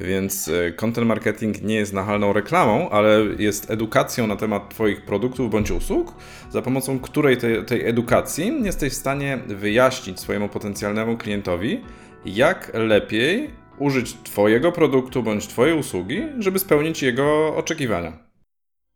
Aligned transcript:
Więc 0.00 0.48
e, 0.48 0.72
content 0.72 1.06
marketing 1.06 1.62
nie 1.62 1.74
jest 1.74 1.92
nachalną 1.92 2.32
reklamą, 2.32 2.90
ale 2.90 3.20
jest 3.38 3.70
edukacją 3.70 4.26
na 4.26 4.36
temat 4.36 4.70
Twoich 4.70 5.04
produktów 5.04 5.50
bądź 5.50 5.70
usług, 5.70 6.14
za 6.50 6.62
pomocą 6.62 7.00
której 7.00 7.36
tej, 7.36 7.64
tej 7.64 7.88
edukacji 7.88 8.52
jesteś 8.62 8.92
w 8.92 8.96
stanie 8.96 9.38
wyjaśnić 9.46 10.20
swojemu 10.20 10.48
potencjalnemu 10.48 11.16
klientowi, 11.16 11.80
jak 12.24 12.70
lepiej 12.74 13.50
użyć 13.78 14.16
Twojego 14.24 14.72
produktu 14.72 15.22
bądź 15.22 15.46
Twojej 15.46 15.78
usługi, 15.78 16.22
żeby 16.38 16.58
spełnić 16.58 17.02
jego 17.02 17.56
oczekiwania. 17.56 18.18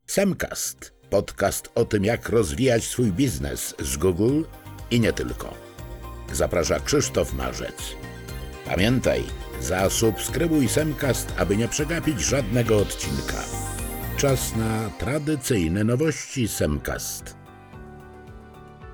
Semcast. 0.07 0.99
Podcast 1.11 1.69
o 1.75 1.85
tym, 1.85 2.05
jak 2.05 2.29
rozwijać 2.29 2.85
swój 2.85 3.12
biznes 3.12 3.75
z 3.79 3.96
Google 3.96 4.43
i 4.91 5.01
nie 5.01 5.12
tylko. 5.12 5.55
Zaprasza 6.33 6.80
Krzysztof 6.80 7.33
Marzec. 7.33 7.96
Pamiętaj, 8.65 9.23
zasubskrybuj 9.61 10.69
Semcast, 10.69 11.35
aby 11.39 11.57
nie 11.57 11.69
przegapić 11.69 12.21
żadnego 12.21 12.77
odcinka. 12.77 13.43
Czas 14.16 14.57
na 14.57 14.91
tradycyjne 14.99 15.85
nowości 15.85 16.49
Semcast. 16.49 17.37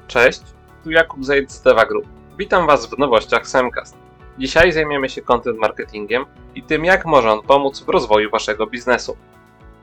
Cześć, 0.07 0.43
tu 0.85 0.91
Jakub 0.91 1.25
Zajd 1.25 1.53
z 1.53 1.63
Deva 1.63 1.87
Group. 1.87 2.07
Witam 2.39 2.67
Was 2.67 2.87
w 2.87 2.99
nowościach 2.99 3.49
Semcast. 3.49 3.97
Dzisiaj 4.39 4.73
zajmiemy 4.73 5.09
się 5.09 5.23
content 5.23 5.59
marketingiem 5.59 6.25
i 6.55 6.63
tym, 6.63 6.85
jak 6.85 7.07
może 7.07 7.33
on 7.33 7.43
pomóc 7.43 7.81
w 7.81 7.89
rozwoju 7.89 8.31
Waszego 8.31 8.67
biznesu. 8.67 9.17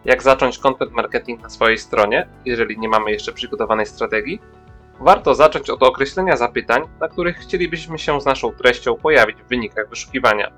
Jak 0.06 0.24
zacząć 0.24 0.58
content 0.58 0.92
marketing 0.92 1.42
na 1.42 1.50
swojej 1.50 1.78
stronie, 1.78 2.28
jeżeli 2.46 2.80
nie 2.80 2.90
mamy 2.90 3.12
jeszcze 3.12 3.32
przygotowanej 3.34 3.86
strategii? 3.86 4.42
Warto 5.00 5.36
zacząć 5.36 5.70
od 5.70 5.84
określenia 5.84 6.38
zapytań, 6.38 6.82
na 7.00 7.08
których 7.08 7.38
chcielibyśmy 7.38 8.00
się 8.00 8.22
z 8.22 8.26
naszą 8.26 8.52
treścią 8.52 8.96
pojawić 8.96 9.42
w 9.42 9.48
wynikach 9.48 9.90
wyszukiwania. 9.90 10.52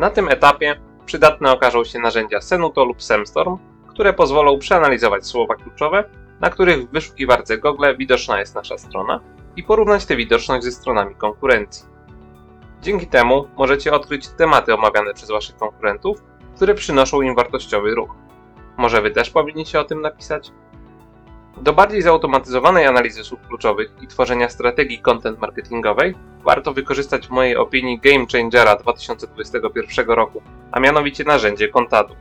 Na 0.00 0.10
tym 0.10 0.28
etapie 0.28 0.80
przydatne 1.06 1.52
okażą 1.52 1.84
się 1.84 1.98
narzędzia 1.98 2.40
Senuto 2.40 2.84
lub 2.84 3.02
Semstorm, 3.02 3.58
które 3.88 4.12
pozwolą 4.12 4.58
przeanalizować 4.58 5.26
słowa 5.26 5.54
kluczowe, 5.54 6.04
na 6.40 6.50
których 6.50 6.88
w 6.88 6.92
wyszukiwarce 6.92 7.58
Google 7.58 7.84
widoczna 7.98 8.40
jest 8.40 8.54
nasza 8.54 8.78
strona 8.78 9.20
i 9.56 9.62
porównać 9.62 10.06
tę 10.06 10.16
widoczność 10.16 10.64
ze 10.64 10.72
stronami 10.72 11.14
konkurencji. 11.14 11.84
Dzięki 12.82 13.06
temu 13.06 13.48
możecie 13.56 13.92
odkryć 13.92 14.28
tematy 14.28 14.74
omawiane 14.74 15.14
przez 15.14 15.30
Waszych 15.30 15.56
konkurentów, 15.56 16.22
które 16.56 16.74
przynoszą 16.74 17.20
im 17.20 17.34
wartościowy 17.34 17.94
ruch. 17.94 18.10
Może 18.76 19.02
Wy 19.02 19.10
też 19.10 19.30
powinniście 19.30 19.80
o 19.80 19.84
tym 19.84 20.00
napisać? 20.00 20.52
Do 21.56 21.72
bardziej 21.72 22.02
zautomatyzowanej 22.02 22.86
analizy 22.86 23.24
słów 23.24 23.40
kluczowych 23.48 23.90
i 24.02 24.06
tworzenia 24.06 24.48
strategii 24.48 24.98
content 24.98 25.38
marketingowej 25.38 26.14
warto 26.44 26.72
wykorzystać 26.72 27.26
w 27.26 27.30
mojej 27.30 27.56
opinii 27.56 27.98
Game 27.98 28.26
Changera 28.32 28.76
2021 28.76 30.06
roku, 30.06 30.42
a 30.72 30.80
mianowicie 30.80 31.24
narzędzie 31.24 31.68
Contadu. 31.68 32.14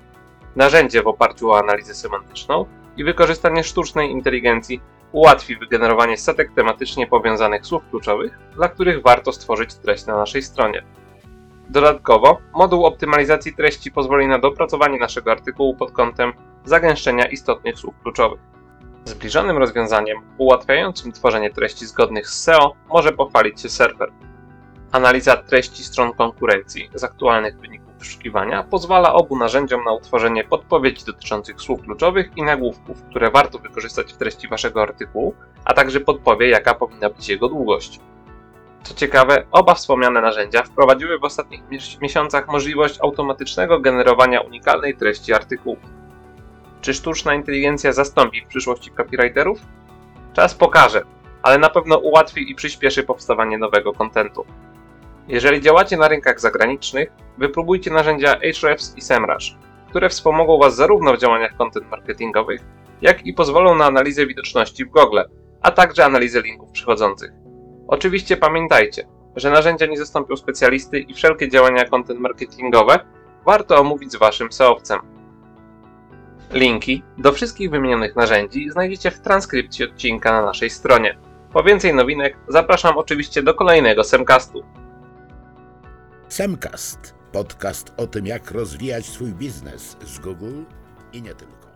Narzędzie 0.56 1.04
w 1.04 1.08
oparciu 1.08 1.52
o 1.52 1.60
analizę 1.60 1.96
semantyczną 1.96 2.66
i 2.98 3.04
wykorzystanie 3.04 3.64
sztucznej 3.64 4.12
inteligencji 4.12 4.82
ułatwi 5.12 5.58
wygenerowanie 5.58 6.18
setek 6.18 6.52
tematycznie 6.56 7.08
powiązanych 7.08 7.66
słów 7.66 7.84
kluczowych, 7.90 8.40
dla 8.56 8.70
których 8.70 9.04
warto 9.04 9.34
stworzyć 9.34 9.76
treść 9.76 10.06
na 10.06 10.18
naszej 10.18 10.42
stronie. 10.42 10.84
Dodatkowo, 11.70 12.38
moduł 12.56 12.86
optymalizacji 12.86 13.56
treści 13.56 13.92
pozwoli 13.92 14.28
na 14.28 14.40
dopracowanie 14.40 15.00
naszego 15.00 15.32
artykułu 15.32 15.76
pod 15.76 15.92
kątem 15.92 16.34
zagęszczenia 16.66 17.26
istotnych 17.26 17.80
słów 17.80 17.96
kluczowych. 18.04 18.40
Zbliżonym 19.10 19.58
rozwiązaniem 19.58 20.18
ułatwiającym 20.38 21.12
tworzenie 21.12 21.50
treści 21.50 21.86
zgodnych 21.86 22.30
z 22.30 22.44
SEO 22.44 22.76
może 22.90 23.12
pochwalić 23.12 23.62
się 23.62 23.70
serwer. 23.70 24.12
Analiza 24.92 25.38
treści 25.38 25.84
stron 25.84 26.14
konkurencji 26.14 26.90
z 26.94 27.04
aktualnych 27.04 27.60
wyników 27.60 27.94
wyszukiwania 28.00 28.64
pozwala 28.64 29.14
obu 29.14 29.38
narzędziom 29.38 29.84
na 29.84 29.94
utworzenie 29.94 30.44
podpowiedzi 30.44 31.06
dotyczących 31.06 31.62
słów 31.62 31.82
kluczowych 31.82 32.32
i 32.36 32.44
nagłówków, 32.44 33.04
które 33.04 33.32
warto 33.32 33.60
wykorzystać 33.60 34.14
w 34.14 34.18
treści 34.18 34.48
Waszego 34.48 34.82
artykułu, 34.82 35.34
a 35.66 35.74
także 35.74 36.00
podpowie, 36.00 36.50
jaka 36.50 36.76
powinna 36.76 37.10
być 37.10 37.30
jego 37.30 37.50
długość. 37.50 38.00
Co 38.84 38.94
ciekawe, 38.94 39.44
oba 39.52 39.74
wspomniane 39.74 40.22
narzędzia 40.22 40.64
wprowadziły 40.64 41.20
w 41.20 41.24
ostatnich 41.24 41.62
miesiącach 42.02 42.48
możliwość 42.48 43.00
automatycznego 43.02 43.80
generowania 43.80 44.42
unikalnej 44.42 44.98
treści 44.98 45.34
artykułów. 45.34 45.99
Czy 46.82 46.94
sztuczna 46.94 47.34
inteligencja 47.34 47.94
zastąpi 47.94 48.42
w 48.42 48.48
przyszłości 48.48 48.92
copywriterów? 48.92 49.60
Czas 50.34 50.56
pokaże, 50.56 51.02
ale 51.42 51.58
na 51.58 51.70
pewno 51.70 51.98
ułatwi 51.98 52.52
i 52.52 52.56
przyspieszy 52.56 53.04
powstawanie 53.04 53.58
nowego 53.58 53.94
kontentu. 53.94 54.46
Jeżeli 55.28 55.62
działacie 55.62 55.98
na 55.98 56.08
rynkach 56.08 56.40
zagranicznych, 56.40 57.10
wypróbujcie 57.38 57.92
narzędzia 57.92 58.36
Ahrefs 58.36 58.98
i 58.98 59.02
SEMrush, 59.02 59.56
które 59.90 60.10
wspomogą 60.10 60.58
Was 60.58 60.76
zarówno 60.76 61.14
w 61.14 61.18
działaniach 61.18 61.58
content 61.58 61.92
marketingowych, 61.92 62.62
jak 63.02 63.26
i 63.26 63.34
pozwolą 63.34 63.76
na 63.76 63.86
analizę 63.86 64.26
widoczności 64.26 64.86
w 64.86 64.90
Google, 64.90 65.20
a 65.62 65.72
także 65.72 66.06
analizę 66.06 66.42
linków 66.42 66.72
przychodzących. 66.72 67.32
Oczywiście 67.88 68.38
pamiętajcie, 68.38 69.08
że 69.36 69.52
narzędzia 69.52 69.86
nie 69.86 69.98
zastąpią 69.98 70.36
specjalisty 70.36 71.00
i 71.00 71.14
wszelkie 71.14 71.50
działania 71.50 71.86
content 71.86 72.20
marketingowe 72.20 73.00
warto 73.46 73.80
omówić 73.80 74.12
z 74.12 74.16
Waszym 74.16 74.52
SEOwcem. 74.52 75.19
Linki 76.54 77.04
do 77.18 77.32
wszystkich 77.32 77.70
wymienionych 77.70 78.16
narzędzi 78.16 78.70
znajdziecie 78.70 79.12
w 79.12 79.20
transkrypcji 79.20 79.86
odcinka 79.86 80.32
na 80.32 80.42
naszej 80.42 80.70
stronie. 80.70 81.18
Po 81.54 81.64
więcej 81.64 81.94
nowinek 81.94 82.38
zapraszam 82.48 82.98
oczywiście 82.98 83.44
do 83.44 83.54
kolejnego 83.54 84.04
Semcastu. 84.04 84.64
Semcast. 86.28 87.16
Podcast 87.32 87.94
o 87.98 88.08
tym, 88.08 88.26
jak 88.26 88.52
rozwijać 88.52 89.06
swój 89.06 89.34
biznes 89.34 89.98
z 90.06 90.20
Google 90.20 90.64
i 91.14 91.22
nie 91.22 91.34
tylko. 91.36 91.69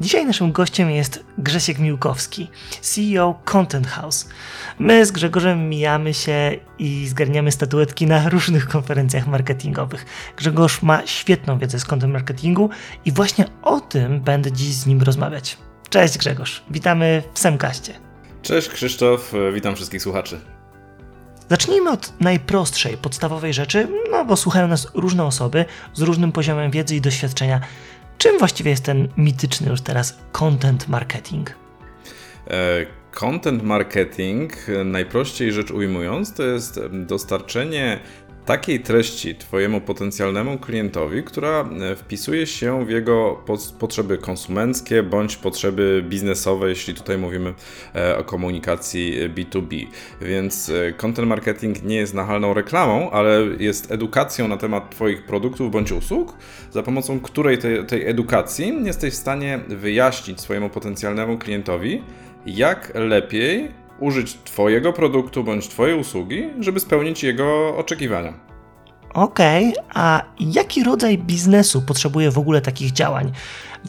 Dzisiaj 0.00 0.26
naszym 0.26 0.52
gościem 0.52 0.90
jest 0.90 1.24
Grzesiek 1.38 1.78
Miłkowski, 1.78 2.50
CEO 2.80 3.40
Content 3.44 3.86
House. 3.86 4.28
My 4.78 5.06
z 5.06 5.12
Grzegorzem 5.12 5.68
mijamy 5.68 6.14
się 6.14 6.56
i 6.78 7.08
zgarniamy 7.08 7.52
statuetki 7.52 8.06
na 8.06 8.28
różnych 8.28 8.68
konferencjach 8.68 9.26
marketingowych. 9.26 10.06
Grzegorz 10.36 10.82
ma 10.82 11.06
świetną 11.06 11.58
wiedzę 11.58 11.80
z 11.80 11.84
content 11.84 12.12
marketingu 12.12 12.70
i 13.04 13.12
właśnie 13.12 13.44
o 13.62 13.80
tym 13.80 14.20
będę 14.20 14.52
dziś 14.52 14.74
z 14.74 14.86
nim 14.86 15.02
rozmawiać. 15.02 15.58
Cześć 15.90 16.18
Grzegorz, 16.18 16.64
witamy 16.70 17.22
w 17.34 17.38
Semkaście. 17.38 17.94
Cześć 18.42 18.68
Krzysztof, 18.68 19.32
witam 19.52 19.76
wszystkich 19.76 20.02
słuchaczy. 20.02 20.40
Zacznijmy 21.50 21.90
od 21.90 22.12
najprostszej, 22.20 22.96
podstawowej 22.96 23.54
rzeczy, 23.54 23.88
no 24.10 24.24
bo 24.24 24.36
słuchają 24.36 24.68
nas 24.68 24.86
różne 24.94 25.24
osoby 25.24 25.64
z 25.94 26.00
różnym 26.00 26.32
poziomem 26.32 26.70
wiedzy 26.70 26.96
i 26.96 27.00
doświadczenia. 27.00 27.60
Czym 28.18 28.38
właściwie 28.38 28.70
jest 28.70 28.84
ten 28.84 29.08
mityczny 29.16 29.70
już 29.70 29.80
teraz 29.80 30.18
content 30.32 30.88
marketing? 30.88 31.50
E, 32.50 32.86
content 33.10 33.62
marketing, 33.62 34.52
najprościej 34.84 35.52
rzecz 35.52 35.70
ujmując, 35.70 36.34
to 36.34 36.42
jest 36.42 36.80
dostarczenie 36.92 38.00
takiej 38.46 38.80
treści 38.80 39.34
Twojemu 39.34 39.80
potencjalnemu 39.80 40.58
klientowi, 40.58 41.22
która 41.22 41.60
e, 41.60 41.96
wpisuje 41.96 42.46
się 42.46 42.86
w 42.86 42.90
jego 42.90 43.44
potrzeby 43.78 44.18
konsumenckie 44.18 45.02
bądź 45.02 45.36
potrzeby 45.36 46.04
biznesowe, 46.08 46.68
jeśli 46.68 46.94
tutaj 46.94 47.18
mówimy 47.18 47.54
e, 47.94 48.18
o 48.18 48.24
komunikacji 48.24 49.30
B2B. 49.34 49.86
Więc 50.20 50.68
e, 50.68 50.92
content 50.92 51.28
marketing 51.28 51.82
nie 51.82 51.96
jest 51.96 52.14
nachalną 52.14 52.54
reklamą, 52.54 53.10
ale 53.10 53.40
jest 53.58 53.92
edukacją 53.92 54.48
na 54.48 54.56
temat 54.56 54.90
Twoich 54.90 55.24
produktów 55.24 55.70
bądź 55.70 55.92
usług, 55.92 56.36
za 56.70 56.82
pomocą 56.82 57.20
której 57.20 57.58
tej, 57.58 57.86
tej 57.86 58.08
edukacji 58.08 58.84
jesteś 58.84 59.14
w 59.14 59.16
stanie 59.16 59.60
wyjaśnić 59.68 60.40
swojemu 60.40 60.70
potencjalnemu 60.70 61.38
klientowi, 61.38 62.02
jak 62.46 62.92
lepiej 62.94 63.83
użyć 63.98 64.38
Twojego 64.44 64.92
produktu 64.92 65.44
bądź 65.44 65.68
Twojej 65.68 65.98
usługi, 65.98 66.48
żeby 66.60 66.80
spełnić 66.80 67.22
jego 67.22 67.76
oczekiwania. 67.76 68.34
Okej, 69.14 69.68
okay, 69.68 69.84
a 69.94 70.22
jaki 70.40 70.84
rodzaj 70.84 71.18
biznesu 71.18 71.82
potrzebuje 71.82 72.30
w 72.30 72.38
ogóle 72.38 72.60
takich 72.60 72.92
działań? 72.92 73.32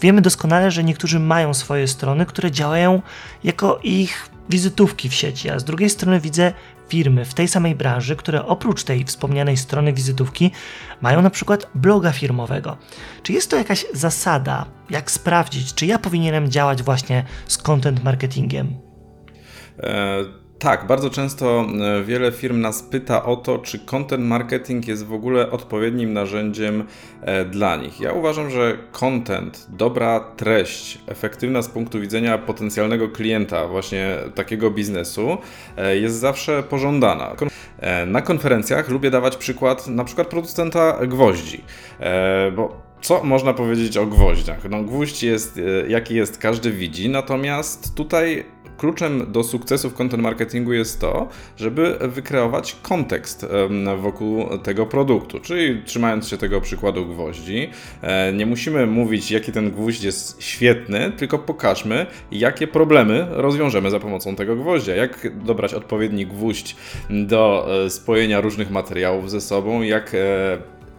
Wiemy 0.01 0.21
doskonale, 0.21 0.71
że 0.71 0.83
niektórzy 0.83 1.19
mają 1.19 1.53
swoje 1.53 1.87
strony, 1.87 2.25
które 2.25 2.51
działają 2.51 3.01
jako 3.43 3.79
ich 3.83 4.29
wizytówki 4.49 5.09
w 5.09 5.13
sieci, 5.13 5.49
a 5.49 5.59
z 5.59 5.63
drugiej 5.63 5.89
strony 5.89 6.19
widzę 6.19 6.53
firmy 6.89 7.25
w 7.25 7.33
tej 7.33 7.47
samej 7.47 7.75
branży, 7.75 8.15
które 8.15 8.45
oprócz 8.45 8.83
tej 8.83 9.03
wspomnianej 9.03 9.57
strony 9.57 9.93
wizytówki 9.93 10.51
mają 11.01 11.21
na 11.21 11.29
przykład 11.29 11.69
bloga 11.75 12.11
firmowego. 12.11 12.77
Czy 13.23 13.33
jest 13.33 13.49
to 13.49 13.57
jakaś 13.57 13.85
zasada, 13.93 14.65
jak 14.89 15.11
sprawdzić, 15.11 15.73
czy 15.73 15.85
ja 15.85 15.99
powinienem 15.99 16.51
działać 16.51 16.83
właśnie 16.83 17.25
z 17.47 17.57
content 17.57 18.03
marketingiem? 18.03 18.84
E, 19.79 20.45
tak, 20.59 20.87
bardzo 20.87 21.09
często 21.09 21.65
e, 21.99 22.03
wiele 22.03 22.31
firm 22.31 22.61
nas 22.61 22.83
pyta 22.83 23.25
o 23.25 23.35
to, 23.35 23.57
czy 23.57 23.79
content 23.79 24.23
marketing 24.23 24.87
jest 24.87 25.05
w 25.05 25.13
ogóle 25.13 25.51
odpowiednim 25.51 26.13
narzędziem 26.13 26.83
e, 27.21 27.45
dla 27.45 27.75
nich. 27.75 27.99
Ja 27.99 28.13
uważam, 28.13 28.49
że 28.49 28.77
content, 28.91 29.67
dobra 29.69 30.19
treść, 30.19 30.99
efektywna 31.07 31.61
z 31.61 31.69
punktu 31.69 31.99
widzenia 31.99 32.37
potencjalnego 32.37 33.09
klienta, 33.09 33.67
właśnie 33.67 34.17
takiego 34.35 34.71
biznesu, 34.71 35.37
jest 35.93 36.15
zawsze 36.15 36.63
pożądana. 36.63 37.35
Na 38.07 38.21
konferencjach 38.21 38.89
lubię 38.89 39.11
dawać 39.11 39.37
przykład 39.37 39.87
na 39.87 40.03
przykład 40.03 40.27
producenta 40.27 40.99
gwoździ, 41.07 41.63
bo 42.55 42.81
co 43.01 43.23
można 43.23 43.53
powiedzieć 43.53 43.97
o 43.97 44.05
gwoździach? 44.05 44.69
No, 44.69 44.83
gwóźdź 44.83 45.23
jest 45.23 45.61
jaki 45.87 46.15
jest, 46.15 46.37
każdy 46.37 46.71
widzi, 46.71 47.09
natomiast 47.09 47.95
tutaj 47.95 48.45
kluczem 48.77 49.31
do 49.31 49.43
sukcesu 49.43 49.89
w 49.89 49.93
content 49.93 50.23
marketingu 50.23 50.73
jest 50.73 51.01
to, 51.01 51.27
żeby 51.57 51.97
wykreować 52.01 52.77
kontekst 52.81 53.45
wokół 53.97 54.57
tego 54.57 54.85
produktu. 54.85 55.39
Czyli 55.39 55.83
trzymając 55.83 56.27
się 56.27 56.37
tego 56.37 56.61
przykładu 56.61 57.05
gwoździ, 57.05 57.69
e, 58.01 58.33
nie 58.33 58.45
musimy 58.45 58.87
mówić, 58.87 59.31
jaki 59.31 59.51
ten 59.51 59.71
gwóźdź 59.71 60.03
jest 60.03 60.41
świetny, 60.43 61.11
tylko 61.17 61.39
pokażmy, 61.39 62.05
jakie 62.31 62.67
problemy 62.67 63.27
rozwiążemy 63.29 63.91
za 63.91 63.99
pomocą 63.99 64.35
tego 64.35 64.55
gwoździa. 64.55 64.95
Jak 64.95 65.27
dobrać 65.45 65.73
odpowiedni 65.73 66.25
gwóźdź 66.25 66.75
do 67.09 67.67
e, 67.85 67.89
spojenia 67.89 68.41
różnych 68.41 68.71
materiałów 68.71 69.31
ze 69.31 69.41
sobą, 69.41 69.81
jak 69.81 70.11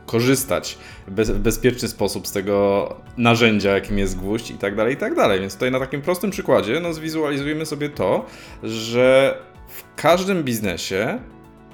korzystać 0.06 0.78
w 1.06 1.38
bezpieczny 1.38 1.88
sposób 1.88 2.26
z 2.26 2.32
tego 2.32 2.88
narzędzia, 3.16 3.70
jakim 3.70 3.98
jest 3.98 4.18
gwóźdź 4.18 4.50
i 4.50 4.54
tak 4.54 4.76
dalej, 4.76 4.94
i 4.94 4.96
tak 4.96 5.14
dalej. 5.14 5.40
Więc 5.40 5.54
tutaj 5.54 5.70
na 5.70 5.80
takim 5.80 6.02
prostym 6.02 6.30
przykładzie 6.30 6.80
no, 6.80 6.92
zwizualizujemy 6.92 7.66
sobie 7.66 7.88
to, 7.88 8.26
że 8.62 9.38
w 9.68 10.02
każdym 10.02 10.44
biznesie, 10.44 11.18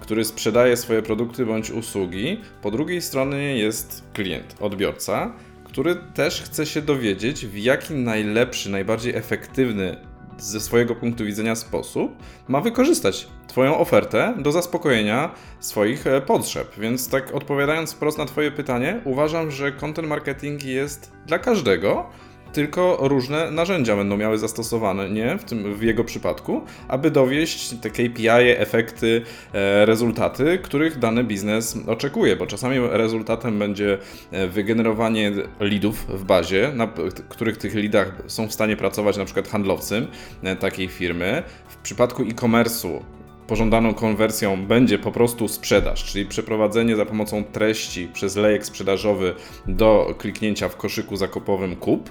który 0.00 0.25
sprzedaje 0.25 0.76
swoje 0.76 1.02
produkty 1.02 1.46
bądź 1.46 1.70
usługi, 1.70 2.40
po 2.62 2.70
drugiej 2.70 3.02
stronie 3.02 3.58
jest 3.58 4.05
klient, 4.12 4.56
odbiorca, 4.61 5.32
który 5.64 5.96
też 6.14 6.43
chce 6.43 6.67
się 6.67 6.82
dowiedzieć, 6.82 7.46
w 7.46 7.58
jaki 7.58 7.94
najlepszy, 7.94 8.70
najbardziej 8.70 9.17
efektywny 9.17 9.96
ze 10.43 10.61
swojego 10.61 10.94
punktu 10.94 11.25
widzenia 11.25 11.55
sposób 11.55 12.17
ma 12.49 12.61
wykorzystać 12.61 13.29
Twoją 13.47 13.79
ofertę 13.79 14.35
do 14.39 14.53
zaspokojenia 14.53 15.35
swoich 15.61 16.06
e, 16.06 16.21
potrzeb. 16.21 16.75
Więc 16.79 17.09
tak 17.09 17.35
odpowiadając 17.35 17.93
wprost 17.93 18.19
na 18.19 18.27
Twoje 18.27 18.50
pytanie, 18.50 19.00
uważam, 19.05 19.50
że 19.50 19.73
content 19.73 20.09
marketing 20.09 20.65
jest 20.65 21.12
dla 21.27 21.39
każdego, 21.39 22.11
tylko 22.53 22.99
różne 23.01 23.51
narzędzia 23.51 23.97
będą 23.97 24.17
miały 24.17 24.39
zastosowane, 24.39 25.11
nie? 25.11 25.39
W, 25.39 25.45
tym, 25.45 25.75
w 25.75 25.83
jego 25.83 26.05
przypadku, 26.05 26.63
aby 26.89 27.11
dowieść 27.11 27.75
te 27.81 27.91
KPI, 27.91 28.29
efekty, 28.59 29.23
e, 29.53 29.87
rezultaty, 29.87 30.59
których 30.63 30.99
dany 30.99 31.25
biznes 31.25 31.79
oczekuje, 31.87 32.37
bo 32.37 32.47
czasami 32.47 32.77
rezultatem 32.91 33.59
będzie 33.59 33.99
e, 34.31 34.49
wygenerowanie 34.49 35.33
leadów 35.61 36.07
w 36.09 36.25
bazie, 36.25 36.73
na 36.75 36.89
których 37.29 37.57
tych 37.57 37.75
leadach 37.75 38.13
są 38.27 38.49
w 38.49 38.53
stanie 38.53 38.77
pracować 38.77 39.17
na 39.17 39.25
przykład 39.25 39.49
handlowcy 39.49 40.07
e, 40.43 40.57
takiej 40.57 40.89
firmy. 40.89 41.43
W 41.69 41.77
przypadku 41.77 42.23
e-commerce'u 42.23 43.01
pożądaną 43.47 43.94
konwersją 43.94 44.67
będzie 44.67 44.99
po 44.99 45.12
prostu 45.12 45.49
sprzedaż, 45.49 46.05
czyli 46.05 46.27
przeprowadzenie 46.27 46.97
za 46.97 47.06
pomocą 47.06 47.44
treści 47.44 48.09
przez 48.12 48.37
lejek 48.37 48.67
sprzedażowy 48.67 49.35
do 49.67 50.15
kliknięcia 50.19 50.69
w 50.69 50.77
koszyku 50.77 51.17
zakupowym 51.17 51.77
kup, 51.77 52.11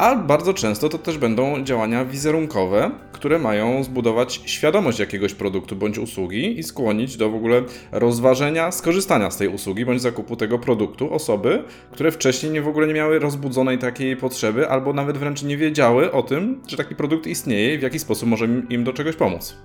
a 0.00 0.16
bardzo 0.16 0.54
często 0.54 0.88
to 0.88 0.98
też 0.98 1.18
będą 1.18 1.64
działania 1.64 2.04
wizerunkowe, 2.04 2.90
które 3.12 3.38
mają 3.38 3.84
zbudować 3.84 4.42
świadomość 4.44 4.98
jakiegoś 4.98 5.34
produktu 5.34 5.76
bądź 5.76 5.98
usługi 5.98 6.58
i 6.58 6.62
skłonić 6.62 7.16
do 7.16 7.30
w 7.30 7.34
ogóle 7.34 7.62
rozważenia 7.92 8.72
skorzystania 8.72 9.30
z 9.30 9.36
tej 9.36 9.48
usługi 9.48 9.84
bądź 9.84 10.02
zakupu 10.02 10.36
tego 10.36 10.58
produktu 10.58 11.14
osoby, 11.14 11.64
które 11.92 12.12
wcześniej 12.12 12.52
nie 12.52 12.62
w 12.62 12.68
ogóle 12.68 12.86
nie 12.86 12.94
miały 12.94 13.18
rozbudzonej 13.18 13.78
takiej 13.78 14.16
potrzeby 14.16 14.68
albo 14.68 14.92
nawet 14.92 15.18
wręcz 15.18 15.42
nie 15.42 15.56
wiedziały 15.56 16.12
o 16.12 16.22
tym, 16.22 16.62
że 16.66 16.76
taki 16.76 16.94
produkt 16.94 17.26
istnieje 17.26 17.74
i 17.74 17.78
w 17.78 17.82
jaki 17.82 17.98
sposób 17.98 18.28
może 18.28 18.48
im 18.70 18.84
do 18.84 18.92
czegoś 18.92 19.16
pomóc. 19.16 19.56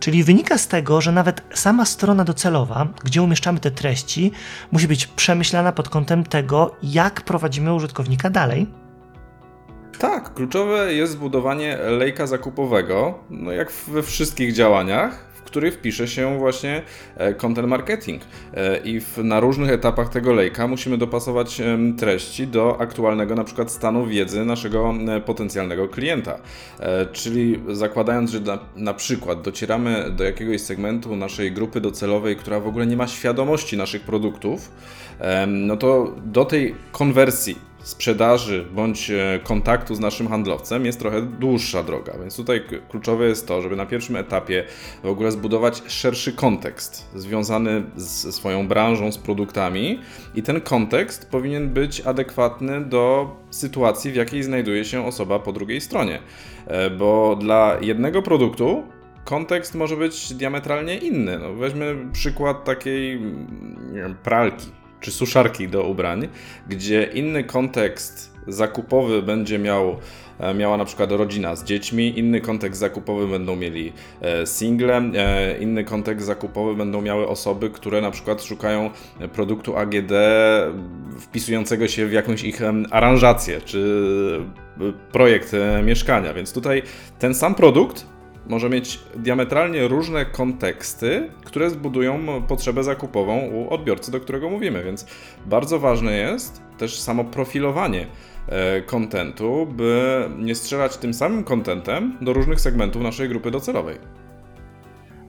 Czyli 0.00 0.24
wynika 0.24 0.58
z 0.58 0.68
tego, 0.68 1.00
że 1.00 1.12
nawet 1.12 1.42
sama 1.54 1.84
strona 1.84 2.24
docelowa, 2.24 2.88
gdzie 3.04 3.22
umieszczamy 3.22 3.60
te 3.60 3.70
treści, 3.70 4.32
musi 4.72 4.88
być 4.88 5.06
przemyślana 5.06 5.72
pod 5.72 5.88
kątem 5.88 6.24
tego, 6.24 6.76
jak 6.82 7.20
prowadzimy 7.20 7.74
użytkownika 7.74 8.30
dalej. 8.30 8.66
Tak, 9.98 10.34
kluczowe 10.34 10.94
jest 10.94 11.12
zbudowanie 11.12 11.76
lejka 11.76 12.26
zakupowego, 12.26 13.24
no 13.30 13.52
jak 13.52 13.72
we 13.72 14.02
wszystkich 14.02 14.52
działaniach, 14.52 15.29
który 15.50 15.72
wpisze 15.72 16.08
się 16.08 16.38
właśnie 16.38 16.82
e, 17.16 17.34
content 17.34 17.68
marketing. 17.68 18.22
E, 18.54 18.78
I 18.78 19.00
w, 19.00 19.18
na 19.18 19.40
różnych 19.40 19.70
etapach 19.70 20.08
tego 20.08 20.32
lejka 20.32 20.68
musimy 20.68 20.98
dopasować 20.98 21.60
treści 21.98 22.46
do 22.46 22.80
aktualnego 22.80 23.34
na 23.34 23.44
przykład 23.44 23.70
stanu 23.70 24.06
wiedzy 24.06 24.44
naszego 24.44 24.94
e, 25.08 25.20
potencjalnego 25.20 25.88
klienta. 25.88 26.38
Czyli 27.12 27.60
zakładając, 27.68 28.30
że 28.30 28.40
na, 28.40 28.58
na 28.76 28.94
przykład 28.94 29.42
docieramy 29.42 30.10
do 30.10 30.24
jakiegoś 30.24 30.60
segmentu 30.60 31.16
naszej 31.16 31.52
grupy 31.52 31.80
docelowej, 31.80 32.36
która 32.36 32.60
w 32.60 32.66
ogóle 32.66 32.86
nie 32.86 32.96
ma 32.96 33.06
świadomości 33.06 33.76
naszych 33.76 34.02
produktów, 34.02 34.70
no 35.46 35.76
to 35.76 36.14
do 36.24 36.44
tej 36.44 36.74
konwersji 36.92 37.69
sprzedaży 37.82 38.64
bądź 38.74 39.10
e, 39.10 39.40
kontaktu 39.44 39.94
z 39.94 40.00
naszym 40.00 40.28
handlowcem 40.28 40.86
jest 40.86 40.98
trochę 40.98 41.22
dłuższa 41.22 41.82
droga, 41.82 42.12
więc 42.20 42.36
tutaj 42.36 42.62
kluczowe 42.88 43.26
jest 43.26 43.48
to, 43.48 43.62
żeby 43.62 43.76
na 43.76 43.86
pierwszym 43.86 44.16
etapie 44.16 44.64
w 45.02 45.06
ogóle 45.06 45.32
zbudować 45.32 45.82
szerszy 45.86 46.32
kontekst 46.32 47.10
związany 47.14 47.82
ze 47.96 48.32
swoją 48.32 48.68
branżą, 48.68 49.12
z 49.12 49.18
produktami 49.18 50.00
i 50.34 50.42
ten 50.42 50.60
kontekst 50.60 51.30
powinien 51.30 51.68
być 51.68 52.00
adekwatny 52.00 52.84
do 52.84 53.36
sytuacji, 53.50 54.12
w 54.12 54.16
jakiej 54.16 54.42
znajduje 54.42 54.84
się 54.84 55.06
osoba 55.06 55.38
po 55.38 55.52
drugiej 55.52 55.80
stronie, 55.80 56.18
e, 56.66 56.90
bo 56.90 57.36
dla 57.40 57.76
jednego 57.80 58.22
produktu 58.22 58.82
kontekst 59.24 59.74
może 59.74 59.96
być 59.96 60.34
diametralnie 60.34 60.98
inny. 60.98 61.38
No, 61.38 61.54
weźmy 61.54 61.96
przykład 62.12 62.64
takiej 62.64 63.20
wiem, 63.92 64.16
pralki 64.22 64.79
czy 65.00 65.10
suszarki 65.10 65.68
do 65.68 65.84
ubrań, 65.84 66.28
gdzie 66.68 67.02
inny 67.14 67.44
kontekst 67.44 68.30
zakupowy 68.46 69.22
będzie 69.22 69.58
miał 69.58 69.96
e, 70.38 70.54
miała 70.54 70.76
na 70.76 70.84
przykład 70.84 71.12
rodzina 71.12 71.56
z 71.56 71.64
dziećmi, 71.64 72.18
inny 72.18 72.40
kontekst 72.40 72.80
zakupowy 72.80 73.26
będą 73.28 73.56
mieli 73.56 73.92
e, 74.20 74.46
single, 74.46 74.96
e, 74.96 75.58
inny 75.58 75.84
kontekst 75.84 76.26
zakupowy 76.26 76.74
będą 76.74 77.02
miały 77.02 77.28
osoby, 77.28 77.70
które 77.70 78.00
na 78.00 78.10
przykład 78.10 78.42
szukają 78.42 78.90
produktu 79.32 79.76
AGD 79.76 80.12
wpisującego 81.20 81.88
się 81.88 82.06
w 82.06 82.12
jakąś 82.12 82.44
ich 82.44 82.60
aranżację 82.90 83.60
czy 83.60 84.40
projekt 85.12 85.52
mieszkania. 85.84 86.34
Więc 86.34 86.52
tutaj 86.52 86.82
ten 87.18 87.34
sam 87.34 87.54
produkt 87.54 88.06
może 88.50 88.70
mieć 88.70 89.00
diametralnie 89.16 89.88
różne 89.88 90.24
konteksty, 90.24 91.30
które 91.44 91.70
zbudują 91.70 92.42
potrzebę 92.48 92.84
zakupową 92.84 93.38
u 93.38 93.74
odbiorcy, 93.74 94.12
do 94.12 94.20
którego 94.20 94.50
mówimy, 94.50 94.84
więc 94.84 95.06
bardzo 95.46 95.78
ważne 95.78 96.16
jest 96.16 96.62
też 96.78 97.00
samo 97.00 97.24
profilowanie 97.24 98.06
e, 98.48 98.80
kontentu, 98.80 99.66
by 99.66 100.24
nie 100.38 100.54
strzelać 100.54 100.96
tym 100.96 101.14
samym 101.14 101.44
kontentem 101.44 102.18
do 102.20 102.32
różnych 102.32 102.60
segmentów 102.60 103.02
naszej 103.02 103.28
grupy 103.28 103.50
docelowej. 103.50 103.98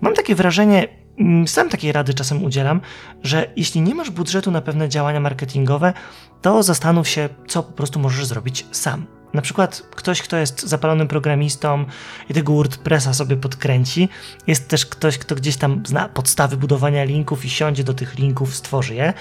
Mam 0.02 0.14
takie 0.14 0.36
wrażenie, 0.36 0.88
mm, 1.20 1.48
sam 1.48 1.70
takiej 1.70 1.92
rady 1.92 2.14
czasem 2.14 2.44
udzielam, 2.44 2.82
że 3.24 3.52
jeśli 3.56 3.82
nie 3.82 3.96
masz 3.96 4.10
budżetu 4.10 4.52
na 4.52 4.62
pewne 4.62 4.90
działania 4.90 5.20
marketingowe, 5.20 5.94
to 6.42 6.64
zastanów 6.64 7.08
się, 7.08 7.30
co 7.48 7.64
po 7.64 7.74
prostu 7.74 8.00
możesz 8.00 8.26
zrobić 8.26 8.66
sam. 8.72 9.21
Na 9.34 9.42
przykład 9.42 9.84
ktoś, 9.96 10.22
kto 10.22 10.38
jest 10.38 10.62
zapalonym 10.62 11.08
programistą 11.08 11.86
i 12.30 12.34
tego 12.34 12.54
WordPressa 12.54 13.14
sobie 13.14 13.36
podkręci, 13.36 14.10
jest 14.48 14.68
też 14.68 14.86
ktoś, 14.86 15.18
kto 15.18 15.36
gdzieś 15.36 15.58
tam 15.58 15.84
zna 15.86 16.10
podstawy 16.10 16.58
budowania 16.58 17.04
linków 17.04 17.46
i 17.46 17.50
siądzie 17.50 17.84
do 17.84 17.94
tych 17.94 18.20
linków, 18.20 18.56
stworzy 18.56 18.96
je. 18.96 19.14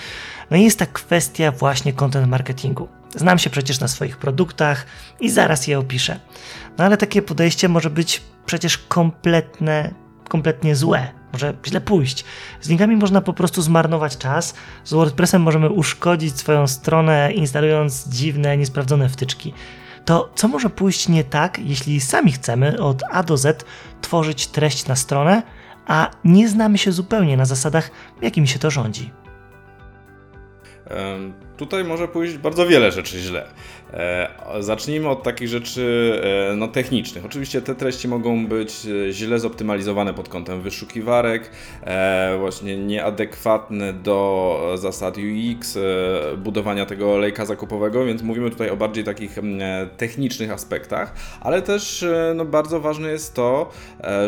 No 0.51 0.57
i 0.57 0.63
jest 0.63 0.79
ta 0.79 0.87
kwestia 0.87 1.53
właśnie 1.53 1.93
content 1.93 2.29
marketingu. 2.29 2.89
Znam 3.17 3.39
się 3.39 3.51
przecież 3.51 3.81
na 3.81 3.89
swoich 3.89 4.17
produktach 4.17 4.87
i 5.21 5.31
zaraz 5.31 5.67
je 5.67 5.79
opiszę. 5.79 6.21
No 6.79 6.85
ale 6.85 6.97
takie 6.97 7.23
podejście 7.23 7.69
może 7.69 7.91
być 7.91 8.23
przecież 8.47 8.79
kompletne, 8.79 9.95
kompletnie 10.29 10.77
złe. 10.77 11.09
Może 11.33 11.55
źle 11.67 11.81
pójść. 11.81 12.25
Z 12.61 12.69
linkami 12.69 12.97
można 12.97 13.21
po 13.21 13.33
prostu 13.33 13.63
zmarnować 13.63 14.17
czas. 14.17 14.55
Z 14.85 14.93
WordPressem 14.93 15.43
możemy 15.43 15.71
uszkodzić 15.71 16.39
swoją 16.39 16.67
stronę, 16.67 17.33
instalując 17.33 18.09
dziwne, 18.09 18.57
niesprawdzone 18.57 19.09
wtyczki 19.09 19.55
to 20.05 20.31
co 20.35 20.49
może 20.49 20.71
pójść 20.71 21.09
nie 21.09 21.25
tak, 21.25 21.59
jeśli 21.59 22.01
sami 22.01 22.33
chcemy 22.33 22.81
od 22.83 23.03
A 23.11 23.23
do 23.23 23.37
Z 23.37 23.65
tworzyć 24.01 24.47
treść 24.47 24.87
na 24.87 24.97
stronę, 24.97 25.43
a 25.87 26.11
nie 26.25 26.49
znamy 26.49 26.79
się 26.79 26.93
zupełnie 26.93 27.37
na 27.37 27.45
zasadach, 27.45 27.91
jakimi 28.23 28.49
się 28.49 28.59
to 28.59 28.71
rządzi? 28.71 29.13
Tutaj 31.61 31.85
może 31.85 32.09
pójść 32.09 32.39
bardzo 32.39 32.67
wiele 32.67 32.93
rzeczy 32.93 33.19
źle. 33.19 33.47
E, 33.93 34.31
zacznijmy 34.61 35.09
od 35.09 35.23
takich 35.23 35.49
rzeczy 35.49 36.21
e, 36.53 36.57
no, 36.57 36.69
technicznych. 36.69 37.25
Oczywiście 37.25 37.63
te 37.63 37.75
treści 37.75 38.09
mogą 38.09 38.47
być 38.47 38.87
e, 38.87 39.13
źle 39.13 39.39
zoptymalizowane 39.39 40.15
pod 40.15 40.29
kątem 40.29 40.63
wyszukiwarek, 40.63 41.51
właśnie 42.39 42.79
nieadekwatne 42.79 43.93
do 43.93 44.75
zasad 44.75 45.17
UX, 45.17 45.79
budowania 46.39 46.87
tego 46.87 47.19
lejka 47.19 47.47
zakupowego, 47.47 48.05
więc 48.05 48.23
mówimy 48.23 48.51
tutaj 48.51 48.71
o 48.71 48.77
bardziej 48.77 49.05
takich 49.05 49.39
e, 49.39 49.43
technicznych 49.97 50.51
aspektach, 50.51 51.15
ale 51.41 51.63
też 51.63 52.05
no, 52.35 52.45
bardzo 52.45 52.81
ważne 52.81 53.11
jest 53.11 53.35
to, 53.35 53.71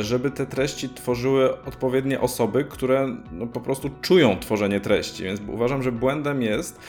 żeby 0.01 0.31
te 0.31 0.47
treści 0.47 0.89
tworzyły 0.89 1.63
odpowiednie 1.65 2.21
osoby, 2.21 2.65
które 2.65 3.17
no, 3.33 3.47
po 3.47 3.61
prostu 3.61 3.91
czują 4.01 4.39
tworzenie 4.41 4.81
treści, 4.81 5.23
więc 5.25 5.41
uważam, 5.49 5.83
że 5.83 5.93
błędem 5.93 6.43
jest 6.43 6.81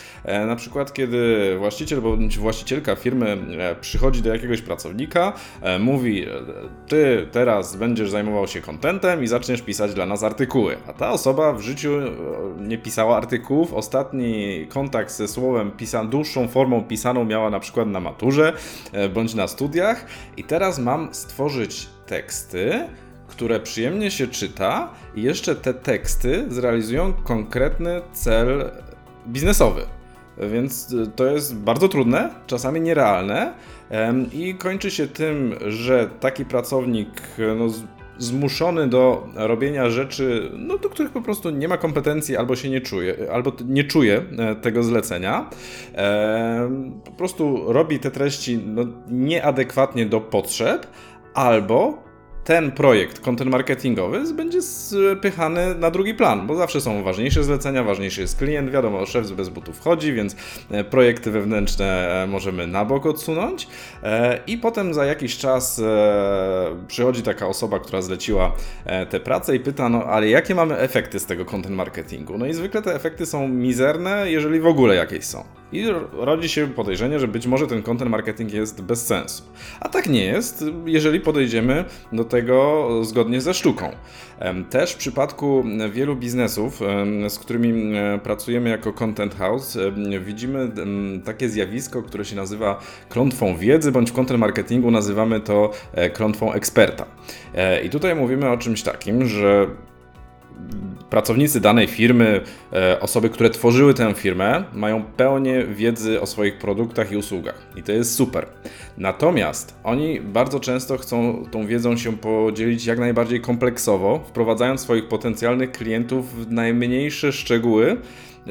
na 0.47 0.55
przykład, 0.55 0.93
kiedy 0.93 1.55
właściciel 1.59 2.01
bądź 2.01 2.37
właścicielka 2.37 2.95
firmy 2.95 3.37
e, 3.59 3.75
przychodzi 3.75 4.21
do 4.21 4.33
jakiegoś 4.33 4.61
pracownika, 4.61 5.33
e, 5.61 5.79
mówi, 5.79 6.23
e, 6.23 6.29
ty 6.87 7.27
teraz 7.31 7.75
będziesz 7.75 8.09
zajmował 8.09 8.47
się 8.47 8.61
kontentem 8.61 9.23
i 9.23 9.27
zaczniesz 9.27 9.61
pisać 9.61 9.93
dla 9.93 10.05
nas 10.05 10.23
artykuły, 10.23 10.77
a 10.87 10.93
ta 10.93 11.11
osoba 11.11 11.53
w 11.53 11.61
życiu 11.61 11.99
e, 11.99 12.11
nie 12.67 12.77
pisała 12.77 13.17
artykułów, 13.17 13.73
ostatni 13.73 14.65
kontakt 14.69 15.11
ze 15.11 15.27
słowem 15.27 15.71
pisa 15.71 16.05
dłuższą 16.05 16.47
formą 16.47 16.83
pisaną 16.83 17.25
miała 17.25 17.49
na 17.49 17.59
przykład 17.59 17.87
na 17.87 17.99
maturze 17.99 18.53
e, 18.91 19.09
bądź 19.09 19.33
na 19.33 19.47
studiach. 19.47 20.05
I 20.37 20.43
teraz 20.43 20.79
mam 20.79 21.13
stworzyć 21.13 21.87
teksty, 22.05 22.87
które 23.27 23.59
przyjemnie 23.59 24.11
się 24.11 24.27
czyta 24.27 24.93
i 25.15 25.21
jeszcze 25.21 25.55
te 25.55 25.73
teksty 25.73 26.45
zrealizują 26.49 27.13
konkretny 27.13 28.01
cel 28.13 28.71
biznesowy. 29.27 30.02
Więc 30.37 30.91
y, 30.91 31.07
to 31.15 31.25
jest 31.25 31.55
bardzo 31.55 31.89
trudne, 31.89 32.29
czasami 32.47 32.81
nierealne. 32.81 33.53
I 34.33 34.55
kończy 34.55 34.91
się 34.91 35.07
tym, 35.07 35.55
że 35.67 36.09
taki 36.19 36.45
pracownik 36.45 37.09
e, 37.39 37.55
no, 37.55 37.65
zmuszony 38.17 38.87
do 38.87 39.27
robienia 39.35 39.89
rzeczy, 39.89 40.51
no, 40.57 40.77
do 40.77 40.89
których 40.89 41.11
po 41.11 41.21
prostu 41.21 41.49
nie 41.49 41.67
ma 41.67 41.77
kompetencji 41.77 42.37
albo 42.37 42.55
się 42.55 42.69
nie 42.69 42.81
czuje, 42.81 43.15
albo 43.31 43.51
nie 43.65 43.83
czuje 43.83 44.21
e, 44.37 44.55
tego 44.55 44.83
zlecenia, 44.83 45.49
po 47.05 47.11
prostu 47.11 47.73
robi 47.73 47.99
te 47.99 48.11
treści 48.11 48.57
no, 48.57 48.83
nieadekwatnie 49.09 50.05
do 50.05 50.21
potrzeb, 50.21 50.87
albo 51.33 52.03
ten 52.43 52.71
projekt 52.71 53.19
content 53.19 53.51
marketingowy 53.51 54.33
będzie 54.33 54.61
spychany 54.61 55.75
na 55.75 55.91
drugi 55.91 56.13
plan, 56.13 56.47
bo 56.47 56.55
zawsze 56.55 56.81
są 56.81 57.03
ważniejsze 57.03 57.43
zlecenia, 57.43 57.83
ważniejszy 57.83 58.21
jest 58.21 58.37
klient, 58.37 58.71
wiadomo, 58.71 59.05
szef 59.05 59.31
bez 59.31 59.49
butów 59.49 59.79
chodzi, 59.79 60.13
więc 60.13 60.35
e, 60.71 60.83
projekty 60.83 61.31
wewnętrzne 61.31 62.23
e, 62.23 62.27
możemy 62.27 62.67
na 62.67 62.85
bok 62.85 63.05
odsunąć 63.05 63.67
e, 64.03 64.39
i 64.47 64.57
potem 64.57 64.93
za 64.93 65.05
jakiś 65.05 65.37
czas 65.37 65.81
przychodzi 66.87 67.21
taka 67.21 67.47
osoba, 67.47 67.79
która 67.79 68.01
zleciła 68.01 68.51
tę 69.09 69.19
pracę 69.19 69.55
i 69.55 69.59
pyta, 69.59 69.89
no 69.89 70.03
ale 70.03 70.29
jakie 70.29 70.55
mamy 70.55 70.77
efekty 70.77 71.19
z 71.19 71.25
tego 71.25 71.45
content 71.45 71.75
marketingu? 71.75 72.37
No 72.37 72.45
i 72.45 72.53
zwykle 72.53 72.81
te 72.81 72.95
efekty 72.95 73.25
są 73.25 73.47
mizerne, 73.47 74.31
jeżeli 74.31 74.59
w 74.59 74.67
ogóle 74.67 74.95
jakieś 74.95 75.25
są. 75.25 75.62
I 75.73 75.85
ro- 75.87 76.07
rodzi 76.13 76.49
się 76.49 76.67
podejrzenie, 76.67 77.19
że 77.19 77.27
być 77.27 77.47
może 77.47 77.67
ten 77.67 77.81
content 77.83 78.11
marketing 78.11 78.53
jest 78.53 78.81
bez 78.81 79.05
sensu. 79.07 79.43
A 79.79 79.89
tak 79.89 80.09
nie 80.09 80.25
jest, 80.25 80.65
jeżeli 80.85 81.19
podejdziemy 81.19 81.85
do 82.11 82.23
tego 82.23 82.89
zgodnie 83.03 83.41
ze 83.41 83.53
sztuką. 83.53 83.91
Też 84.69 84.91
w 84.93 84.97
przypadku 84.97 85.63
wielu 85.91 86.15
biznesów, 86.15 86.79
z 87.29 87.39
którymi 87.39 87.93
pracujemy 88.23 88.69
jako 88.69 88.93
Content 88.93 89.35
House, 89.35 89.77
widzimy 90.25 90.71
takie 91.25 91.49
zjawisko, 91.49 92.03
które 92.03 92.25
się 92.25 92.35
nazywa 92.35 92.79
klątwą 93.09 93.57
wiedzy, 93.57 93.91
bądź 93.91 94.11
w 94.11 94.13
content 94.13 94.39
marketingu 94.39 94.91
nazywamy 94.91 95.39
to 95.39 95.71
e, 95.93 96.09
klątwą 96.09 96.53
eksperta. 96.53 97.05
E, 97.55 97.83
I 97.83 97.89
tutaj 97.89 98.15
mówimy 98.15 98.49
o 98.49 98.57
czymś 98.57 98.83
takim, 98.83 99.27
że 99.27 99.67
pracownicy 101.13 101.61
danej 101.61 101.87
firmy, 101.87 102.41
e, 102.73 102.99
osoby, 102.99 103.29
które 103.29 103.49
tworzyły 103.49 103.93
tę 103.93 104.13
firmę, 104.13 104.63
mają 104.73 105.03
pełnię 105.03 105.63
wiedzy 105.63 106.21
o 106.21 106.25
swoich 106.25 106.57
produktach 106.57 107.11
i 107.11 107.17
usługach. 107.17 107.67
I 107.75 107.83
to 107.83 107.91
jest 107.91 108.15
super. 108.15 108.45
Natomiast 108.97 109.75
oni 109.83 110.21
bardzo 110.21 110.59
często 110.59 110.97
chcą 110.97 111.45
tą 111.51 111.67
wiedzą 111.67 111.97
się 111.97 112.17
podzielić 112.17 112.85
jak 112.85 112.99
najbardziej 112.99 113.41
kompleksowo, 113.41 114.23
wprowadzając 114.27 114.81
swoich 114.81 115.07
potencjalnych 115.07 115.71
klientów 115.71 116.45
w 116.45 116.51
najmniejsze 116.51 117.31
szczegóły 117.31 117.97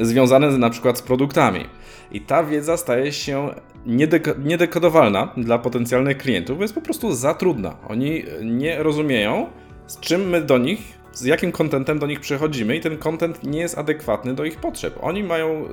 związane 0.01 0.59
na 0.59 0.71
przykład 0.71 0.99
z 0.99 1.03
produktami. 1.03 1.65
I 2.13 2.21
ta 2.21 2.45
wiedza 2.45 2.77
staje 2.77 3.13
się 3.13 3.49
niedek- 3.87 4.45
niedekodowalna 4.45 5.33
dla 5.37 5.59
potencjalnych 5.59 6.19
klientów, 6.19 6.57
bo 6.57 6.65
jest 6.65 6.75
po 6.75 6.81
prostu 6.81 7.15
za 7.15 7.35
trudna. 7.35 7.77
Oni 7.89 8.25
nie 8.43 8.83
rozumieją, 8.83 9.47
z 9.87 10.01
czym 10.01 10.29
my 10.29 10.41
do 10.41 10.59
nich 10.59 11.02
z 11.13 11.25
jakim 11.25 11.53
kontentem 11.53 11.99
do 11.99 12.07
nich 12.07 12.21
przechodzimy 12.21 12.77
i 12.77 12.81
ten 12.81 12.99
kontent 12.99 13.43
nie 13.45 13.61
jest 13.61 13.79
adekwatny 13.79 14.35
do 14.35 14.45
ich 14.45 14.57
potrzeb. 14.57 14.99
Oni 15.01 15.23
mają, 15.23 15.49
e, 15.49 15.69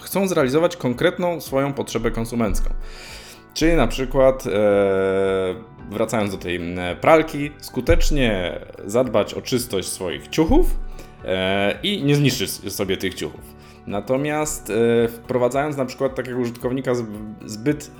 chcą 0.00 0.28
zrealizować 0.28 0.76
konkretną 0.76 1.40
swoją 1.40 1.72
potrzebę 1.72 2.10
konsumencką. 2.10 2.70
Czyli 3.54 3.76
na 3.76 3.86
przykład, 3.86 4.46
e, 4.46 4.50
wracając 5.90 6.30
do 6.30 6.38
tej 6.38 6.60
pralki, 7.00 7.50
skutecznie 7.58 8.60
zadbać 8.86 9.34
o 9.34 9.42
czystość 9.42 9.88
swoich 9.88 10.28
ciuchów 10.28 10.76
e, 11.24 11.78
i 11.82 12.02
nie 12.02 12.16
zniszczyć 12.16 12.50
sobie 12.72 12.96
tych 12.96 13.14
ciuchów. 13.14 13.57
Natomiast 13.88 14.70
e, 14.70 15.08
wprowadzając 15.08 15.76
na 15.76 15.84
przykład 15.84 16.14
takiego 16.14 16.38
użytkownika 16.38 16.92
zbyt 17.46 17.90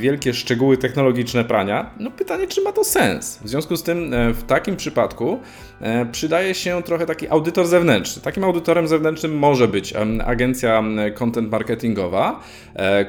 wielkie 0.00 0.34
szczegóły 0.34 0.76
technologiczne 0.76 1.44
prania, 1.44 1.90
no 2.00 2.10
pytanie, 2.10 2.46
czy 2.46 2.62
ma 2.62 2.72
to 2.72 2.84
sens. 2.84 3.38
W 3.42 3.48
związku 3.48 3.76
z 3.76 3.82
tym 3.82 4.14
e, 4.14 4.32
w 4.32 4.42
takim 4.42 4.76
przypadku 4.76 5.40
e, 5.80 6.06
przydaje 6.06 6.54
się 6.54 6.82
trochę 6.82 7.06
taki 7.06 7.28
audytor 7.28 7.66
zewnętrzny. 7.66 8.22
Takim 8.22 8.44
audytorem 8.44 8.88
zewnętrznym 8.88 9.38
może 9.38 9.68
być 9.68 9.94
agencja 10.26 10.82
content 11.14 11.50
marketingowa, 11.50 12.40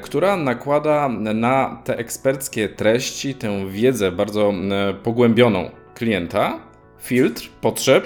która 0.01 0.37
nakłada 0.37 1.09
na 1.09 1.81
te 1.83 1.97
eksperckie 1.97 2.69
treści, 2.69 3.35
tę 3.35 3.69
wiedzę 3.69 4.11
bardzo 4.11 4.53
pogłębioną 5.03 5.69
klienta, 5.95 6.59
filtr 6.99 7.49
potrzeb 7.61 8.05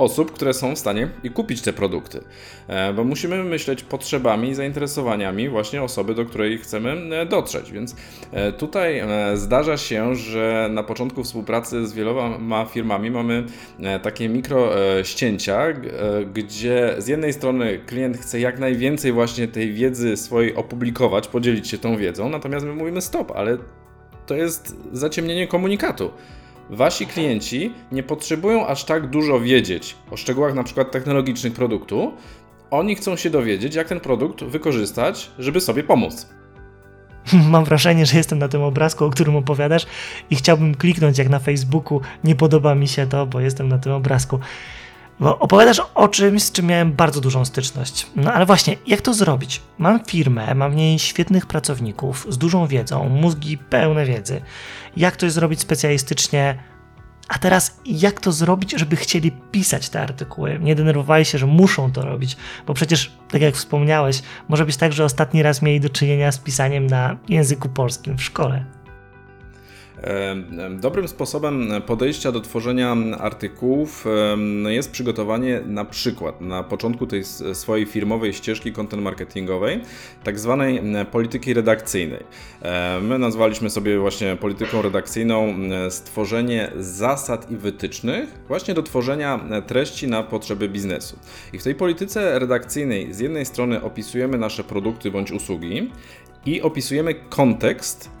osób, 0.00 0.32
które 0.32 0.54
są 0.54 0.74
w 0.74 0.78
stanie 0.78 1.08
i 1.22 1.30
kupić 1.30 1.62
te 1.62 1.72
produkty. 1.72 2.20
E, 2.68 2.92
Bo 2.92 3.04
musimy 3.04 3.44
myśleć 3.44 3.82
potrzebami 3.82 4.48
i 4.48 4.54
zainteresowaniami 4.54 5.48
właśnie 5.48 5.82
osoby, 5.82 6.14
do 6.14 6.24
której 6.24 6.58
chcemy 6.58 7.16
e, 7.16 7.26
dotrzeć. 7.26 7.72
Więc 7.72 7.96
e, 8.32 8.52
tutaj 8.52 9.02
zdarza 9.34 9.76
się, 9.76 10.14
że 10.14 10.68
na 10.72 10.82
początku 10.82 11.24
współpracy 11.24 11.86
z 11.86 11.92
wieloma 11.92 12.64
firmami 12.64 13.10
mamy 13.10 13.44
takie 14.02 14.28
mikro 14.28 14.70
ścięcia, 15.02 15.66
gdzie 16.34 16.94
z 16.98 17.08
jednej 17.08 17.32
strony 17.32 17.78
klient 17.86 18.18
chce 18.18 18.40
jak 18.40 18.58
najwięcej 18.58 19.12
właśnie 19.12 19.48
tej 19.48 19.72
wiedzy 19.72 20.16
swojej 20.16 20.54
opublikować, 20.54 21.28
podzielić 21.28 21.68
się 21.68 21.78
tą 21.78 21.96
wiedzą, 21.96 22.28
natomiast 22.28 22.66
my 22.66 22.74
mówimy 22.74 23.00
stop, 23.00 23.32
ale 23.36 23.58
to 24.26 24.34
jest 24.34 24.76
zaciemnienie 24.92 25.46
komunikatu. 25.46 26.10
Wasi 26.70 27.06
klienci 27.06 27.72
nie 27.92 28.02
potrzebują 28.02 28.66
aż 28.66 28.84
tak 28.84 29.10
dużo 29.10 29.40
wiedzieć 29.40 29.96
o 30.10 30.16
szczegółach 30.16 30.54
na 30.54 30.64
przykład 30.64 30.90
technologicznych 30.90 31.52
produktu. 31.52 32.12
Oni 32.70 32.94
chcą 32.94 33.16
się 33.16 33.30
dowiedzieć, 33.30 33.74
jak 33.74 33.88
ten 33.88 34.00
produkt 34.00 34.44
wykorzystać, 34.44 35.30
żeby 35.38 35.60
sobie 35.60 35.82
pomóc. 35.82 36.28
Mam 37.50 37.64
wrażenie, 37.64 38.06
że 38.06 38.16
jestem 38.16 38.38
na 38.38 38.48
tym 38.48 38.62
obrazku, 38.62 39.04
o 39.04 39.10
którym 39.10 39.36
opowiadasz 39.36 39.86
i 40.30 40.36
chciałbym 40.36 40.74
kliknąć 40.74 41.18
jak 41.18 41.28
na 41.28 41.38
Facebooku. 41.38 42.00
Nie 42.24 42.34
podoba 42.34 42.74
mi 42.74 42.88
się 42.88 43.06
to, 43.06 43.26
bo 43.26 43.40
jestem 43.40 43.68
na 43.68 43.78
tym 43.78 43.92
obrazku. 43.92 44.38
Bo 45.20 45.38
opowiadasz 45.38 45.82
o 45.94 46.08
czymś, 46.08 46.42
z 46.42 46.52
czym 46.52 46.66
miałem 46.66 46.92
bardzo 46.92 47.20
dużą 47.20 47.44
styczność. 47.44 48.06
No 48.16 48.32
ale 48.32 48.46
właśnie, 48.46 48.76
jak 48.86 49.00
to 49.00 49.14
zrobić? 49.14 49.62
Mam 49.78 50.04
firmę, 50.04 50.54
mam 50.54 50.72
w 50.72 50.76
niej 50.76 50.98
świetnych 50.98 51.46
pracowników 51.46 52.26
z 52.28 52.38
dużą 52.38 52.66
wiedzą, 52.66 53.08
mózgi 53.08 53.58
pełne 53.58 54.04
wiedzy. 54.04 54.40
Jak 54.96 55.16
to 55.16 55.30
zrobić 55.30 55.60
specjalistycznie? 55.60 56.58
A 57.28 57.38
teraz, 57.38 57.80
jak 57.86 58.20
to 58.20 58.32
zrobić, 58.32 58.74
żeby 58.76 58.96
chcieli 58.96 59.32
pisać 59.32 59.88
te 59.88 60.00
artykuły? 60.00 60.58
Nie 60.62 60.74
denerwowali 60.74 61.24
się, 61.24 61.38
że 61.38 61.46
muszą 61.46 61.92
to 61.92 62.02
robić, 62.02 62.36
bo 62.66 62.74
przecież, 62.74 63.12
tak 63.30 63.42
jak 63.42 63.54
wspomniałeś, 63.54 64.22
może 64.48 64.66
być 64.66 64.76
tak, 64.76 64.92
że 64.92 65.04
ostatni 65.04 65.42
raz 65.42 65.62
mieli 65.62 65.80
do 65.80 65.88
czynienia 65.88 66.32
z 66.32 66.38
pisaniem 66.38 66.86
na 66.86 67.16
języku 67.28 67.68
polskim 67.68 68.18
w 68.18 68.22
szkole. 68.22 68.64
Dobrym 70.70 71.08
sposobem 71.08 71.68
podejścia 71.86 72.32
do 72.32 72.40
tworzenia 72.40 72.96
artykułów 73.18 74.04
jest 74.68 74.90
przygotowanie 74.90 75.60
na 75.66 75.84
przykład 75.84 76.40
na 76.40 76.62
początku 76.62 77.06
tej 77.06 77.24
swojej 77.52 77.86
firmowej 77.86 78.32
ścieżki 78.32 78.72
content 78.72 79.02
marketingowej, 79.02 79.80
tak 80.24 80.38
zwanej 80.38 80.82
polityki 81.10 81.54
redakcyjnej. 81.54 82.24
My 83.02 83.18
nazwaliśmy 83.18 83.70
sobie 83.70 83.98
właśnie 83.98 84.36
polityką 84.36 84.82
redakcyjną 84.82 85.54
stworzenie 85.90 86.70
zasad 86.76 87.50
i 87.50 87.56
wytycznych 87.56 88.28
właśnie 88.48 88.74
do 88.74 88.82
tworzenia 88.82 89.40
treści 89.66 90.08
na 90.08 90.22
potrzeby 90.22 90.68
biznesu. 90.68 91.18
I 91.52 91.58
w 91.58 91.62
tej 91.62 91.74
polityce 91.74 92.38
redakcyjnej 92.38 93.14
z 93.14 93.18
jednej 93.18 93.46
strony 93.46 93.82
opisujemy 93.82 94.38
nasze 94.38 94.64
produkty 94.64 95.10
bądź 95.10 95.32
usługi 95.32 95.90
i 96.46 96.62
opisujemy 96.62 97.14
kontekst, 97.14 98.19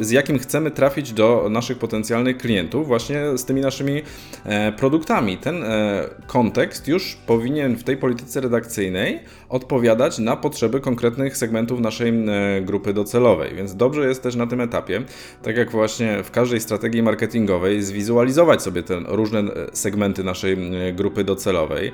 z 0.00 0.10
jakim 0.10 0.38
chcemy 0.38 0.70
trafić 0.70 1.12
do 1.12 1.46
naszych 1.50 1.78
potencjalnych 1.78 2.38
klientów, 2.38 2.86
właśnie 2.86 3.38
z 3.38 3.44
tymi 3.44 3.60
naszymi 3.60 4.02
e, 4.44 4.72
produktami. 4.72 5.38
Ten 5.38 5.62
e, 5.62 6.04
kontekst 6.26 6.88
już 6.88 7.16
powinien 7.26 7.76
w 7.76 7.84
tej 7.84 7.96
polityce 7.96 8.40
redakcyjnej 8.40 9.20
odpowiadać 9.48 10.18
na 10.18 10.36
potrzeby 10.36 10.80
konkretnych 10.80 11.36
segmentów 11.36 11.80
naszej 11.80 12.08
e, 12.08 12.62
grupy 12.62 12.92
docelowej, 12.92 13.54
więc 13.54 13.76
dobrze 13.76 14.08
jest 14.08 14.22
też 14.22 14.36
na 14.36 14.46
tym 14.46 14.60
etapie, 14.60 15.02
tak 15.42 15.56
jak 15.56 15.70
właśnie 15.70 16.22
w 16.22 16.30
każdej 16.30 16.60
strategii 16.60 17.02
marketingowej, 17.02 17.82
zwizualizować 17.82 18.62
sobie 18.62 18.82
te 18.82 19.00
różne 19.06 19.42
segmenty 19.72 20.24
naszej 20.24 20.56
grupy 20.94 21.24
docelowej. 21.24 21.92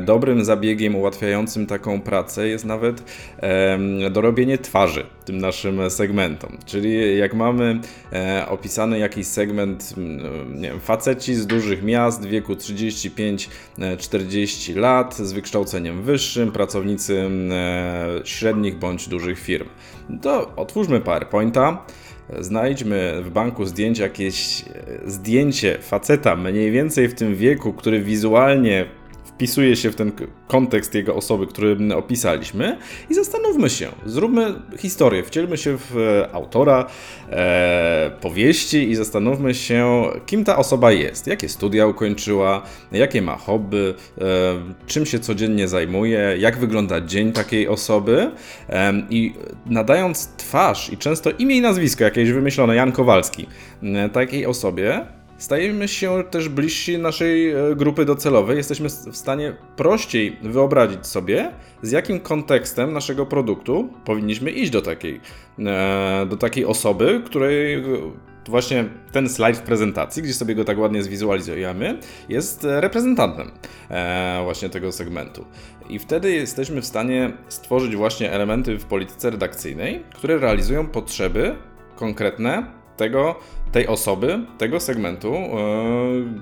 Dobrym 0.00 0.44
zabiegiem 0.44 0.96
ułatwiającym 0.96 1.66
taką 1.66 2.00
pracę 2.00 2.48
jest 2.48 2.64
nawet 2.64 3.02
dorobienie 4.10 4.58
twarzy 4.58 5.06
tym 5.24 5.38
naszym 5.38 5.90
segmentom, 5.90 6.58
czyli 6.66 7.18
jak 7.18 7.34
mamy 7.34 7.80
e, 8.12 8.46
opisany 8.48 8.98
jakiś 8.98 9.26
segment, 9.26 9.94
nie 10.54 10.68
wiem, 10.68 10.80
faceci 10.80 11.34
z 11.34 11.46
dużych 11.46 11.82
miast 11.82 12.22
w 12.22 12.28
wieku 12.28 12.52
35-40 12.52 14.76
e, 14.76 14.80
lat, 14.80 15.16
z 15.16 15.32
wykształceniem 15.32 16.02
wyższym, 16.02 16.52
pracownicy 16.52 17.30
e, 17.50 18.20
średnich 18.24 18.78
bądź 18.78 19.08
dużych 19.08 19.38
firm, 19.38 19.68
to 20.22 20.56
otwórzmy 20.56 21.00
PowerPointa. 21.00 21.86
Znajdźmy 22.40 23.22
w 23.22 23.30
banku 23.30 23.64
zdjęć 23.64 23.98
jakieś 23.98 24.62
e, 24.62 24.64
zdjęcie 25.10 25.78
faceta 25.80 26.36
mniej 26.36 26.70
więcej 26.70 27.08
w 27.08 27.14
tym 27.14 27.34
wieku, 27.34 27.72
który 27.72 28.00
wizualnie 28.00 28.86
wpisuje 29.34 29.76
się 29.76 29.90
w 29.90 29.94
ten 29.94 30.12
kontekst 30.46 30.94
jego 30.94 31.14
osoby, 31.14 31.46
który 31.46 31.76
opisaliśmy 31.94 32.78
i 33.10 33.14
zastanówmy 33.14 33.70
się, 33.70 33.88
zróbmy 34.06 34.54
historię, 34.78 35.22
wcielmy 35.22 35.56
się 35.56 35.78
w 35.78 35.96
e, 35.98 36.34
autora 36.34 36.86
e, 37.30 38.10
powieści 38.20 38.90
i 38.90 38.94
zastanówmy 38.94 39.54
się, 39.54 40.04
kim 40.26 40.44
ta 40.44 40.56
osoba 40.56 40.92
jest, 40.92 41.26
jakie 41.26 41.48
studia 41.48 41.86
ukończyła, 41.86 42.62
jakie 42.92 43.22
ma 43.22 43.36
hobby, 43.36 43.94
e, 44.18 44.24
czym 44.86 45.06
się 45.06 45.18
codziennie 45.18 45.68
zajmuje, 45.68 46.36
jak 46.38 46.58
wygląda 46.58 47.00
dzień 47.00 47.32
takiej 47.32 47.68
osoby 47.68 48.30
e, 48.68 48.92
i 49.10 49.34
nadając 49.66 50.28
twarz 50.36 50.92
i 50.92 50.96
często 50.96 51.30
imię 51.30 51.56
i 51.56 51.60
nazwisko 51.60 52.04
jakieś 52.04 52.30
wymyślone, 52.30 52.76
Jan 52.76 52.92
Kowalski, 52.92 53.46
e, 53.82 54.08
takiej 54.08 54.46
osobie, 54.46 55.06
stajemy 55.44 55.88
się 55.88 56.24
też 56.30 56.48
bliżsi 56.48 56.98
naszej 56.98 57.50
e, 57.50 57.76
grupy 57.76 58.04
docelowej. 58.04 58.56
Jesteśmy 58.56 58.88
w 58.88 59.16
stanie 59.16 59.56
prościej 59.76 60.36
wyobrazić 60.42 61.06
sobie, 61.06 61.50
z 61.82 61.90
jakim 61.90 62.20
kontekstem 62.20 62.92
naszego 62.92 63.26
produktu 63.26 63.88
powinniśmy 64.04 64.50
iść 64.50 64.70
do 64.70 64.82
takiej, 64.82 65.20
e, 65.58 66.26
do 66.30 66.36
takiej 66.36 66.64
osoby, 66.64 67.22
której 67.26 67.84
właśnie 68.48 68.84
ten 69.12 69.28
slajd 69.28 69.56
w 69.56 69.62
prezentacji, 69.62 70.22
gdzie 70.22 70.34
sobie 70.34 70.54
go 70.54 70.64
tak 70.64 70.78
ładnie 70.78 71.02
zwizualizujemy, 71.02 71.98
jest 72.28 72.60
reprezentantem 72.64 73.50
e, 73.90 74.40
właśnie 74.44 74.68
tego 74.68 74.92
segmentu. 74.92 75.44
I 75.88 75.98
wtedy 75.98 76.32
jesteśmy 76.32 76.82
w 76.82 76.86
stanie 76.86 77.32
stworzyć 77.48 77.96
właśnie 77.96 78.32
elementy 78.32 78.78
w 78.78 78.84
polityce 78.84 79.30
redakcyjnej, 79.30 80.02
które 80.14 80.38
realizują 80.38 80.86
potrzeby 80.86 81.54
konkretne 81.96 82.83
tego, 82.96 83.34
tej 83.72 83.86
osoby, 83.86 84.40
tego 84.58 84.80
segmentu, 84.80 85.34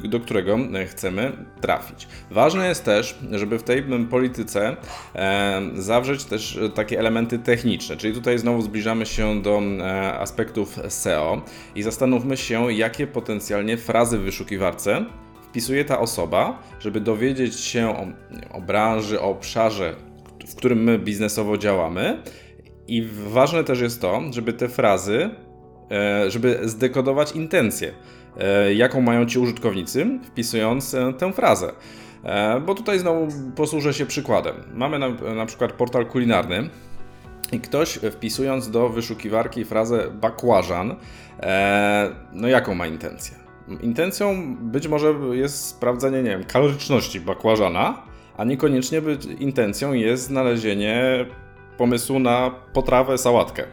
e, 0.05 0.09
do 0.09 0.21
którego 0.21 0.59
chcemy 0.87 1.33
trafić. 1.61 2.09
Ważne 2.31 2.69
jest 2.69 2.85
też, 2.85 3.19
żeby 3.31 3.59
w 3.59 3.63
tej 3.63 3.83
polityce 4.11 4.77
e, 5.15 5.63
zawrzeć 5.75 6.25
też 6.25 6.59
takie 6.75 6.99
elementy 6.99 7.39
techniczne, 7.39 7.97
czyli 7.97 8.15
tutaj 8.15 8.39
znowu 8.39 8.63
zbliżamy 8.63 9.07
się 9.07 9.43
do 9.43 9.63
e, 9.81 10.19
aspektów 10.19 10.79
SEO 10.89 11.43
i 11.75 11.83
zastanówmy 11.83 12.37
się, 12.37 12.73
jakie 12.73 13.07
potencjalnie 13.07 13.77
frazy 13.77 14.19
w 14.19 14.23
wyszukiwarce 14.23 15.05
wpisuje 15.43 15.85
ta 15.85 15.99
osoba, 15.99 16.63
żeby 16.81 17.01
dowiedzieć 17.01 17.61
się 17.61 17.89
o, 17.89 18.07
o 18.57 18.61
branży, 18.61 19.21
o 19.21 19.31
obszarze, 19.31 19.97
w 20.49 20.55
którym 20.55 20.83
my 20.83 20.99
biznesowo 20.99 21.59
działamy. 21.59 22.23
I 22.89 23.09
ważne 23.29 23.65
też 23.65 23.81
jest 23.81 24.01
to, 24.01 24.23
żeby 24.31 24.53
te 24.53 24.69
frazy 24.69 25.31
E, 25.31 25.52
żeby 26.29 26.59
zdekodować 26.63 27.33
intencję, 27.33 27.93
e, 28.39 28.75
jaką 28.75 29.01
mają 29.01 29.27
ci 29.27 29.39
użytkownicy, 29.39 30.07
wpisując 30.25 30.95
e, 30.95 31.13
tę 31.13 31.33
frazę. 31.33 31.73
Bo 32.67 32.75
tutaj 32.75 32.99
znowu 32.99 33.29
posłużę 33.57 33.95
się 33.95 34.07
przykładem. 34.07 34.55
Mamy 34.75 34.99
na, 34.99 35.09
na 35.35 35.47
przykład 35.47 35.73
portal 35.73 36.07
kulinarny, 36.07 36.71
i 37.53 37.61
ktoś 37.61 37.99
wpisując 38.13 38.71
do 38.71 38.89
wyszukiwarki 38.89 39.65
frazę 39.65 40.11
bakłażan, 40.11 40.97
no 42.33 42.49
jaką 42.49 42.75
ma 42.75 42.87
intencję? 42.87 43.37
Intencją 43.81 44.57
być 44.61 44.89
może 44.89 45.15
jest 45.33 45.65
sprawdzenie, 45.67 46.23
nie 46.23 46.31
wiem, 46.31 46.45
kaloryczności 46.45 47.21
bakłażana, 47.21 48.03
a 48.37 48.45
niekoniecznie 48.45 49.03
być, 49.03 49.25
intencją 49.25 49.93
jest 49.93 50.23
znalezienie 50.23 51.27
pomysłu 51.77 52.19
na 52.19 52.51
potrawę, 52.73 53.19
sałatkę 53.19 53.63
e, 53.63 53.67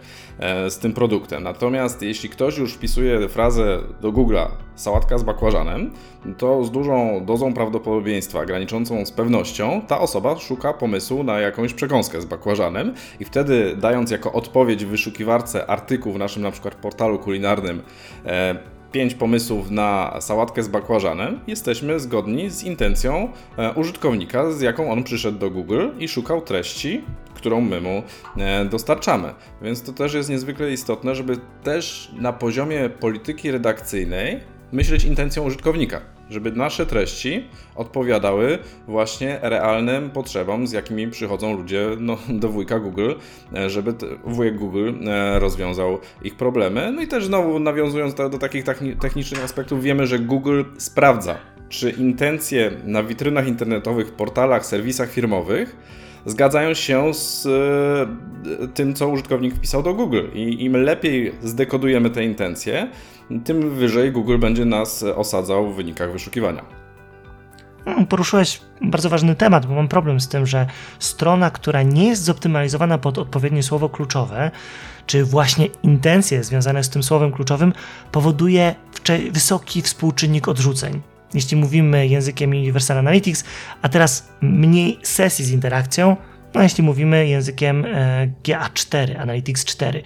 z 0.70 0.78
tym 0.78 0.94
produktem. 0.94 1.44
Natomiast 1.44 2.02
jeśli 2.02 2.30
ktoś 2.30 2.58
już 2.58 2.74
wpisuje 2.74 3.30
frazę 3.30 3.80
do 4.02 4.12
Google'a 4.12 4.48
sałatka 4.76 5.18
z 5.18 5.24
bakłażanem, 5.24 5.92
to 6.38 6.64
z 6.64 6.72
dużą 6.72 7.26
dozą 7.26 7.54
prawdopodobieństwa, 7.54 8.46
graniczącą 8.46 9.06
z 9.06 9.12
pewnością, 9.12 9.82
ta 9.88 10.00
osoba 10.00 10.38
szuka 10.38 10.74
pomysłu 10.74 11.24
na 11.24 11.40
jakąś 11.40 11.74
przekąskę 11.74 12.22
z 12.22 12.26
bakłażanem 12.26 12.94
i 13.20 13.26
wtedy 13.26 13.76
dając 13.76 14.12
jako 14.12 14.32
odpowiedź 14.32 14.86
w 14.86 14.88
wyszukiwarce 14.88 15.70
artykuł 15.70 16.14
w 16.14 16.18
naszym 16.18 16.44
na 16.44 16.52
przykład 16.52 16.76
portalu 16.76 17.20
kulinarnym 17.20 17.82
e, 18.26 18.79
pięć 18.92 19.16
pomysłów 19.16 19.72
na 19.72 20.18
sałatkę 20.22 20.64
z 20.64 20.68
bakłażanem, 20.68 21.40
jesteśmy 21.48 22.00
zgodni 22.00 22.50
z 22.50 22.64
intencją 22.64 23.30
e, 23.58 23.74
użytkownika, 23.74 24.52
z 24.52 24.62
jaką 24.62 24.92
on 24.92 25.04
przyszedł 25.04 25.38
do 25.38 25.50
Google 25.50 25.88
i 26.00 26.08
szukał 26.08 26.42
treści, 26.42 27.04
którą 27.34 27.62
my 27.62 27.82
mu 27.82 28.04
e, 28.38 28.66
dostarczamy. 28.66 29.34
Więc 29.62 29.84
to 29.84 29.94
też 29.94 30.14
jest 30.14 30.30
niezwykle 30.30 30.72
istotne, 30.72 31.16
żeby 31.16 31.38
też 31.64 32.12
na 32.20 32.34
poziomie 32.34 32.90
polityki 32.90 33.52
redakcyjnej 33.52 34.40
myśleć 34.72 35.04
intencją 35.04 35.44
użytkownika, 35.44 36.02
żeby 36.30 36.52
nasze 36.52 36.86
treści 36.86 37.44
odpowiadały 37.76 38.58
właśnie 38.88 39.40
realnym 39.42 40.10
potrzebom, 40.10 40.68
z 40.68 40.72
jakimi 40.72 41.08
przychodzą 41.08 41.58
ludzie 41.58 41.88
no, 42.00 42.18
do 42.30 42.50
wujka 42.50 42.80
Google, 42.80 43.12
e, 43.56 43.70
żeby 43.70 43.94
wujek 44.24 44.58
Google 44.58 44.92
e, 45.08 45.40
rozwiązał 45.40 46.00
ich 46.24 46.36
problemy. 46.36 46.92
No 46.92 47.02
i 47.02 47.08
też 47.08 47.26
znowu 47.26 47.60
nawiązując 47.60 48.14
do, 48.14 48.30
do 48.30 48.38
takich 48.38 48.64
technicznych 49.02 49.44
aspektów, 49.44 49.84
wiemy, 49.84 50.08
że 50.08 50.20
Google 50.20 50.64
sprawdza, 50.78 51.38
czy 51.70 51.90
intencje 51.90 52.72
na 52.84 53.04
witrynach 53.04 53.48
internetowych, 53.48 54.12
portalach, 54.12 54.66
serwisach 54.66 55.12
firmowych 55.12 55.76
zgadzają 56.26 56.74
się 56.74 57.14
z 57.14 57.46
e, 57.46 58.68
tym, 58.68 58.94
co 58.94 59.10
użytkownik 59.10 59.56
wpisał 59.56 59.84
do 59.84 59.94
Google. 59.94 60.24
I 60.34 60.66
im 60.66 60.78
lepiej 60.78 61.32
zdekodujemy 61.42 62.10
te 62.10 62.24
intencje, 62.24 62.90
tym 63.46 63.76
wyżej 63.76 64.12
Google 64.12 64.38
będzie 64.38 64.66
nas 64.66 65.04
osadzał 65.04 65.74
w 65.74 65.76
wynikach 65.76 66.12
wyszukiwania. 66.12 66.66
Hmm, 67.86 68.06
poruszyłeś 68.08 68.62
bardzo 68.82 69.10
ważny 69.10 69.36
temat, 69.36 69.66
bo 69.66 69.76
mam 69.76 69.88
problem 69.88 70.20
z 70.20 70.28
tym, 70.28 70.46
że 70.46 70.68
strona, 71.00 71.52
która 71.52 71.84
nie 71.84 72.08
jest 72.08 72.24
zoptymalizowana 72.24 72.98
pod 72.98 73.18
odpowiednie 73.18 73.64
słowo 73.64 73.90
kluczowe, 73.90 74.52
czy 75.06 75.26
właśnie 75.26 75.68
intencje 75.84 76.44
związane 76.44 76.84
z 76.84 76.90
tym 76.90 77.04
słowem 77.04 77.32
kluczowym, 77.32 77.74
powoduje 78.12 78.76
wysoki 79.32 79.82
współczynnik 79.82 80.48
odrzuceń 80.48 81.02
jeśli 81.34 81.58
mówimy 81.58 82.08
językiem 82.08 82.50
Universal 82.50 82.98
Analytics, 82.98 83.44
a 83.82 83.90
teraz 83.90 84.30
mniej 84.42 85.00
sesji 85.04 85.46
z 85.46 85.52
interakcją, 85.52 86.18
no 86.54 86.64
jeśli 86.64 86.84
mówimy 86.84 87.28
językiem 87.28 87.86
e, 87.86 88.32
GA4, 88.44 89.18
Analytics 89.18 89.66
4. 89.66 90.04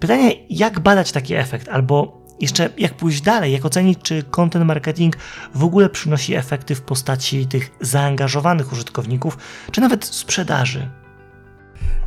Pytanie, 0.00 0.32
jak 0.50 0.80
badać 0.80 1.12
taki 1.12 1.34
efekt, 1.34 1.68
albo 1.68 2.25
jeszcze 2.40 2.70
jak 2.78 2.94
pójść 2.94 3.20
dalej, 3.20 3.52
jak 3.52 3.64
ocenić, 3.64 3.98
czy 4.02 4.22
content 4.22 4.66
marketing 4.66 5.16
w 5.54 5.64
ogóle 5.64 5.88
przynosi 5.88 6.34
efekty 6.34 6.74
w 6.74 6.82
postaci 6.82 7.46
tych 7.46 7.70
zaangażowanych 7.80 8.72
użytkowników, 8.72 9.38
czy 9.70 9.80
nawet 9.80 10.04
sprzedaży? 10.04 10.90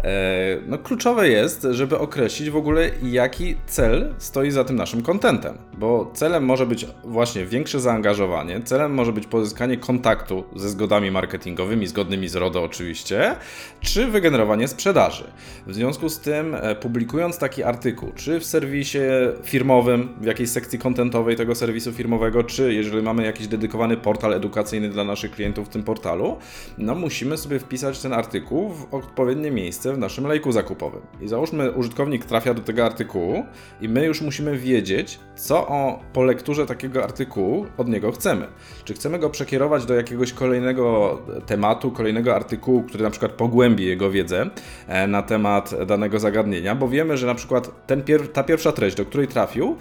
E, 0.03 0.57
no, 0.67 0.77
kluczowe 0.77 1.29
jest, 1.29 1.67
żeby 1.71 1.97
określić 1.97 2.49
w 2.49 2.55
ogóle, 2.55 2.89
jaki 3.03 3.55
cel 3.65 4.13
stoi 4.17 4.51
za 4.51 4.63
tym 4.63 4.75
naszym 4.75 5.01
kontentem, 5.01 5.57
bo 5.77 6.11
celem 6.13 6.45
może 6.45 6.65
być 6.65 6.85
właśnie 7.03 7.45
większe 7.45 7.79
zaangażowanie, 7.79 8.61
celem 8.61 8.93
może 8.93 9.13
być 9.13 9.27
pozyskanie 9.27 9.77
kontaktu 9.77 10.43
ze 10.55 10.69
zgodami 10.69 11.11
marketingowymi, 11.11 11.87
zgodnymi 11.87 12.27
z 12.27 12.35
RODO 12.35 12.63
oczywiście, 12.63 13.35
czy 13.81 14.07
wygenerowanie 14.07 14.67
sprzedaży. 14.67 15.23
W 15.67 15.73
związku 15.73 16.09
z 16.09 16.19
tym, 16.19 16.55
e, 16.55 16.75
publikując 16.75 17.37
taki 17.37 17.63
artykuł, 17.63 18.11
czy 18.15 18.39
w 18.39 18.45
serwisie 18.45 18.99
firmowym, 19.43 20.09
w 20.21 20.25
jakiejś 20.25 20.49
sekcji 20.49 20.79
kontentowej 20.79 21.35
tego 21.35 21.55
serwisu 21.55 21.91
firmowego, 21.91 22.43
czy 22.43 22.73
jeżeli 22.73 23.03
mamy 23.03 23.23
jakiś 23.23 23.47
dedykowany 23.47 23.97
portal 23.97 24.33
edukacyjny 24.33 24.89
dla 24.89 25.03
naszych 25.03 25.31
klientów 25.31 25.67
w 25.67 25.69
tym 25.69 25.83
portalu, 25.83 26.37
no 26.77 26.95
musimy 26.95 27.37
sobie 27.37 27.59
wpisać 27.59 27.99
ten 27.99 28.13
artykuł 28.13 28.69
w 28.69 28.93
odpowiednie 28.93 29.51
miejsce 29.51 29.88
w 29.93 29.97
naszym 29.97 30.27
lejku 30.27 30.51
zakupowym. 30.51 31.01
I 31.21 31.27
załóżmy, 31.27 31.71
użytkownik 31.71 32.25
trafia 32.25 32.53
do 32.53 32.61
tego 32.61 32.85
artykułu 32.85 33.45
i 33.81 33.89
my 33.89 34.05
już 34.05 34.21
musimy 34.21 34.57
wiedzieć, 34.57 35.19
co 35.35 35.67
o, 35.67 35.99
po 36.13 36.23
lekturze 36.23 36.65
takiego 36.65 37.03
artykułu 37.03 37.65
od 37.77 37.87
niego 37.87 38.11
chcemy. 38.11 38.47
Czy 38.83 38.93
chcemy 38.93 39.19
go 39.19 39.29
przekierować 39.29 39.85
do 39.85 39.93
jakiegoś 39.93 40.33
kolejnego 40.33 41.19
tematu, 41.45 41.91
kolejnego 41.91 42.35
artykułu, 42.35 42.83
który 42.83 43.03
na 43.03 43.09
przykład 43.09 43.31
pogłębi 43.31 43.85
jego 43.85 44.11
wiedzę 44.11 44.49
e, 44.87 45.07
na 45.07 45.21
temat 45.21 45.85
danego 45.85 46.19
zagadnienia, 46.19 46.75
bo 46.75 46.87
wiemy, 46.87 47.17
że 47.17 47.27
na 47.27 47.35
przykład 47.35 47.87
ten 47.87 48.03
pier 48.03 48.27
ta 48.27 48.43
pierwsza 48.43 48.71
treść, 48.71 48.95
do 48.95 49.05
której 49.05 49.27
trafił, 49.27 49.77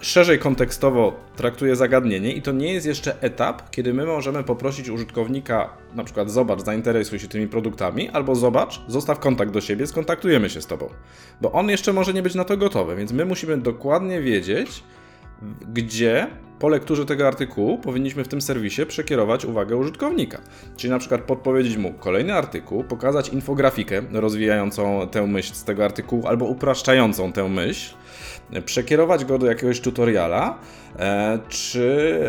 szerzej 0.00 0.38
kontekstowo 0.38 1.20
traktuje 1.36 1.76
zagadnienie 1.76 2.32
i 2.32 2.42
to 2.42 2.52
nie 2.52 2.72
jest 2.72 2.86
jeszcze 2.86 3.22
etap, 3.22 3.70
kiedy 3.70 3.94
my 3.94 4.06
możemy 4.06 4.44
poprosić 4.44 4.88
użytkownika, 4.88 5.70
na 5.94 6.04
przykład 6.04 6.30
zobacz, 6.30 6.60
zainteresuj 6.60 7.18
się 7.18 7.28
tymi 7.28 7.48
produktami, 7.48 8.08
albo 8.08 8.34
zobacz, 8.34 8.80
zostaw 8.88 9.18
kontakt 9.18 9.50
do 9.50 9.60
siebie, 9.60 9.86
skontaktujemy 9.86 10.50
się 10.50 10.62
z 10.62 10.66
tobą. 10.66 10.88
Bo 11.40 11.52
on 11.52 11.68
jeszcze 11.68 11.92
może 11.92 12.12
nie 12.12 12.22
być 12.22 12.34
na 12.34 12.44
to 12.44 12.56
gotowy, 12.56 12.96
więc 12.96 13.12
my 13.12 13.24
musimy 13.24 13.58
dokładnie 13.58 14.20
wiedzieć, 14.20 14.82
gdzie 15.72 16.26
po 16.58 16.68
lekturze 16.68 17.06
tego 17.06 17.26
artykułu 17.26 17.78
powinniśmy 17.78 18.24
w 18.24 18.28
tym 18.28 18.40
serwisie 18.40 18.86
przekierować 18.86 19.44
uwagę 19.44 19.76
użytkownika. 19.76 20.40
Czyli 20.76 20.90
na 20.90 20.98
przykład 20.98 21.20
podpowiedzieć 21.20 21.76
mu 21.76 21.92
kolejny 21.92 22.34
artykuł, 22.34 22.84
pokazać 22.84 23.28
infografikę 23.28 24.02
rozwijającą 24.12 25.08
tę 25.08 25.26
myśl 25.26 25.54
z 25.54 25.64
tego 25.64 25.84
artykułu 25.84 26.26
albo 26.26 26.44
upraszczającą 26.44 27.32
tę 27.32 27.48
myśl, 27.48 27.94
przekierować 28.64 29.24
go 29.24 29.38
do 29.38 29.46
jakiegoś 29.46 29.80
tutoriala, 29.80 30.58
czy 31.48 32.20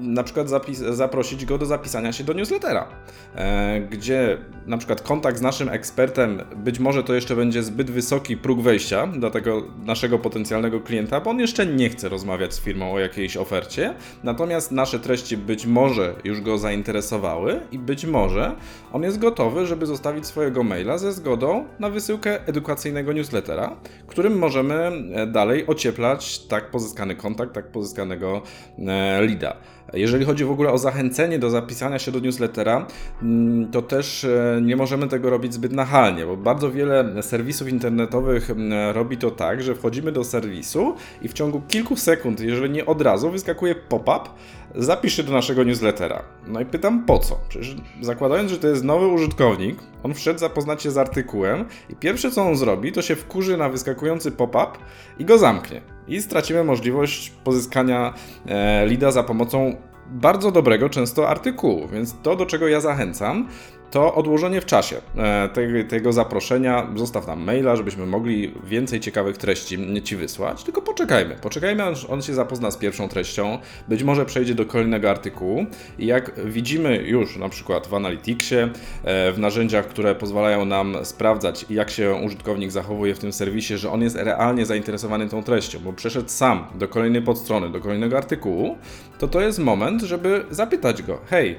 na 0.00 0.22
przykład 0.22 0.48
zaprosić 0.90 1.44
go 1.44 1.58
do 1.58 1.66
zapisania 1.66 2.12
się 2.12 2.24
do 2.24 2.32
newslettera, 2.32 2.88
e, 3.34 3.80
gdzie 3.80 4.38
na 4.66 4.78
przykład 4.78 5.02
kontakt 5.02 5.38
z 5.38 5.42
naszym 5.42 5.68
ekspertem, 5.68 6.42
być 6.56 6.78
może 6.78 7.04
to 7.04 7.14
jeszcze 7.14 7.36
będzie 7.36 7.62
zbyt 7.62 7.90
wysoki 7.90 8.36
próg 8.36 8.60
wejścia 8.60 9.06
dla 9.06 9.30
tego 9.30 9.62
naszego 9.84 10.18
potencjalnego 10.18 10.80
klienta, 10.80 11.20
bo 11.20 11.30
on 11.30 11.40
jeszcze 11.40 11.66
nie 11.66 11.90
chce 11.90 12.08
rozmawiać 12.08 12.54
z 12.54 12.60
firmą 12.60 12.92
o 12.92 12.98
jakiejś 12.98 13.36
ofercie, 13.36 13.94
natomiast 14.24 14.72
nasze 14.72 14.98
treści 14.98 15.36
być 15.36 15.66
może 15.66 16.14
już 16.24 16.40
go 16.40 16.58
zainteresowały 16.58 17.60
i 17.72 17.78
być 17.78 18.06
może 18.06 18.52
on 18.92 19.02
jest 19.02 19.18
gotowy, 19.18 19.66
żeby 19.66 19.86
zostawić 19.86 20.26
swojego 20.26 20.62
maila 20.62 20.98
ze 20.98 21.12
zgodą 21.12 21.64
na 21.78 21.90
wysyłkę 21.90 22.46
edukacyjnego 22.46 23.12
newslettera, 23.12 23.76
którym 24.06 24.38
możemy 24.38 24.74
e, 25.14 25.26
dalej 25.26 25.66
ocieplać 25.66 26.38
tak 26.38 26.70
pozyskany 26.70 27.16
kontakt, 27.16 27.52
tak 27.52 27.72
pozyskanego 27.72 27.99
e, 28.02 29.20
leada. 29.20 29.56
Jeżeli 29.92 30.24
chodzi 30.24 30.44
w 30.44 30.50
ogóle 30.50 30.72
o 30.72 30.78
zachęcenie 30.78 31.38
do 31.38 31.50
zapisania 31.50 31.98
się 31.98 32.12
do 32.12 32.20
newslettera, 32.20 32.86
mm, 33.22 33.70
to 33.70 33.82
też 33.82 34.24
e, 34.24 34.60
nie 34.62 34.76
możemy 34.76 35.08
tego 35.08 35.30
robić 35.30 35.54
zbyt 35.54 35.72
nachalnie, 35.72 36.26
bo 36.26 36.36
bardzo 36.36 36.70
wiele 36.70 37.22
serwisów 37.22 37.68
internetowych 37.68 38.50
mm, 38.50 38.94
robi 38.94 39.16
to 39.16 39.30
tak, 39.30 39.62
że 39.62 39.74
wchodzimy 39.74 40.12
do 40.12 40.24
serwisu 40.24 40.94
i 41.22 41.28
w 41.28 41.32
ciągu 41.32 41.62
kilku 41.68 41.96
sekund, 41.96 42.40
jeżeli 42.40 42.70
nie 42.70 42.86
od 42.86 43.02
razu, 43.02 43.30
wyskakuje 43.30 43.74
pop-up, 43.74 44.30
zapisz 44.74 45.16
się 45.16 45.22
do 45.22 45.32
naszego 45.32 45.64
newslettera. 45.64 46.22
No 46.46 46.60
i 46.60 46.66
pytam 46.66 47.04
po 47.04 47.18
co? 47.18 47.38
Przecież 47.48 47.76
zakładając, 48.00 48.50
że 48.50 48.58
to 48.58 48.68
jest 48.68 48.84
nowy 48.84 49.06
użytkownik, 49.06 49.78
on 50.02 50.14
wszedł 50.14 50.38
zapoznać 50.38 50.82
się 50.82 50.90
z 50.90 50.98
artykułem 50.98 51.64
i 51.88 51.96
pierwsze 51.96 52.30
co 52.30 52.42
on 52.42 52.56
zrobi, 52.56 52.92
to 52.92 53.02
się 53.02 53.16
wkurzy 53.16 53.56
na 53.56 53.68
wyskakujący 53.68 54.32
pop-up 54.32 54.70
i 55.18 55.24
go 55.24 55.38
zamknie. 55.38 55.80
I 56.08 56.22
stracimy 56.22 56.64
możliwość 56.64 57.30
pozyskania 57.44 58.14
e, 58.46 58.86
lida 58.86 59.10
za 59.10 59.22
pomocą 59.22 59.76
bardzo 60.10 60.52
dobrego 60.52 60.88
często 60.88 61.28
artykułu, 61.28 61.88
więc 61.88 62.14
to, 62.22 62.36
do 62.36 62.46
czego 62.46 62.68
ja 62.68 62.80
zachęcam, 62.80 63.48
to 63.90 64.14
odłożenie 64.14 64.60
w 64.60 64.66
czasie 64.66 64.96
e, 65.16 65.84
tego, 65.88 66.12
zaproszenia. 66.12 66.86
Zostaw 66.96 67.26
nam 67.26 67.42
maila, 67.44 67.76
żebyśmy 67.76 68.06
mogli 68.06 68.54
więcej 68.64 69.00
ciekawych 69.00 69.36
treści 69.36 69.78
Ci 70.04 70.16
wysłać. 70.16 70.64
Tylko 70.64 70.82
poczekajmy. 70.82 71.36
Poczekajmy, 71.42 71.84
aż 71.84 72.04
on 72.04 72.22
się 72.22 72.34
zapozna 72.34 72.70
z 72.70 72.76
pierwszą 72.76 73.08
treścią. 73.08 73.58
Być 73.88 74.02
może 74.02 74.26
przejdzie 74.26 74.54
do 74.54 74.66
kolejnego 74.66 75.10
artykułu. 75.10 75.66
I 75.98 76.06
jak 76.06 76.32
widzimy 76.44 76.96
już 76.96 77.36
na 77.36 77.48
przykład 77.48 77.86
w 77.86 77.94
Analyticsie, 77.94 78.56
e, 78.56 79.32
w 79.32 79.38
narzędziach, 79.38 79.86
które 79.86 80.14
pozwalają 80.14 80.64
nam 80.64 80.96
sprawdzać, 81.02 81.66
jak 81.70 81.90
się 81.90 82.14
użytkownik 82.14 82.70
zachowuje 82.70 83.14
w 83.14 83.18
tym 83.18 83.32
serwisie, 83.32 83.78
że 83.78 83.90
on 83.90 84.02
jest 84.02 84.16
realnie 84.16 84.66
zainteresowany 84.66 85.28
tą 85.28 85.42
treścią, 85.42 85.78
bo 85.84 85.92
przeszedł 85.92 86.28
sam 86.28 86.66
do 86.74 86.88
kolejnej 86.88 87.22
podstrony, 87.22 87.70
do 87.70 87.80
kolejnego 87.80 88.16
artykułu, 88.16 88.78
to 89.18 89.28
to 89.28 89.40
jest 89.40 89.58
moment, 89.58 90.02
żeby 90.02 90.44
zapytać 90.50 91.02
go: 91.02 91.18
hej, 91.30 91.56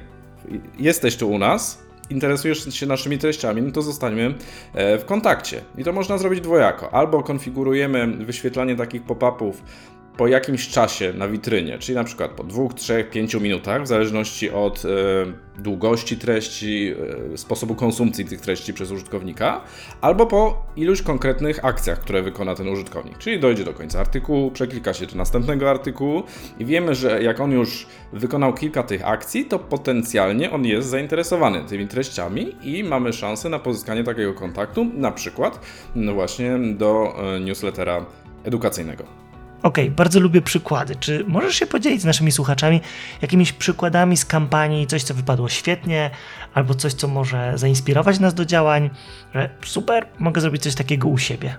jesteś 0.79 1.15
tu 1.15 1.29
u 1.31 1.37
nas, 1.37 1.90
interesujesz 2.11 2.73
się 2.73 2.85
naszymi 2.85 3.17
treściami, 3.17 3.61
no 3.61 3.71
to 3.71 3.81
zostańmy 3.81 4.33
e, 4.73 4.97
w 4.97 5.05
kontakcie. 5.05 5.61
I 5.77 5.83
to 5.83 5.93
można 5.93 6.17
zrobić 6.17 6.41
dwojako. 6.41 6.93
Albo 6.93 7.23
konfigurujemy 7.23 8.07
wyświetlanie 8.07 8.75
takich 8.75 9.03
pop-upów 9.03 9.63
po 10.17 10.27
jakimś 10.27 10.69
czasie 10.69 11.13
na 11.13 11.27
witrynie, 11.27 11.79
czyli 11.79 11.95
na 11.95 12.03
przykład 12.03 12.31
po 12.31 12.43
2, 12.43 12.67
3, 12.75 13.05
5 13.11 13.33
minutach, 13.33 13.83
w 13.83 13.87
zależności 13.87 14.49
od 14.49 14.83
e, 14.85 14.89
długości 15.61 16.17
treści, 16.17 16.93
e, 17.33 17.37
sposobu 17.37 17.75
konsumpcji 17.75 18.25
tych 18.25 18.41
treści 18.41 18.73
przez 18.73 18.91
użytkownika, 18.91 19.61
albo 20.01 20.25
po 20.25 20.65
iluś 20.75 21.01
konkretnych 21.01 21.65
akcjach, 21.65 21.99
które 21.99 22.21
wykona 22.21 22.55
ten 22.55 22.67
użytkownik. 22.67 23.17
Czyli 23.17 23.39
dojdzie 23.39 23.63
do 23.63 23.73
końca 23.73 23.99
artykułu, 23.99 24.51
przeklika 24.51 24.93
się 24.93 25.05
do 25.05 25.15
następnego 25.15 25.69
artykułu 25.69 26.23
i 26.59 26.65
wiemy, 26.65 26.95
że 26.95 27.23
jak 27.23 27.39
on 27.39 27.51
już 27.51 27.87
wykonał 28.13 28.53
kilka 28.53 28.83
tych 28.83 29.07
akcji, 29.07 29.45
to 29.45 29.59
potencjalnie 29.59 30.51
on 30.51 30.65
jest 30.65 30.89
zainteresowany 30.89 31.63
tymi 31.69 31.87
treściami 31.87 32.55
i 32.63 32.83
mamy 32.83 33.13
szansę 33.13 33.49
na 33.49 33.59
pozyskanie 33.59 34.03
takiego 34.03 34.33
kontaktu, 34.33 34.85
na 34.93 35.11
przykład 35.11 35.59
no 35.95 36.13
właśnie 36.13 36.59
do 36.77 37.15
e, 37.35 37.39
newslettera 37.39 38.05
edukacyjnego. 38.43 39.30
Okej, 39.63 39.85
okay, 39.85 39.95
bardzo 39.95 40.19
lubię 40.19 40.41
przykłady. 40.41 40.95
Czy 40.95 41.25
możesz 41.27 41.55
się 41.55 41.65
podzielić 41.65 42.01
z 42.01 42.05
naszymi 42.05 42.31
słuchaczami 42.31 42.81
jakimiś 43.21 43.53
przykładami 43.53 44.17
z 44.17 44.25
kampanii, 44.25 44.87
coś 44.87 45.03
co 45.03 45.13
wypadło 45.13 45.49
świetnie, 45.49 46.09
albo 46.53 46.73
coś 46.73 46.93
co 46.93 47.07
może 47.07 47.53
zainspirować 47.55 48.19
nas 48.19 48.33
do 48.33 48.45
działań? 48.45 48.89
Że 49.33 49.49
super, 49.65 50.07
mogę 50.19 50.41
zrobić 50.41 50.63
coś 50.63 50.75
takiego 50.75 51.07
u 51.07 51.17
siebie. 51.17 51.55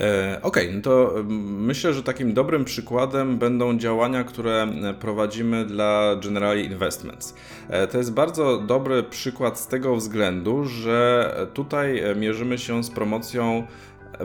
E, 0.00 0.38
okej, 0.42 0.66
okay, 0.66 0.76
no 0.76 0.82
to 0.82 1.14
myślę, 1.58 1.94
że 1.94 2.02
takim 2.02 2.34
dobrym 2.34 2.64
przykładem 2.64 3.38
będą 3.38 3.78
działania, 3.78 4.24
które 4.24 4.68
prowadzimy 5.00 5.64
dla 5.64 6.16
Generali 6.22 6.64
Investments. 6.64 7.34
E, 7.68 7.86
to 7.86 7.98
jest 7.98 8.12
bardzo 8.12 8.58
dobry 8.58 9.02
przykład 9.02 9.60
z 9.60 9.66
tego 9.66 9.96
względu, 9.96 10.64
że 10.64 11.32
tutaj 11.54 12.02
mierzymy 12.16 12.58
się 12.58 12.84
z 12.84 12.90
promocją 12.90 13.66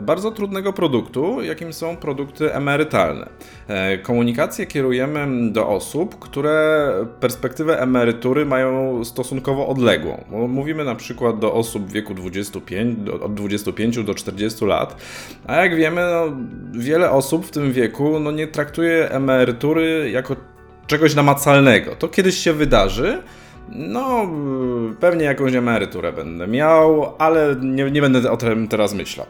bardzo 0.02 0.30
trudnego 0.30 0.72
produktu, 0.72 1.42
jakim 1.42 1.72
są 1.72 1.96
produkty 1.96 2.54
emerytalne. 2.54 3.28
E, 3.68 3.98
komunikację 3.98 4.66
kierujemy 4.66 5.50
do 5.52 5.68
osób, 5.68 6.18
które 6.18 6.88
perspektywę 7.20 7.80
emerytury 7.80 8.46
mają 8.46 9.04
stosunkowo 9.04 9.68
odległą. 9.68 10.24
Mówimy 10.48 10.84
na 10.84 10.94
przykład 10.94 11.38
do 11.38 11.54
osób 11.54 11.86
w 11.86 11.92
wieku 11.92 12.14
25, 12.14 13.08
od 13.08 13.34
25 13.34 14.04
do 14.04 14.14
40 14.14 14.64
lat, 14.64 14.96
a 15.46 15.56
jak 15.56 15.76
wiemy, 15.76 16.00
no, 16.00 16.36
wiele 16.80 17.10
osób 17.10 17.46
w 17.46 17.50
tym 17.50 17.72
wieku 17.72 18.20
no, 18.20 18.30
nie 18.30 18.46
traktuje 18.46 19.10
emerytury 19.10 20.10
jako 20.10 20.36
czegoś 20.86 21.14
namacalnego. 21.14 21.96
To 21.96 22.08
kiedyś 22.08 22.38
się 22.38 22.52
wydarzy, 22.52 23.22
no, 23.68 24.30
pewnie 25.00 25.24
jakąś 25.24 25.54
emeryturę 25.54 26.12
będę 26.12 26.46
miał, 26.46 27.14
ale 27.18 27.56
nie, 27.60 27.90
nie 27.90 28.00
będę 28.00 28.30
o 28.30 28.36
tym 28.36 28.68
teraz 28.68 28.94
myślał. 28.94 29.26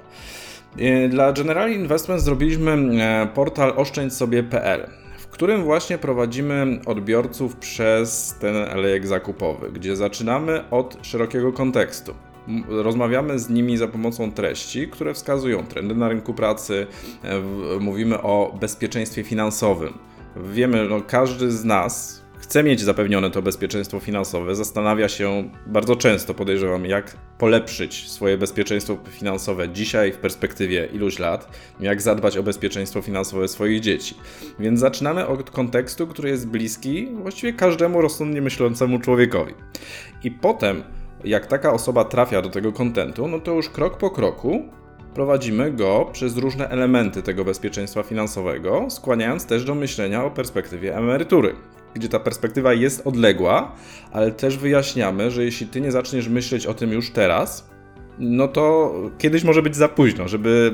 E, 0.79 1.09
dla 1.09 1.33
General 1.33 1.73
Investment 1.73 2.21
zrobiliśmy 2.23 2.73
e, 2.73 3.27
portal 3.35 3.73
oszczędźsobie.pl, 3.77 4.87
w 5.19 5.27
którym 5.27 5.63
właśnie 5.63 5.99
prowadzimy 5.99 6.81
odbiorców 6.87 7.57
przez 7.57 8.37
ten 8.41 8.57
alejek 8.57 9.07
zakupowy, 9.07 9.71
gdzie 9.73 9.97
zaczynamy 9.97 10.71
od 10.71 10.99
szerokiego 11.03 11.53
kontekstu. 11.53 12.15
Rozmawiamy 12.69 13.39
z 13.39 13.51
nimi 13.51 13.77
za 13.77 13.89
pomocą 13.89 14.33
treści, 14.33 14.89
które 14.89 15.15
wskazują 15.15 15.67
trendy 15.67 15.95
na 15.95 16.09
rynku 16.09 16.35
pracy, 16.35 16.87
e, 17.23 17.41
mówimy 17.81 18.23
o 18.23 18.57
bezpieczeństwie 18.61 19.25
finansowym. 19.25 19.93
Wiemy, 20.37 20.89
no 20.89 21.01
każdy 21.07 21.51
z 21.51 21.65
nas 21.65 22.22
chce 22.53 22.63
mieć 22.63 22.81
zapewnione 22.81 23.31
to 23.31 23.43
bezpieczeństwo 23.43 24.01
finansowe, 24.01 24.55
zastanawia 24.55 25.09
się 25.09 25.51
bardzo 25.67 25.97
często, 25.97 26.35
podejrzewam, 26.35 26.87
jak 26.87 27.17
polepszyć 27.39 28.11
swoje 28.11 28.39
bezpieczeństwo 28.39 28.99
finansowe 29.11 29.69
dzisiaj 29.69 30.13
w 30.13 30.17
perspektywie 30.17 30.89
iluś 30.93 31.19
lat, 31.19 31.59
jak 31.81 32.03
zadbać 32.03 32.37
o 32.37 32.43
bezpieczeństwo 32.43 33.03
finansowe 33.03 33.49
swoich 33.49 33.81
dzieci. 33.81 34.15
Więc 34.59 34.81
zaczynamy 34.81 35.27
od 35.27 35.51
kontekstu, 35.51 36.07
który 36.07 36.29
jest 36.29 36.49
bliski 36.49 37.09
właściwie 37.13 37.53
każdemu 37.53 38.01
rozsądnie 38.01 38.43
myślącemu 38.43 38.99
człowiekowi. 38.99 39.55
I 40.25 40.31
potem, 40.31 40.83
jak 41.25 41.47
taka 41.47 41.73
osoba 41.73 42.05
trafia 42.05 42.43
do 42.43 42.49
tego 42.49 42.73
kontentu, 42.73 43.29
no 43.29 43.41
to 43.41 43.53
już 43.53 43.69
krok 43.69 43.99
po 43.99 44.11
kroku 44.11 44.63
prowadzimy 45.15 45.73
go 45.73 46.11
przez 46.13 46.37
różne 46.37 46.69
elementy 46.69 47.23
tego 47.23 47.45
bezpieczeństwa 47.45 48.03
finansowego, 48.03 48.87
skłaniając 48.91 49.47
też 49.47 49.65
do 49.65 49.75
myślenia 49.75 50.25
o 50.25 50.31
perspektywie 50.31 50.97
emerytury, 50.97 51.55
gdzie 51.95 52.09
ta 52.09 52.21
perspektywa 52.21 52.73
jest 52.73 53.07
odległa, 53.07 53.75
ale 54.13 54.33
też 54.33 54.59
wyjaśniamy, 54.59 55.31
że 55.31 55.45
jeśli 55.45 55.67
ty 55.67 55.81
nie 55.81 55.93
zaczniesz 55.93 56.29
myśleć 56.29 56.67
o 56.67 56.75
tym 56.75 56.93
już 56.93 57.11
teraz, 57.11 57.73
no 58.19 58.49
to 58.49 58.95
kiedyś 59.19 59.45
może 59.45 59.63
być 59.63 59.77
za 59.77 59.89
późno, 59.89 60.29
żeby 60.29 60.73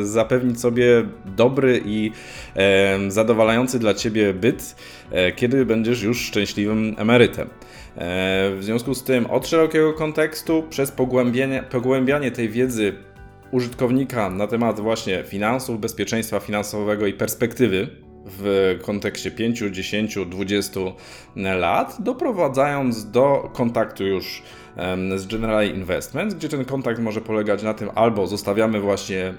e, 0.00 0.04
zapewnić 0.04 0.60
sobie 0.60 1.04
dobry 1.24 1.82
i 1.84 2.10
e, 2.56 2.98
zadowalający 3.10 3.78
dla 3.78 3.94
ciebie 3.94 4.34
byt, 4.34 4.76
e, 5.10 5.32
kiedy 5.32 5.66
będziesz 5.66 6.02
już 6.02 6.20
szczęśliwym 6.20 6.94
emerytem. 6.98 7.48
E, 7.48 8.50
w 8.56 8.58
związku 8.60 8.94
z 8.94 9.04
tym, 9.04 9.26
od 9.26 9.46
szerokiego 9.46 9.92
kontekstu, 9.92 10.64
przez 10.70 10.90
pogłębianie, 10.90 11.62
pogłębianie 11.70 12.30
tej 12.30 12.48
wiedzy 12.48 12.92
użytkownika 13.50 14.30
na 14.30 14.46
temat 14.46 14.80
właśnie 14.80 15.24
finansów, 15.24 15.80
bezpieczeństwa 15.80 16.40
finansowego 16.40 17.06
i 17.06 17.12
perspektywy 17.12 18.05
w 18.26 18.78
kontekście 18.82 19.30
5, 19.30 19.58
10, 19.70 20.18
20 20.26 20.80
lat, 21.36 21.96
doprowadzając 22.00 23.10
do 23.10 23.50
kontaktu 23.52 24.04
już 24.04 24.42
z 25.16 25.26
General 25.26 25.66
Investments, 25.66 26.34
gdzie 26.34 26.48
ten 26.48 26.64
kontakt 26.64 27.00
może 27.00 27.20
polegać 27.20 27.62
na 27.62 27.74
tym, 27.74 27.90
albo 27.94 28.26
zostawiamy 28.26 28.80
właśnie 28.80 29.34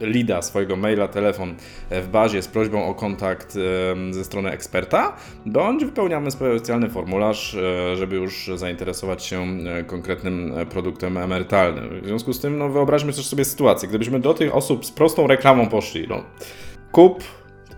lida, 0.00 0.42
swojego 0.42 0.76
maila, 0.76 1.08
telefon 1.08 1.54
w 1.90 2.08
bazie 2.08 2.42
z 2.42 2.48
prośbą 2.48 2.86
o 2.86 2.94
kontakt 2.94 3.58
ze 4.10 4.24
strony 4.24 4.50
eksperta, 4.50 5.16
bądź 5.46 5.84
wypełniamy 5.84 6.30
specjalny 6.30 6.90
formularz, 6.90 7.54
e, 7.54 7.96
żeby 7.96 8.16
już 8.16 8.50
zainteresować 8.54 9.24
się 9.24 9.42
e, 9.42 9.84
konkretnym 9.84 10.58
e, 10.58 10.66
produktem 10.66 11.16
emerytalnym. 11.16 12.00
W 12.02 12.06
związku 12.06 12.32
z 12.32 12.40
tym, 12.40 12.58
no 12.58 12.68
wyobraźmy 12.68 13.12
sobie 13.12 13.44
sytuację, 13.44 13.88
gdybyśmy 13.88 14.20
do 14.20 14.34
tych 14.34 14.54
osób 14.54 14.86
z 14.86 14.90
prostą 14.90 15.26
reklamą 15.26 15.68
poszli, 15.68 16.06
no 16.08 16.24
kup 16.92 17.24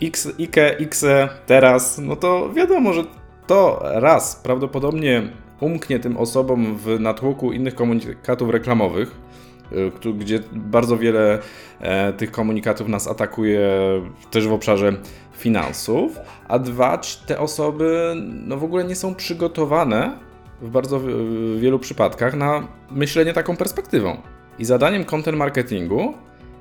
X, 0.02 0.28
IKE, 0.40 0.78
XE 0.78 1.28
teraz, 1.46 1.98
no 1.98 2.16
to 2.16 2.52
wiadomo, 2.52 2.92
że 2.92 3.04
to 3.46 3.82
raz 3.82 4.36
prawdopodobnie 4.36 5.22
umknie 5.60 5.98
tym 5.98 6.16
osobom 6.16 6.76
w 6.76 7.00
natłoku 7.00 7.52
innych 7.52 7.74
komunikatów 7.74 8.50
reklamowych, 8.50 9.22
Y, 10.06 10.12
gdzie 10.12 10.40
bardzo 10.52 10.98
wiele 10.98 11.38
e, 11.80 12.12
tych 12.12 12.30
komunikatów 12.30 12.88
nas 12.88 13.08
atakuje 13.08 13.70
też 14.30 14.48
w 14.48 14.52
obszarze 14.52 14.92
finansów, 15.32 16.20
a 16.48 16.58
dwa, 16.58 17.00
te 17.26 17.38
osoby 17.38 18.14
no 18.46 18.56
w 18.56 18.64
ogóle 18.64 18.84
nie 18.84 18.96
są 18.96 19.14
przygotowane 19.14 20.18
w 20.62 20.70
bardzo 20.70 21.00
wielu 21.56 21.78
przypadkach 21.78 22.34
na 22.34 22.68
myślenie 22.90 23.32
taką 23.32 23.56
perspektywą. 23.56 24.16
I 24.58 24.64
zadaniem 24.64 25.04
content 25.04 25.38
marketingu 25.38 26.14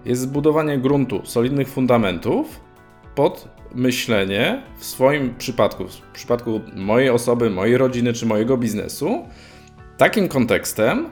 jest 0.05 0.21
zbudowanie 0.21 0.77
gruntu, 0.77 1.21
solidnych 1.23 1.69
fundamentów 1.69 2.59
pod 3.15 3.47
myślenie 3.75 4.63
w 4.77 4.85
swoim 4.85 5.35
przypadku, 5.35 5.87
w 5.87 6.11
przypadku 6.13 6.61
mojej 6.75 7.09
osoby, 7.09 7.49
mojej 7.49 7.77
rodziny 7.77 8.13
czy 8.13 8.25
mojego 8.25 8.57
biznesu, 8.57 9.25
takim 9.97 10.27
kontekstem, 10.27 11.09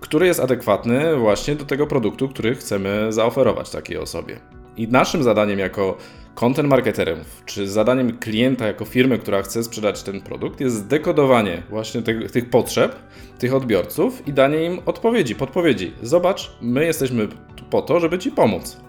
który 0.00 0.26
jest 0.26 0.40
adekwatny 0.40 1.16
właśnie 1.16 1.54
do 1.54 1.64
tego 1.64 1.86
produktu, 1.86 2.28
który 2.28 2.54
chcemy 2.54 3.06
zaoferować 3.12 3.70
takiej 3.70 3.98
osobie. 3.98 4.40
I 4.76 4.88
naszym 4.88 5.22
zadaniem 5.22 5.58
jako 5.58 5.96
content 6.34 6.68
marketerów, 6.68 7.42
czy 7.46 7.68
zadaniem 7.68 8.18
klienta 8.18 8.66
jako 8.66 8.84
firmy, 8.84 9.18
która 9.18 9.42
chce 9.42 9.64
sprzedać 9.64 10.02
ten 10.02 10.20
produkt, 10.20 10.60
jest 10.60 10.76
zdekodowanie 10.76 11.62
właśnie 11.70 12.02
tych, 12.02 12.30
tych 12.30 12.50
potrzeb, 12.50 12.96
tych 13.38 13.54
odbiorców 13.54 14.28
i 14.28 14.32
danie 14.32 14.64
im 14.64 14.80
odpowiedzi, 14.86 15.34
podpowiedzi. 15.34 15.92
Zobacz, 16.02 16.52
my 16.60 16.84
jesteśmy 16.84 17.28
po 17.70 17.82
to, 17.82 18.00
żeby 18.00 18.18
Ci 18.18 18.30
pomóc. 18.30 18.85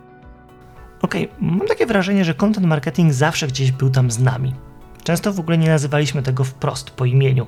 Okej, 1.01 1.25
okay, 1.25 1.49
mam 1.49 1.67
takie 1.67 1.85
wrażenie, 1.85 2.25
że 2.25 2.33
content 2.33 2.67
marketing 2.67 3.13
zawsze 3.13 3.47
gdzieś 3.47 3.71
był 3.71 3.89
tam 3.89 4.11
z 4.11 4.19
nami. 4.19 4.53
Często 5.03 5.33
w 5.33 5.39
ogóle 5.39 5.57
nie 5.57 5.67
nazywaliśmy 5.67 6.23
tego 6.23 6.43
wprost 6.43 6.91
po 6.91 7.05
imieniu 7.05 7.47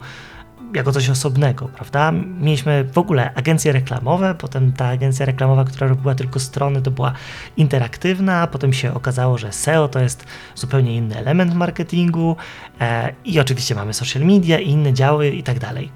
jako 0.73 0.91
coś 0.91 1.09
osobnego, 1.09 1.67
prawda? 1.67 2.12
Mieliśmy 2.39 2.83
w 2.83 2.97
ogóle 2.97 3.33
agencje 3.33 3.71
reklamowe, 3.71 4.35
potem 4.35 4.73
ta 4.73 4.88
agencja 4.88 5.25
reklamowa, 5.25 5.63
która 5.63 5.88
robiła 5.88 6.15
tylko 6.15 6.39
strony, 6.39 6.81
to 6.81 6.91
była 6.91 7.13
interaktywna, 7.57 8.47
potem 8.47 8.73
się 8.73 8.93
okazało, 8.93 9.38
że 9.38 9.51
SEO 9.51 9.88
to 9.88 9.99
jest 9.99 10.25
zupełnie 10.55 10.95
inny 10.95 11.17
element 11.17 11.53
marketingu 11.53 12.35
e, 12.81 13.13
i 13.25 13.39
oczywiście 13.39 13.75
mamy 13.75 13.93
social 13.93 14.23
media 14.23 14.59
i 14.59 14.69
inne 14.69 14.93
działy 14.93 15.29
i 15.29 15.43
tak 15.43 15.59
dalej. 15.59 15.91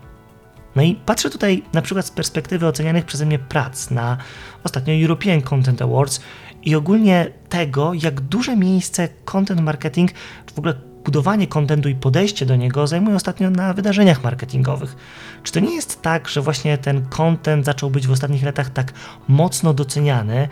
No 0.76 0.82
i 0.82 0.96
patrzę 0.96 1.30
tutaj 1.30 1.64
na 1.74 1.82
przykład 1.82 2.06
z 2.06 2.12
perspektywy 2.12 2.68
ocenianych 2.68 3.06
przeze 3.06 3.26
mnie 3.26 3.40
prac 3.40 3.92
na 3.92 4.18
ostatnio 4.64 4.94
European 4.94 5.42
Content 5.42 5.82
Awards 5.82 6.22
i 6.66 6.76
ogólnie 6.76 7.32
tego, 7.50 7.94
jak 7.94 8.22
duże 8.22 8.58
miejsce 8.58 9.10
content 9.26 9.62
marketing, 9.62 10.12
w 10.56 10.60
ogóle 10.60 10.74
budowanie 11.06 11.48
kontentu 11.48 11.90
i 11.90 11.96
podejście 11.96 12.46
do 12.46 12.56
niego 12.56 12.88
zajmuje 12.88 13.16
ostatnio 13.16 13.50
na 13.50 13.74
wydarzeniach 13.74 14.24
marketingowych. 14.24 14.96
Czy 15.44 15.52
to 15.52 15.60
nie 15.60 15.76
jest 15.76 16.02
tak, 16.02 16.30
że 16.30 16.42
właśnie 16.42 16.78
ten 16.78 17.06
content 17.06 17.66
zaczął 17.66 17.90
być 17.90 18.08
w 18.08 18.12
ostatnich 18.12 18.44
latach 18.44 18.70
tak 18.70 18.94
mocno 19.28 19.74
doceniany 19.74 20.48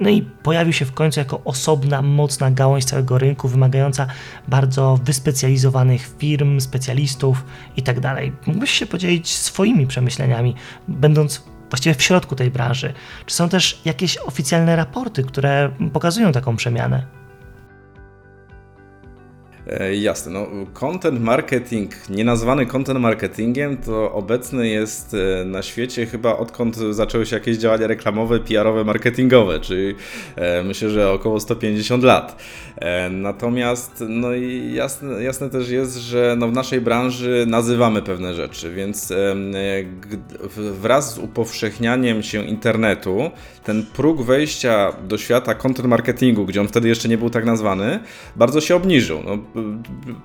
no 0.00 0.10
i 0.10 0.22
pojawił 0.22 0.72
się 0.72 0.84
w 0.84 0.92
końcu 0.92 1.20
jako 1.20 1.40
osobna, 1.44 2.02
mocna 2.02 2.50
gałąź 2.50 2.84
całego 2.84 3.18
rynku, 3.18 3.48
wymagająca 3.48 4.06
bardzo 4.48 4.98
wyspecjalizowanych 5.04 6.16
firm, 6.18 6.60
specjalistów 6.60 7.44
itd. 7.76 8.00
Tak 8.00 8.46
Mógłbyś 8.46 8.70
się 8.70 8.86
podzielić 8.86 9.32
swoimi 9.36 9.86
przemyśleniami, 9.86 10.54
będąc 10.88 11.42
właściwie 11.70 11.94
w 11.94 12.02
środku 12.02 12.36
tej 12.36 12.50
branży? 12.50 12.92
Czy 13.26 13.34
są 13.34 13.48
też 13.48 13.80
jakieś 13.84 14.16
oficjalne 14.16 14.76
raporty, 14.76 15.22
które 15.22 15.70
pokazują 15.92 16.32
taką 16.32 16.56
przemianę? 16.56 17.06
E, 19.66 19.94
jasne, 19.94 20.32
no 20.32 20.46
content 20.72 21.20
marketing, 21.20 22.08
nienazwany 22.08 22.66
content 22.66 23.00
marketingiem, 23.00 23.76
to 23.76 24.12
obecny 24.12 24.68
jest 24.68 25.14
e, 25.14 25.44
na 25.44 25.62
świecie 25.62 26.06
chyba 26.06 26.36
odkąd 26.36 26.76
zaczęły 26.76 27.26
się 27.26 27.36
jakieś 27.36 27.56
działania 27.56 27.86
reklamowe, 27.86 28.40
PR-owe, 28.40 28.84
marketingowe, 28.84 29.60
czyli 29.60 29.94
e, 30.36 30.62
myślę, 30.62 30.90
że 30.90 31.10
około 31.10 31.40
150 31.40 32.04
lat. 32.04 32.42
Natomiast 33.10 34.04
no 34.08 34.34
i 34.34 34.74
jasne, 34.74 35.22
jasne 35.22 35.50
też 35.50 35.70
jest, 35.70 35.96
że 35.96 36.36
no 36.38 36.48
w 36.48 36.52
naszej 36.52 36.80
branży 36.80 37.44
nazywamy 37.48 38.02
pewne 38.02 38.34
rzeczy, 38.34 38.74
więc 38.74 39.12
wraz 40.56 41.14
z 41.14 41.18
upowszechnianiem 41.18 42.22
się 42.22 42.44
internetu, 42.44 43.30
ten 43.64 43.86
próg 43.86 44.22
wejścia 44.22 44.92
do 45.08 45.18
świata 45.18 45.54
content 45.54 45.88
marketingu, 45.88 46.46
gdzie 46.46 46.60
on 46.60 46.68
wtedy 46.68 46.88
jeszcze 46.88 47.08
nie 47.08 47.18
był 47.18 47.30
tak 47.30 47.44
nazwany, 47.44 48.00
bardzo 48.36 48.60
się 48.60 48.76
obniżył. 48.76 49.20
No, 49.24 49.38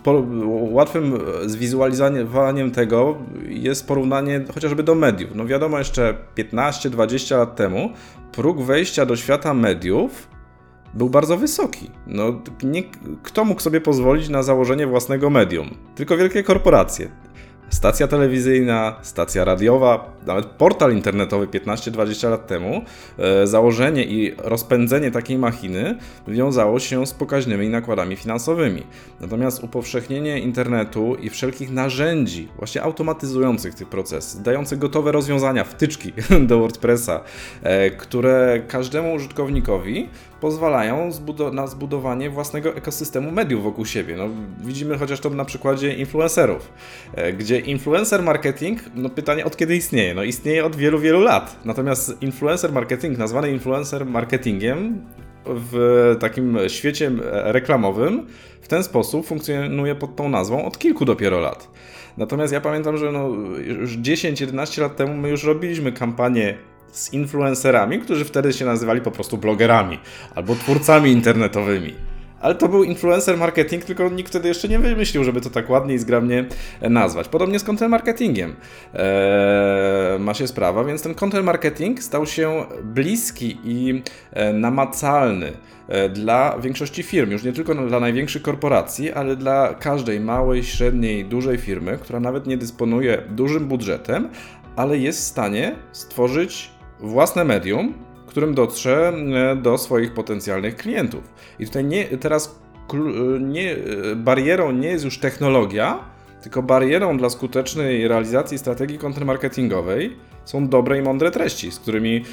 po, 0.03 0.23
łatwym 0.71 1.19
zwizualizowaniem 1.45 2.71
tego 2.71 3.17
jest 3.49 3.87
porównanie 3.87 4.41
chociażby 4.53 4.83
do 4.83 4.95
mediów. 4.95 5.31
No 5.35 5.45
wiadomo, 5.45 5.79
jeszcze 5.79 6.17
15-20 6.37 7.37
lat 7.37 7.55
temu 7.55 7.89
próg 8.31 8.61
wejścia 8.61 9.05
do 9.05 9.15
świata 9.15 9.53
mediów 9.53 10.28
był 10.93 11.09
bardzo 11.09 11.37
wysoki. 11.37 11.91
No, 12.07 12.41
nie, 12.63 12.83
kto 13.23 13.45
mógł 13.45 13.61
sobie 13.61 13.81
pozwolić 13.81 14.29
na 14.29 14.43
założenie 14.43 14.87
własnego 14.87 15.29
medium? 15.29 15.69
Tylko 15.95 16.17
wielkie 16.17 16.43
korporacje 16.43 17.09
stacja 17.69 18.07
telewizyjna, 18.07 18.95
stacja 19.01 19.45
radiowa, 19.45 20.13
nawet 20.25 20.45
portal 20.45 20.93
internetowy 20.93 21.47
15-20 21.47 22.29
lat 22.29 22.47
temu, 22.47 22.81
e, 23.17 23.47
założenie 23.47 24.05
i 24.05 24.35
rozpędzenie 24.37 25.11
takiej 25.11 25.37
machiny 25.37 25.97
wiązało 26.27 26.79
się 26.79 27.07
z 27.07 27.13
pokaźnymi 27.13 27.69
nakładami 27.69 28.15
finansowymi. 28.15 28.83
Natomiast 29.19 29.63
upowszechnienie 29.63 30.39
internetu 30.39 31.15
i 31.15 31.29
wszelkich 31.29 31.71
narzędzi, 31.71 32.47
właśnie 32.57 32.83
automatyzujących 32.83 33.75
tych 33.75 33.89
procesy, 33.89 34.43
dających 34.43 34.79
gotowe 34.79 35.11
rozwiązania, 35.11 35.63
wtyczki 35.63 36.13
do 36.47 36.59
WordPressa, 36.59 37.21
e, 37.63 37.89
które 37.91 38.61
każdemu 38.67 39.13
użytkownikowi 39.13 40.09
pozwalają 40.41 41.11
na 41.53 41.67
zbudowanie 41.67 42.29
własnego 42.29 42.75
ekosystemu 42.75 43.31
mediów 43.31 43.63
wokół 43.63 43.85
siebie. 43.85 44.15
No, 44.17 44.29
widzimy 44.63 44.97
chociaż 44.97 45.19
to 45.19 45.29
na 45.29 45.45
przykładzie 45.45 45.93
influencerów, 45.93 46.71
e, 47.15 47.33
gdzie 47.33 47.59
influencer 47.59 48.23
marketing, 48.23 48.79
no 48.95 49.09
pytanie 49.09 49.45
od 49.45 49.57
kiedy 49.57 49.75
istnieje? 49.75 50.13
No 50.13 50.23
istnieje 50.23 50.65
od 50.65 50.75
wielu, 50.75 50.99
wielu 50.99 51.19
lat. 51.19 51.65
Natomiast 51.65 52.21
influencer 52.21 52.71
marketing, 52.71 53.17
nazwany 53.17 53.51
influencer 53.51 54.05
marketingiem, 54.05 55.01
w 55.45 56.15
takim 56.19 56.57
świecie 56.67 57.11
reklamowym 57.31 58.27
w 58.61 58.67
ten 58.67 58.83
sposób 58.83 59.25
funkcjonuje 59.27 59.95
pod 59.95 60.15
tą 60.15 60.29
nazwą 60.29 60.65
od 60.65 60.77
kilku 60.77 61.05
dopiero 61.05 61.39
lat. 61.39 61.69
Natomiast 62.17 62.53
ja 62.53 62.61
pamiętam, 62.61 62.97
że 62.97 63.11
no, 63.11 63.27
już 63.59 63.97
10-11 63.97 64.81
lat 64.81 64.95
temu 64.95 65.17
my 65.17 65.29
już 65.29 65.43
robiliśmy 65.43 65.91
kampanię 65.91 66.57
z 66.91 67.13
influencerami, 67.13 67.99
którzy 67.99 68.25
wtedy 68.25 68.53
się 68.53 68.65
nazywali 68.65 69.01
po 69.01 69.11
prostu 69.11 69.37
blogerami 69.37 69.99
albo 70.35 70.55
twórcami 70.55 71.11
internetowymi. 71.11 72.09
Ale 72.41 72.55
to 72.55 72.67
był 72.67 72.83
influencer 72.83 73.37
marketing, 73.37 73.85
tylko 73.85 74.09
nikt 74.09 74.29
wtedy 74.29 74.47
jeszcze 74.47 74.67
nie 74.67 74.79
wymyślił, 74.79 75.23
żeby 75.23 75.41
to 75.41 75.49
tak 75.49 75.69
ładnie 75.69 75.93
i 75.95 75.97
zgrabnie 75.97 76.45
nazwać. 76.81 77.27
Podobnie 77.27 77.59
z 77.59 77.63
content 77.63 77.91
marketingiem 77.91 78.55
eee, 78.93 80.19
ma 80.19 80.33
się 80.33 80.47
sprawa, 80.47 80.83
więc 80.83 81.01
ten 81.01 81.15
content 81.15 81.45
marketing 81.45 82.03
stał 82.03 82.25
się 82.25 82.65
bliski 82.83 83.57
i 83.63 84.03
e, 84.33 84.53
namacalny 84.53 85.51
e, 85.87 86.09
dla 86.09 86.59
większości 86.59 87.03
firm, 87.03 87.31
już 87.31 87.43
nie 87.43 87.53
tylko 87.53 87.75
dla 87.75 87.99
największych 87.99 88.41
korporacji, 88.41 89.11
ale 89.11 89.35
dla 89.35 89.73
każdej 89.73 90.19
małej, 90.19 90.63
średniej, 90.63 91.25
dużej 91.25 91.57
firmy, 91.57 91.97
która 92.01 92.19
nawet 92.19 92.47
nie 92.47 92.57
dysponuje 92.57 93.23
dużym 93.29 93.67
budżetem, 93.67 94.29
ale 94.75 94.97
jest 94.97 95.19
w 95.19 95.23
stanie 95.23 95.75
stworzyć 95.91 96.78
własne 96.99 97.45
medium, 97.45 97.93
którym 98.29 98.53
dotrze 98.53 99.13
e, 99.51 99.55
do 99.55 99.77
swoich 99.77 100.13
potencjalnych 100.13 100.75
klientów. 100.75 101.33
I 101.59 101.65
tutaj 101.65 101.85
nie, 101.85 102.05
teraz 102.05 102.59
e, 102.93 102.97
nie, 103.39 103.71
e, 103.71 103.77
barierą 104.15 104.71
nie 104.71 104.87
jest 104.87 105.05
już 105.05 105.19
technologia, 105.19 105.99
tylko 106.41 106.63
barierą 106.63 107.17
dla 107.17 107.29
skutecznej 107.29 108.07
realizacji 108.07 108.57
strategii 108.57 108.97
content 108.97 109.25
marketingowej 109.25 110.17
są 110.45 110.67
dobre 110.67 110.97
i 110.97 111.01
mądre 111.01 111.31
treści, 111.31 111.71
z 111.71 111.79
którymi 111.79 112.23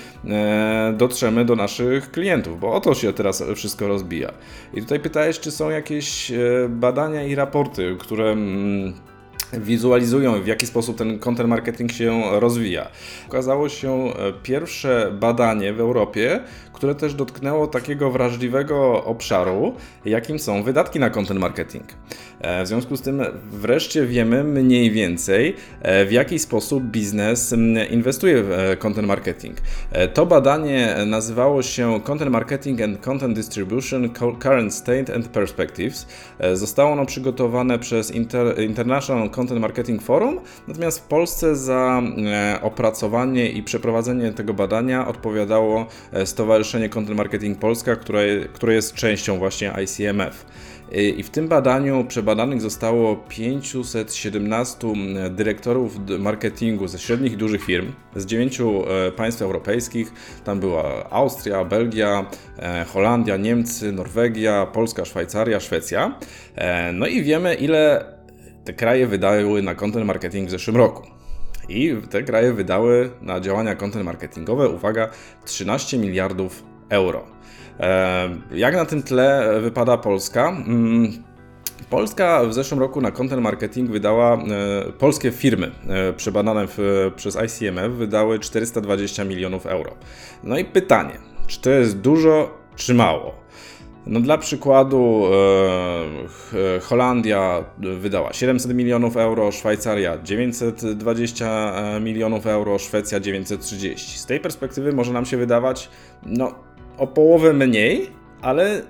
dotrzemy 0.95 1.45
do 1.45 1.57
naszych 1.57 2.11
klientów, 2.11 2.61
bo 2.61 2.73
o 2.73 2.81
to 2.81 2.95
się 2.95 3.13
teraz 3.13 3.45
wszystko 3.55 3.89
rozbija. 3.89 4.33
I 4.75 4.81
tutaj 4.81 5.01
pytałeś, 5.01 5.41
czy 5.41 5.51
są 5.51 5.71
jakieś 5.71 6.33
badania 6.69 7.25
i 7.25 7.35
raporty, 7.35 7.97
które 7.99 8.31
mm, 8.31 8.95
wizualizują, 9.53 10.43
w 10.43 10.47
jaki 10.47 10.67
sposób 10.67 10.99
ten 10.99 11.19
content 11.19 11.49
marketing 11.49 11.93
się 11.93 12.23
rozwija. 12.41 12.89
Okazało 13.29 13.69
się 13.69 13.93
e, 13.93 14.13
pierwsze 14.43 15.11
badanie 15.21 15.73
w 15.73 15.81
Europie, 15.81 16.41
które 16.73 16.95
też 16.95 17.15
dotknęło 17.15 17.67
takiego 17.67 18.11
wrażliwego 18.11 19.05
obszaru, 19.05 19.75
jakim 20.05 20.39
są 20.39 20.63
wydatki 20.63 21.01
na 21.01 21.11
content 21.11 21.41
marketing. 21.41 21.85
E, 22.41 22.65
w 22.65 22.69
związku 22.69 22.97
z 22.97 23.03
tym 23.03 23.23
wreszcie 23.51 24.07
wiemy 24.07 24.45
mniej 24.45 24.91
więcej, 24.91 25.55
e, 25.83 26.07
w 26.07 26.13
jaki 26.13 26.39
sposób 26.39 26.85
biznes 26.85 27.55
inwestuje 27.91 28.43
w 28.43 28.77
content 28.79 29.09
marketing. 29.09 29.57
To 30.15 30.27
badanie 30.27 30.97
nazywało 31.07 31.63
się 31.63 32.01
Content 32.05 32.31
Marketing 32.31 32.81
and 32.81 33.01
Content 33.01 33.35
Distribution 33.35 34.11
Current 34.43 34.75
State 34.75 35.15
and 35.15 35.29
Perspectives. 35.29 36.07
Zostało 36.55 36.93
ono 36.93 37.07
przygotowane 37.07 37.79
przez 37.79 38.11
Inter 38.11 38.63
International 38.63 39.31
Content 39.37 39.61
Marketing 39.61 40.03
Forum, 40.03 40.41
natomiast 40.69 40.99
w 40.99 41.03
Polsce 41.03 41.57
za 41.57 42.03
e, 42.03 42.59
opracowanie 42.63 43.51
i 43.51 43.63
przeprowadzenie 43.63 44.33
tego 44.33 44.55
badania 44.55 45.09
odpowiadało 45.09 45.87
e, 46.13 46.27
Stowarzyszenie 46.27 46.89
Content 46.89 47.17
Marketing 47.17 47.59
Polska, 47.59 47.97
które, 47.97 48.25
które 48.53 48.75
jest 48.75 48.95
częścią 48.95 49.39
właśnie 49.39 49.73
ICMF. 49.85 50.47
I 51.17 51.23
w 51.23 51.31
tym 51.31 51.49
badaniu 51.49 52.05
przebadanych 52.05 52.61
zostało 52.61 53.17
517 53.17 54.89
dyrektorów 55.31 55.99
marketingu 56.19 56.89
ze 56.89 56.99
średnich 56.99 57.33
i 57.33 57.37
dużych 57.37 57.65
firm 57.65 57.93
z 58.17 58.27
dziewięciu 58.27 58.85
e, 58.89 59.13
państw 59.13 59.43
europejskich. 59.43 60.13
Tam 60.45 60.61
była 60.61 61.11
Austria, 61.11 61.65
Belgia, 61.65 62.27
Holandia, 62.93 63.37
Niemcy, 63.37 63.93
Norwegia, 63.93 64.67
Polska, 64.67 65.05
Szwajcaria, 65.05 65.61
Szwecja. 65.61 66.19
No 66.93 67.07
i 67.07 67.23
wiemy, 67.23 67.55
ile 67.55 68.16
te 68.67 68.73
kraje 68.73 69.07
wydały 69.07 69.63
na 69.63 69.75
content 69.75 70.07
marketing 70.07 70.49
w 70.49 70.51
zeszłym 70.51 70.77
roku. 70.77 71.03
I 71.69 71.97
te 72.11 72.23
kraje 72.23 72.53
wydały 72.53 73.11
na 73.23 73.41
działania 73.41 73.75
content 73.75 74.05
marketingowe, 74.05 74.69
uwaga, 74.69 75.11
13 75.45 75.99
miliardów 75.99 76.63
euro. 76.89 77.25
E, 77.81 78.29
jak 78.51 78.75
na 78.75 78.85
tym 78.85 79.03
tle 79.03 79.61
wypada 79.61 79.97
Polska? 79.97 80.49
Mm, 80.49 81.13
Polska 81.91 82.45
w 82.45 82.55
zeszłym 82.55 82.81
roku 82.81 83.01
na 83.01 83.11
content 83.11 83.43
marketing 83.43 83.91
wydała, 83.91 84.35
e, 84.35 84.39
polskie 84.93 85.31
firmy 85.31 85.71
e, 85.89 86.13
przebadane 86.13 86.67
w, 86.67 87.11
przez 87.17 87.37
ICMF 87.37 87.93
wydały 87.93 88.39
420 88.39 89.25
milionów 89.25 89.67
euro. 89.67 89.95
No 90.45 90.59
i 90.59 90.65
pytanie, 90.65 91.19
czy 91.47 91.61
to 91.61 91.71
jest 91.71 91.99
dużo, 91.99 92.59
czy 92.77 92.95
mało? 92.95 93.46
No 94.07 94.21
dla 94.21 94.39
przykładu 94.39 95.23
e, 96.55 96.81
Holandia 96.81 97.65
wydała 97.79 98.33
700 98.33 98.75
milionów 98.75 99.17
euro, 99.17 99.53
Szwajcaria 99.53 100.19
920 100.23 101.73
e, 101.77 102.01
milionów 102.01 102.47
euro, 102.47 102.79
Szwecja 102.79 103.21
930. 103.21 104.19
Z 104.19 104.27
tej 104.27 104.41
perspektywy 104.41 104.93
może 104.93 105.13
nam 105.13 105.27
się 105.27 105.37
wydawać 105.37 105.91
no, 106.27 106.55
o 106.99 107.07
połowę 107.07 107.53
mniej, 107.53 108.11
ale 108.43 108.83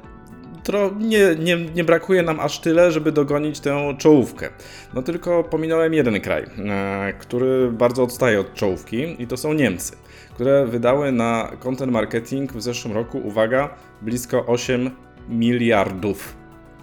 tro, 0.62 0.90
nie, 0.98 1.34
nie, 1.38 1.56
nie 1.74 1.84
brakuje 1.84 2.22
nam 2.22 2.40
aż 2.40 2.60
tyle, 2.60 2.92
żeby 2.92 3.12
dogonić 3.12 3.60
tę 3.60 3.94
czołówkę. 3.98 4.48
No 4.94 5.02
tylko 5.02 5.44
pominąłem 5.44 5.94
jeden 5.94 6.20
kraj, 6.20 6.42
e, 6.42 7.12
który 7.18 7.72
bardzo 7.72 8.02
odstaje 8.02 8.40
od 8.40 8.54
czołówki 8.54 9.22
i 9.22 9.26
to 9.26 9.36
są 9.36 9.52
Niemcy, 9.52 9.92
które 10.34 10.66
wydały 10.66 11.12
na 11.12 11.52
content 11.60 11.92
marketing 11.92 12.52
w 12.52 12.62
zeszłym 12.62 12.94
roku, 12.94 13.18
uwaga, 13.18 13.74
blisko 14.02 14.46
8 14.46 15.05
miliardów 15.28 16.36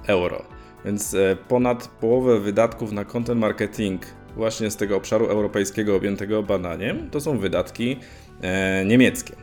euro. 0.08 0.46
Więc 0.86 1.14
e, 1.14 1.38
ponad 1.48 1.88
połowę 1.88 2.40
wydatków 2.40 2.92
na 2.92 3.06
content 3.06 3.40
marketing 3.40 4.02
właśnie 4.36 4.72
z 4.72 4.76
tego 4.76 4.98
obszaru 4.98 5.26
europejskiego 5.26 5.96
objętego 5.96 6.44
badaniem 6.44 7.10
to 7.10 7.22
są 7.22 7.38
wydatki 7.38 8.00
e, 8.42 8.86
niemieckie. 8.86 9.36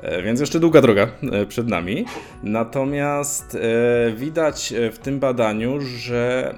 E, 0.00 0.22
więc 0.22 0.40
jeszcze 0.40 0.60
długa 0.60 0.80
droga 0.80 1.08
przed 1.48 1.68
nami. 1.68 2.04
Natomiast 2.42 3.58
widać 4.16 4.74
w 4.92 4.98
tym 4.98 5.20
badaniu, 5.20 5.80
że 5.80 6.54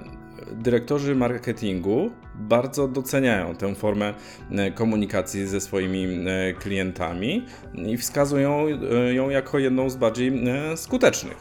dyrektorzy 0.51 1.15
marketingu 1.15 2.11
bardzo 2.35 2.87
doceniają 2.87 3.55
tę 3.55 3.75
formę 3.75 4.13
e, 4.51 4.71
komunikacji 4.71 5.47
ze 5.47 5.61
swoimi 5.61 6.05
e, 6.05 6.53
klientami 6.53 7.45
i 7.75 7.97
wskazują 7.97 8.65
e, 9.07 9.13
ją 9.13 9.29
jako 9.29 9.59
jedną 9.59 9.89
z 9.89 9.95
bardziej 9.95 10.43
skutecznych. 10.75 11.37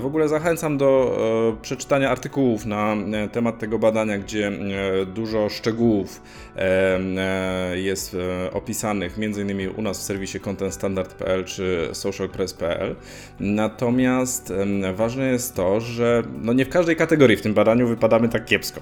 W 0.00 0.02
ogóle 0.04 0.28
zachęcam 0.28 0.78
do 0.78 1.18
przeczytania 1.62 2.10
artykułów 2.10 2.66
na 2.66 2.96
temat 3.32 3.58
tego 3.58 3.78
badania, 3.78 4.18
gdzie 4.18 4.52
dużo 5.14 5.48
szczegółów 5.48 6.22
jest 7.74 8.16
opisanych, 8.52 9.18
m.in. 9.18 9.70
u 9.76 9.82
nas 9.82 9.98
w 9.98 10.02
serwisie 10.02 10.40
contentstandard.pl 10.40 11.44
czy 11.44 11.88
socialpress.pl. 11.92 12.96
Natomiast 13.40 14.52
ważne 14.94 15.26
jest 15.26 15.54
to, 15.54 15.80
że 15.80 16.22
no 16.42 16.52
nie 16.52 16.64
w 16.64 16.68
każdej 16.68 16.96
kategorii 16.96 17.36
w 17.36 17.42
tym 17.42 17.54
badaniu 17.54 17.88
wypadamy 17.88 18.28
tak 18.28 18.44
kiepsko. 18.44 18.80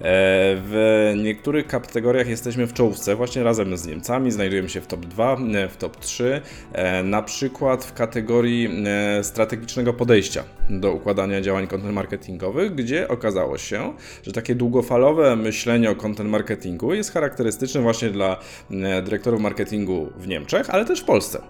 W 0.00 0.83
w 1.14 1.22
niektórych 1.22 1.66
kategoriach 1.66 2.28
jesteśmy 2.28 2.66
w 2.66 2.72
czołówce, 2.72 3.16
właśnie 3.16 3.42
razem 3.42 3.76
z 3.76 3.86
Niemcami, 3.86 4.30
znajdujemy 4.30 4.68
się 4.68 4.80
w 4.80 4.86
top 4.86 5.06
2, 5.06 5.36
e, 5.54 5.68
w 5.68 5.76
top 5.76 5.96
3, 5.96 6.40
e, 6.72 7.02
na 7.02 7.22
przykład 7.22 7.84
w 7.84 7.92
kategorii 7.92 8.68
e, 8.86 9.24
strategicznego 9.24 9.92
podejścia 9.92 10.44
do 10.70 10.92
układania 10.92 11.40
działań 11.40 11.66
content 11.66 11.94
marketingowych, 11.94 12.74
gdzie 12.74 13.08
okazało 13.08 13.58
się, 13.58 13.92
że 14.22 14.32
takie 14.32 14.54
długofalowe 14.54 15.36
myślenie 15.36 15.90
o 15.90 15.94
content 15.94 16.30
marketingu 16.30 16.94
jest 16.94 17.12
charakterystyczne 17.12 17.80
właśnie 17.80 18.10
dla 18.10 18.40
dyrektorów 19.04 19.40
marketingu 19.40 20.12
w 20.16 20.28
Niemczech, 20.28 20.70
ale 20.70 20.84
też 20.84 21.00
w 21.00 21.04
Polsce 21.04 21.42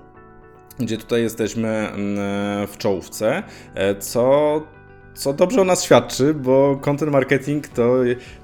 gdzie 0.78 0.98
tutaj 0.98 1.22
jesteśmy 1.22 1.88
w 2.68 2.76
czołówce, 2.78 3.42
co 4.00 4.62
co 5.14 5.32
dobrze 5.32 5.60
o 5.60 5.64
nas 5.64 5.84
świadczy, 5.84 6.34
bo 6.34 6.78
content 6.80 7.12
marketing 7.12 7.68
to 7.68 7.94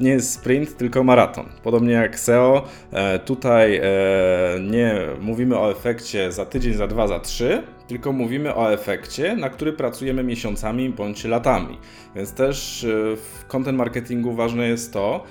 nie 0.01 0.11
jest 0.11 0.33
sprint, 0.33 0.77
tylko 0.77 1.05
maraton. 1.05 1.47
Podobnie 1.63 1.93
jak 1.93 2.21
SEO, 2.21 2.65
e, 2.93 3.19
tutaj 3.19 3.77
e, 3.77 3.83
nie 4.71 5.01
mówimy 5.21 5.59
o 5.59 5.71
efekcie 5.71 6.33
za 6.33 6.47
tydzień, 6.47 6.75
za 6.75 6.87
dwa, 6.87 7.07
za 7.07 7.21
trzy, 7.21 7.63
tylko 7.89 8.13
mówimy 8.13 8.55
o 8.55 8.73
efekcie, 8.73 9.37
na 9.37 9.51
który 9.51 9.73
pracujemy 9.73 10.23
miesiącami 10.23 10.91
bądź 10.91 11.25
latami. 11.25 11.79
Więc 12.15 12.33
też 12.33 12.85
e, 12.85 13.17
w 13.17 13.45
content 13.49 13.79
marketingu 13.79 14.33
ważne 14.33 14.69
jest 14.69 14.93
to, 14.93 15.25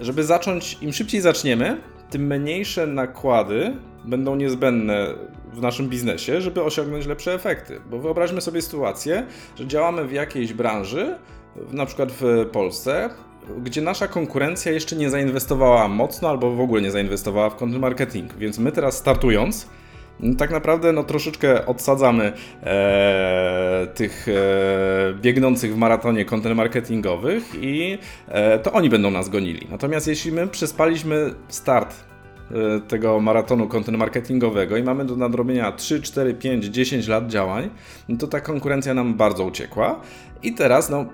żeby 0.00 0.24
zacząć, 0.24 0.78
im 0.82 0.92
szybciej 0.92 1.20
zaczniemy, 1.20 1.80
tym 2.10 2.26
mniejsze 2.26 2.86
nakłady 2.86 3.76
będą 4.04 4.36
niezbędne 4.36 5.06
w 5.52 5.60
naszym 5.60 5.88
biznesie, 5.88 6.40
żeby 6.40 6.62
osiągnąć 6.62 7.06
lepsze 7.06 7.34
efekty. 7.34 7.80
Bo 7.90 7.98
wyobraźmy 7.98 8.40
sobie 8.40 8.62
sytuację, 8.62 9.26
że 9.56 9.66
działamy 9.66 10.04
w 10.04 10.12
jakiejś 10.12 10.52
branży, 10.52 11.18
na 11.72 11.86
przykład 11.86 12.12
w 12.20 12.46
Polsce, 12.52 13.10
gdzie 13.62 13.80
nasza 13.80 14.08
konkurencja 14.08 14.72
jeszcze 14.72 14.96
nie 14.96 15.10
zainwestowała 15.10 15.88
mocno 15.88 16.28
albo 16.28 16.50
w 16.50 16.60
ogóle 16.60 16.82
nie 16.82 16.90
zainwestowała 16.90 17.50
w 17.50 17.56
content 17.56 17.80
marketing. 17.80 18.34
Więc 18.36 18.58
my 18.58 18.72
teraz 18.72 18.96
startując, 18.96 19.66
tak 20.38 20.50
naprawdę 20.50 20.92
no, 20.92 21.04
troszeczkę 21.04 21.66
odsadzamy 21.66 22.32
e, 22.62 23.86
tych 23.94 24.26
e, 24.28 25.14
biegnących 25.14 25.74
w 25.74 25.76
maratonie 25.76 26.24
content 26.24 26.56
marketingowych 26.56 27.54
i 27.60 27.98
e, 28.28 28.58
to 28.58 28.72
oni 28.72 28.90
będą 28.90 29.10
nas 29.10 29.28
gonili. 29.28 29.66
Natomiast 29.70 30.06
jeśli 30.06 30.32
my 30.32 30.48
przespaliśmy 30.48 31.34
start 31.48 31.94
tego 32.88 33.20
maratonu 33.20 33.68
content 33.68 33.98
marketingowego 33.98 34.76
i 34.76 34.82
mamy 34.82 35.04
do 35.04 35.16
nadrobienia 35.16 35.72
3, 35.72 36.02
4, 36.02 36.34
5, 36.34 36.64
10 36.64 37.08
lat 37.08 37.26
działań, 37.26 37.70
no 38.08 38.16
to 38.16 38.26
ta 38.26 38.40
konkurencja 38.40 38.94
nam 38.94 39.14
bardzo 39.14 39.44
uciekła. 39.44 40.00
I 40.42 40.54
teraz 40.54 40.90
no 40.90 41.06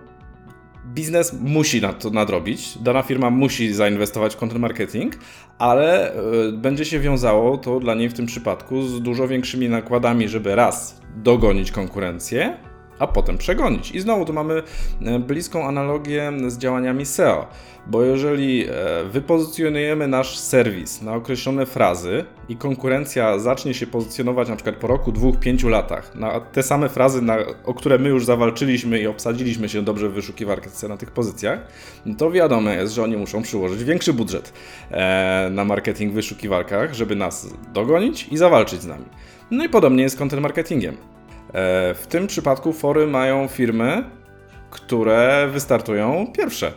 biznes 0.86 1.32
musi 1.40 1.80
na 1.80 1.92
to 1.92 2.10
nadrobić, 2.10 2.78
dana 2.78 3.02
firma 3.02 3.30
musi 3.30 3.72
zainwestować 3.72 4.34
w 4.34 4.36
content 4.36 4.60
marketing, 4.60 5.14
ale 5.58 6.14
y, 6.48 6.52
będzie 6.52 6.84
się 6.84 7.00
wiązało 7.00 7.58
to 7.58 7.80
dla 7.80 7.94
niej 7.94 8.08
w 8.08 8.14
tym 8.14 8.26
przypadku 8.26 8.82
z 8.82 9.02
dużo 9.02 9.28
większymi 9.28 9.68
nakładami, 9.68 10.28
żeby 10.28 10.54
raz 10.54 11.00
dogonić 11.16 11.72
konkurencję, 11.72 12.56
a 12.98 13.06
potem 13.06 13.38
przegonić. 13.38 13.90
I 13.90 14.00
znowu 14.00 14.24
tu 14.24 14.32
mamy 14.32 14.62
e, 15.02 15.18
bliską 15.18 15.66
analogię 15.66 16.32
z 16.48 16.58
działaniami 16.58 17.06
SEO, 17.06 17.46
bo 17.86 18.02
jeżeli 18.02 18.64
e, 18.64 18.70
wypozycjonujemy 19.04 20.08
nasz 20.08 20.38
serwis 20.38 21.02
na 21.02 21.14
określone 21.14 21.66
frazy 21.66 22.24
i 22.48 22.56
konkurencja 22.56 23.38
zacznie 23.38 23.74
się 23.74 23.86
pozycjonować 23.86 24.48
na 24.48 24.56
przykład 24.56 24.76
po 24.76 24.86
roku, 24.86 25.12
dwóch, 25.12 25.38
pięciu 25.38 25.68
latach 25.68 26.14
na 26.14 26.40
te 26.40 26.62
same 26.62 26.88
frazy, 26.88 27.22
na, 27.22 27.36
o 27.64 27.74
które 27.74 27.98
my 27.98 28.08
już 28.08 28.24
zawalczyliśmy 28.24 29.00
i 29.00 29.06
obsadziliśmy 29.06 29.68
się 29.68 29.82
dobrze 29.82 30.08
w 30.08 30.12
wyszukiwarce 30.12 30.88
na 30.88 30.96
tych 30.96 31.10
pozycjach, 31.10 31.58
to 32.18 32.30
wiadomo 32.30 32.70
jest, 32.70 32.94
że 32.94 33.02
oni 33.02 33.16
muszą 33.16 33.42
przyłożyć 33.42 33.84
większy 33.84 34.12
budżet 34.12 34.52
e, 34.90 35.48
na 35.52 35.64
marketing 35.64 36.12
w 36.12 36.14
wyszukiwarkach, 36.14 36.94
żeby 36.94 37.16
nas 37.16 37.48
dogonić 37.72 38.28
i 38.30 38.36
zawalczyć 38.36 38.82
z 38.82 38.86
nami. 38.86 39.04
No 39.50 39.64
i 39.64 39.68
podobnie 39.68 40.02
jest 40.02 40.16
z 40.16 40.18
content 40.18 40.42
marketingiem. 40.42 41.15
E, 41.56 41.94
w 41.94 42.06
tym 42.06 42.26
przypadku 42.26 42.72
fory 42.72 43.06
mają 43.06 43.48
firmy, 43.48 44.04
które 44.70 45.48
wystartują 45.52 46.26
pierwsze. 46.36 46.72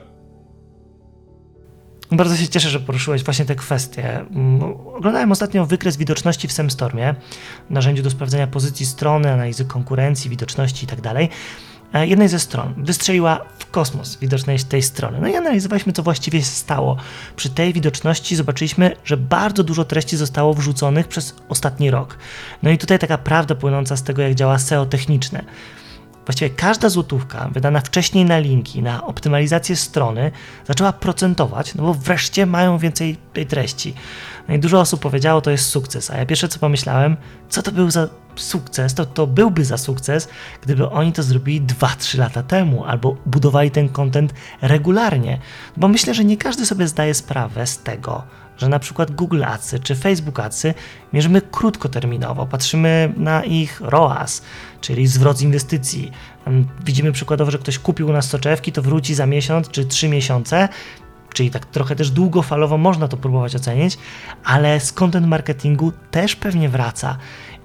Bardzo 2.12 2.36
się 2.36 2.48
cieszę, 2.48 2.70
że 2.70 2.80
poruszyłeś 2.80 3.24
właśnie 3.24 3.46
te 3.46 3.56
kwestie. 3.56 4.20
Mm, 4.20 4.64
oglądałem 4.96 5.32
ostatnio 5.32 5.66
wykres 5.66 5.98
widoczności 5.98 6.48
w 6.48 6.52
Semstormie, 6.52 7.16
narzędziu 7.70 8.04
do 8.04 8.10
sprawdzenia 8.10 8.48
pozycji 8.48 8.86
strony, 8.86 9.32
analizy 9.32 9.66
konkurencji, 9.66 10.30
widoczności 10.30 10.86
itd. 10.86 11.28
E, 11.94 12.08
jednej 12.08 12.28
ze 12.28 12.40
stron 12.40 12.74
wystrzeliła 12.78 13.46
w 13.60 13.72
kosmos 13.72 14.18
widoczność 14.18 14.64
tej 14.64 14.82
strony. 14.82 15.18
No 15.22 15.28
i 15.28 15.36
analizowaliśmy, 15.36 15.94
co 15.94 16.04
właściwie 16.04 16.40
się 16.40 16.46
stało. 16.46 16.98
Przy 17.36 17.50
tej 17.50 17.74
widoczności 17.74 18.36
zobaczyliśmy, 18.36 18.96
że 19.06 19.18
bardzo 19.18 19.64
dużo 19.64 19.86
treści 19.86 20.18
zostało 20.18 20.54
wrzuconych 20.54 21.08
przez 21.08 21.36
ostatni 21.50 21.92
rok. 21.92 22.18
No 22.64 22.70
i 22.70 22.78
tutaj 22.78 23.00
taka 23.00 23.18
prawda 23.18 23.56
płynąca 23.56 23.98
z 23.98 24.04
tego, 24.04 24.22
jak 24.22 24.36
działa 24.36 24.60
SEO 24.60 24.86
techniczne. 24.86 25.44
Właściwie 26.30 26.50
każda 26.50 26.90
złotówka 26.90 27.50
wydana 27.52 27.82
wcześniej 27.82 28.26
na 28.26 28.40
linki, 28.40 28.82
na 28.82 29.06
optymalizację 29.06 29.76
strony 29.76 30.32
zaczęła 30.68 30.94
procentować, 30.94 31.76
no 31.76 31.84
bo 31.84 31.94
wreszcie 31.94 32.46
mają 32.46 32.78
więcej 32.78 33.18
tej 33.34 33.46
treści. 33.46 33.94
No 34.48 34.56
i 34.56 34.60
dużo 34.60 34.80
osób 34.80 35.02
powiedziało, 35.02 35.42
to 35.42 35.52
jest 35.52 35.66
sukces, 35.66 36.12
a 36.12 36.18
ja 36.18 36.26
pierwsze 36.26 36.48
co 36.48 36.60
pomyślałem, 36.60 37.18
co 37.50 37.62
to 37.62 37.72
był 37.72 37.92
za 37.92 38.08
sukces, 38.36 38.94
to, 38.94 39.06
to 39.06 39.28
byłby 39.28 39.66
za 39.66 39.78
sukces, 39.78 40.30
gdyby 40.62 40.90
oni 40.90 41.14
to 41.14 41.24
zrobili 41.24 41.62
2-3 41.62 42.18
lata 42.18 42.44
temu, 42.44 42.86
albo 42.86 43.18
budowali 43.26 43.72
ten 43.72 43.90
content 43.90 44.34
regularnie. 44.62 45.40
Bo 45.78 45.88
myślę, 45.88 46.14
że 46.14 46.26
nie 46.26 46.38
każdy 46.38 46.66
sobie 46.66 46.88
zdaje 46.88 47.14
sprawę 47.14 47.68
z 47.68 47.78
tego, 47.78 48.24
że 48.60 48.70
na 48.70 48.80
przykład 48.80 49.12
Google 49.12 49.44
Adsy 49.44 49.80
czy 49.80 49.96
Facebook 49.96 50.40
Adsy 50.40 50.74
mierzymy 51.14 51.42
krótkoterminowo, 51.42 52.46
patrzymy 52.46 53.14
na 53.18 53.44
ich 53.44 53.82
ROAS, 53.82 54.42
czyli 54.82 55.08
zwrot 55.08 55.38
z 55.38 55.42
inwestycji. 55.42 56.12
Widzimy 56.86 57.12
przykładowo, 57.12 57.52
że 57.52 57.58
ktoś 57.58 57.80
kupił 57.80 58.08
u 58.08 58.12
nas 58.12 58.30
soczewki, 58.30 58.72
to 58.72 58.82
wróci 58.82 59.16
za 59.16 59.26
miesiąc 59.26 59.70
czy 59.70 59.86
trzy 59.86 60.10
miesiące, 60.10 60.70
czyli 61.34 61.52
tak 61.52 61.66
trochę 61.66 61.96
też 61.96 62.12
długofalowo 62.12 62.78
można 62.78 63.08
to 63.08 63.18
próbować 63.18 63.56
ocenić, 63.56 63.98
ale 64.44 64.80
z 64.80 64.94
content 64.94 65.28
marketingu 65.28 65.92
też 66.12 66.36
pewnie 66.36 66.70
wraca. 66.70 67.18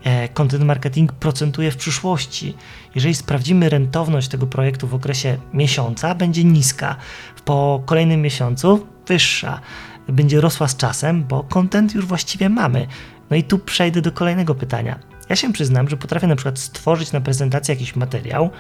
E, 0.05 0.29
content 0.29 0.65
marketing 0.65 1.13
procentuje 1.13 1.71
w 1.71 1.77
przyszłości. 1.77 2.57
Jeżeli 2.95 3.15
sprawdzimy 3.15 3.69
rentowność 3.69 4.29
tego 4.29 4.47
projektu 4.47 4.87
w 4.87 4.95
okresie 4.95 5.37
miesiąca, 5.53 6.15
będzie 6.15 6.45
niska, 6.45 6.97
po 7.45 7.83
kolejnym 7.87 8.23
miesiącu 8.23 8.87
wyższa, 9.07 9.61
będzie 10.09 10.41
rosła 10.41 10.69
z 10.69 10.77
czasem, 10.77 11.25
bo 11.25 11.43
content 11.43 11.95
już 11.95 12.07
właściwie 12.07 12.49
mamy. 12.49 12.87
No 13.31 13.37
i 13.37 13.43
tu 13.43 13.59
przejdę 13.59 14.03
do 14.03 14.13
kolejnego 14.13 14.55
pytania. 14.55 14.99
Ja 15.29 15.37
się 15.37 15.53
przyznam, 15.53 15.89
że 15.89 15.97
potrafię 15.97 16.27
na 16.27 16.37
przykład 16.37 16.59
stworzyć 16.59 17.13
na 17.13 17.21
prezentacji 17.21 17.73
jakiś 17.73 17.97
materiał, 17.97 18.51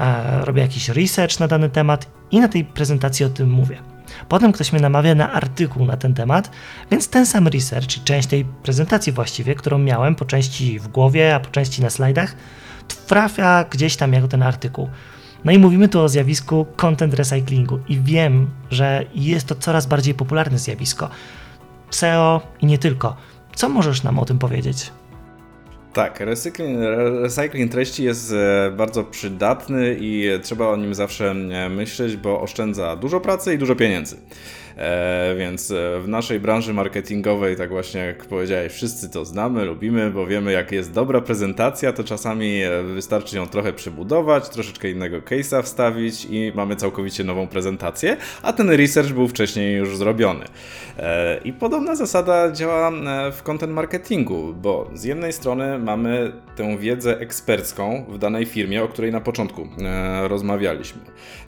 e, 0.00 0.44
robię 0.44 0.62
jakiś 0.62 0.88
research 0.88 1.40
na 1.40 1.48
dany 1.48 1.70
temat 1.70 2.06
i 2.30 2.40
na 2.40 2.48
tej 2.48 2.64
prezentacji 2.64 3.26
o 3.26 3.28
tym 3.28 3.50
mówię. 3.50 3.78
Potem 4.28 4.52
ktoś 4.52 4.72
mnie 4.72 4.82
namawia 4.82 5.14
na 5.14 5.32
artykuł 5.32 5.86
na 5.86 5.96
ten 5.96 6.14
temat, 6.14 6.50
więc 6.90 7.08
ten 7.08 7.26
sam 7.26 7.48
research, 7.48 7.86
czy 7.86 8.00
część 8.00 8.28
tej 8.28 8.44
prezentacji 8.44 9.12
właściwie, 9.12 9.54
którą 9.54 9.78
miałem 9.78 10.14
po 10.14 10.24
części 10.24 10.78
w 10.78 10.88
głowie, 10.88 11.34
a 11.34 11.40
po 11.40 11.50
części 11.50 11.82
na 11.82 11.90
slajdach, 11.90 12.36
trafia 13.06 13.64
gdzieś 13.70 13.96
tam 13.96 14.12
jako 14.12 14.28
ten 14.28 14.42
artykuł. 14.42 14.88
No 15.44 15.52
i 15.52 15.58
mówimy 15.58 15.88
tu 15.88 16.00
o 16.00 16.08
zjawisku 16.08 16.66
content 16.76 17.14
recyclingu 17.14 17.78
i 17.88 18.00
wiem, 18.00 18.50
że 18.70 19.04
jest 19.14 19.46
to 19.46 19.54
coraz 19.54 19.86
bardziej 19.86 20.14
popularne 20.14 20.58
zjawisko. 20.58 21.08
SEO 21.90 22.40
i 22.60 22.66
nie 22.66 22.78
tylko. 22.78 23.16
Co 23.54 23.68
możesz 23.68 24.02
nam 24.02 24.18
o 24.18 24.24
tym 24.24 24.38
powiedzieć? 24.38 24.92
Tak, 25.92 26.20
recykling, 26.20 26.78
recycling 27.22 27.72
treści 27.72 28.04
jest 28.04 28.32
e, 28.32 28.70
bardzo 28.76 29.04
przydatny 29.04 29.96
i 30.00 30.28
trzeba 30.42 30.68
o 30.68 30.76
nim 30.76 30.94
zawsze 30.94 31.30
e, 31.30 31.68
myśleć, 31.68 32.16
bo 32.16 32.40
oszczędza 32.40 32.96
dużo 32.96 33.20
pracy 33.20 33.54
i 33.54 33.58
dużo 33.58 33.76
pieniędzy. 33.76 34.16
E, 34.76 35.34
więc 35.38 35.70
e, 35.70 36.00
w 36.00 36.08
naszej 36.08 36.40
branży 36.40 36.74
marketingowej, 36.74 37.56
tak 37.56 37.70
właśnie 37.70 38.00
jak 38.00 38.24
powiedziałeś, 38.24 38.72
wszyscy 38.72 39.10
to 39.10 39.24
znamy, 39.24 39.64
lubimy, 39.64 40.10
bo 40.10 40.26
wiemy, 40.26 40.52
jak 40.52 40.72
jest 40.72 40.92
dobra 40.92 41.20
prezentacja, 41.20 41.92
to 41.92 42.04
czasami 42.04 42.62
e, 42.62 42.82
wystarczy 42.82 43.36
ją 43.36 43.46
trochę 43.46 43.72
przebudować, 43.72 44.48
troszeczkę 44.48 44.90
innego 44.90 45.20
case'a 45.20 45.62
wstawić 45.62 46.26
i 46.30 46.52
mamy 46.54 46.76
całkowicie 46.76 47.24
nową 47.24 47.46
prezentację, 47.46 48.16
a 48.42 48.52
ten 48.52 48.70
research 48.70 49.12
był 49.12 49.28
wcześniej 49.28 49.76
już 49.76 49.96
zrobiony. 49.96 50.44
I 51.44 51.52
podobna 51.52 51.96
zasada 51.96 52.52
działa 52.52 52.92
w 53.32 53.42
content 53.42 53.72
marketingu, 53.72 54.54
bo 54.54 54.90
z 54.94 55.04
jednej 55.04 55.32
strony 55.32 55.78
mamy 55.78 56.32
tę 56.56 56.78
wiedzę 56.78 57.18
ekspercką 57.20 58.04
w 58.08 58.18
danej 58.18 58.46
firmie, 58.46 58.82
o 58.82 58.88
której 58.88 59.12
na 59.12 59.20
początku 59.20 59.68
rozmawialiśmy. 60.22 61.00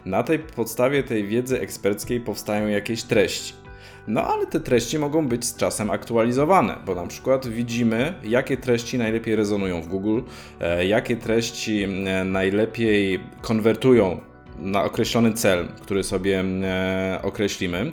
Na 0.05 0.23
tej 0.23 0.39
podstawie 0.39 1.03
tej 1.03 1.27
wiedzy 1.27 1.61
eksperckiej 1.61 2.19
powstają 2.19 2.67
jakieś 2.67 3.03
treści 3.03 3.18
treści. 3.19 3.53
No 4.07 4.23
ale 4.27 4.47
te 4.47 4.59
treści 4.59 4.99
mogą 4.99 5.27
być 5.27 5.45
z 5.45 5.55
czasem 5.55 5.91
aktualizowane, 5.91 6.75
bo 6.85 6.95
na 6.95 7.07
przykład 7.07 7.47
widzimy, 7.47 8.13
jakie 8.23 8.57
treści 8.57 8.97
najlepiej 8.97 9.35
rezonują 9.35 9.81
w 9.81 9.87
Google, 9.87 10.21
e, 10.59 10.85
jakie 10.85 11.15
treści 11.15 11.83
e, 11.83 12.23
najlepiej 12.23 13.19
konwertują 13.41 14.21
na 14.59 14.83
określony 14.83 15.33
cel, 15.33 15.67
który 15.81 16.03
sobie 16.03 16.43
e, 16.63 17.19
określimy 17.23 17.91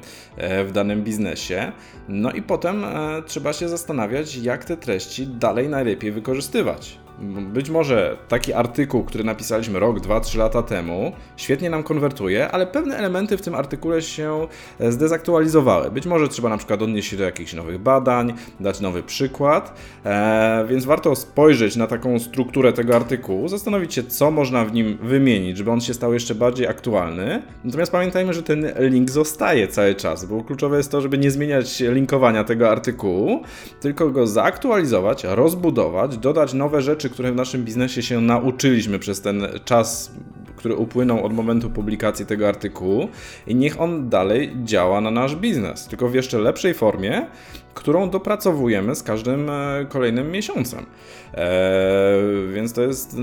w 0.67 0.71
danym 0.73 1.03
biznesie. 1.05 1.73
No 2.09 2.33
i 2.33 2.43
potem 2.43 2.85
trzeba 3.27 3.53
się 3.53 3.69
zastanawiać, 3.69 4.37
jak 4.37 4.65
te 4.65 4.77
treści 4.77 5.27
dalej 5.27 5.69
najlepiej 5.69 6.13
wykorzystywać. 6.13 7.06
Być 7.53 7.71
może 7.71 8.17
taki 8.29 8.53
artykuł, 8.53 9.05
który 9.05 9.25
napisaliśmy 9.25 9.79
rok, 9.79 10.01
dwa, 10.01 10.21
trzy 10.21 10.39
lata 10.39 10.63
temu, 10.63 11.13
świetnie 11.37 11.71
nam 11.71 11.83
konwertuje, 11.83 12.49
ale 12.49 12.67
pewne 12.67 12.97
elementy 12.97 13.37
w 13.37 13.43
tym 13.43 13.55
artykule 13.55 14.03
się 14.03 14.47
e, 14.81 14.93
zdezaktualizowały. 14.93 15.91
Być 15.91 16.07
może 16.07 16.29
trzeba 16.29 16.49
na 16.49 16.57
przykład 16.57 16.83
odnieść 16.83 17.11
się 17.11 17.17
do 17.17 17.25
jakichś 17.25 17.55
nowych 17.55 17.79
badań, 17.79 18.33
dać 18.61 18.81
nowy 18.81 19.03
przykład, 19.03 19.75
e, 20.05 20.65
więc 20.69 20.85
warto 20.85 21.17
spojrzeć 21.17 21.77
na 21.77 21.87
taką 21.87 22.19
strukturę 22.19 22.73
tego 22.73 22.97
artykułu, 22.97 23.49
zastanowić 23.49 23.95
się, 23.95 24.03
co 24.03 24.31
można 24.31 24.65
w 24.65 24.73
nim 24.73 24.99
wymienić, 25.03 25.57
żeby 25.57 25.71
on 25.71 25.81
się 25.81 25.95
stał 25.95 26.15
jeszcze 26.15 26.35
bardziej 26.35 26.67
aktualny. 26.67 27.43
Natomiast 27.65 27.93
pamiętajmy, 27.93 28.35
że 28.35 28.43
ten 28.43 28.73
link 28.79 29.11
zostaje 29.11 29.69
cały 29.69 29.95
czas, 29.95 30.25
bo 30.25 30.45
kluczowe 30.45 30.77
jest 30.77 30.91
to, 30.91 31.01
żeby 31.01 31.19
nie 31.19 31.31
zmieniać 31.31 31.81
linkowania 31.81 32.45
tego 32.45 32.71
artykułu, 32.71 33.41
tylko 33.81 34.11
go 34.11 34.27
zaktualizować, 34.27 35.25
rozbudować, 35.25 36.19
dodać 36.19 36.55
nowe 36.55 36.83
rzeczy, 36.83 37.06
rzeczy, 37.07 37.15
które 37.15 37.33
w 37.33 37.37
naszym 37.37 37.65
biznesie 37.65 38.03
się 38.03 38.21
nauczyliśmy 38.21 38.99
przez 38.99 39.21
ten 39.21 39.47
czas, 39.65 40.11
który 40.57 40.77
upłynął 40.77 41.25
od 41.25 41.33
momentu 41.33 41.71
publikacji 41.71 42.27
tego 42.27 42.49
artykułu 42.49 43.09
i 43.47 43.55
niech 43.55 43.81
on 43.81 44.09
dalej 44.09 44.53
działa 44.65 45.01
na 45.01 45.11
nasz 45.11 45.37
biznes, 45.37 45.87
tylko 45.87 46.09
w 46.09 46.15
jeszcze 46.15 46.39
lepszej 46.39 46.75
formie, 46.75 47.27
którą 47.75 48.11
dopracowujemy 48.11 48.95
z 48.95 49.03
każdym 49.03 49.51
e, 49.51 49.87
kolejnym 49.89 50.31
miesiącem. 50.31 50.87
E, 51.35 52.21
więc 52.53 52.73
to 52.73 52.83
jest 52.83 53.17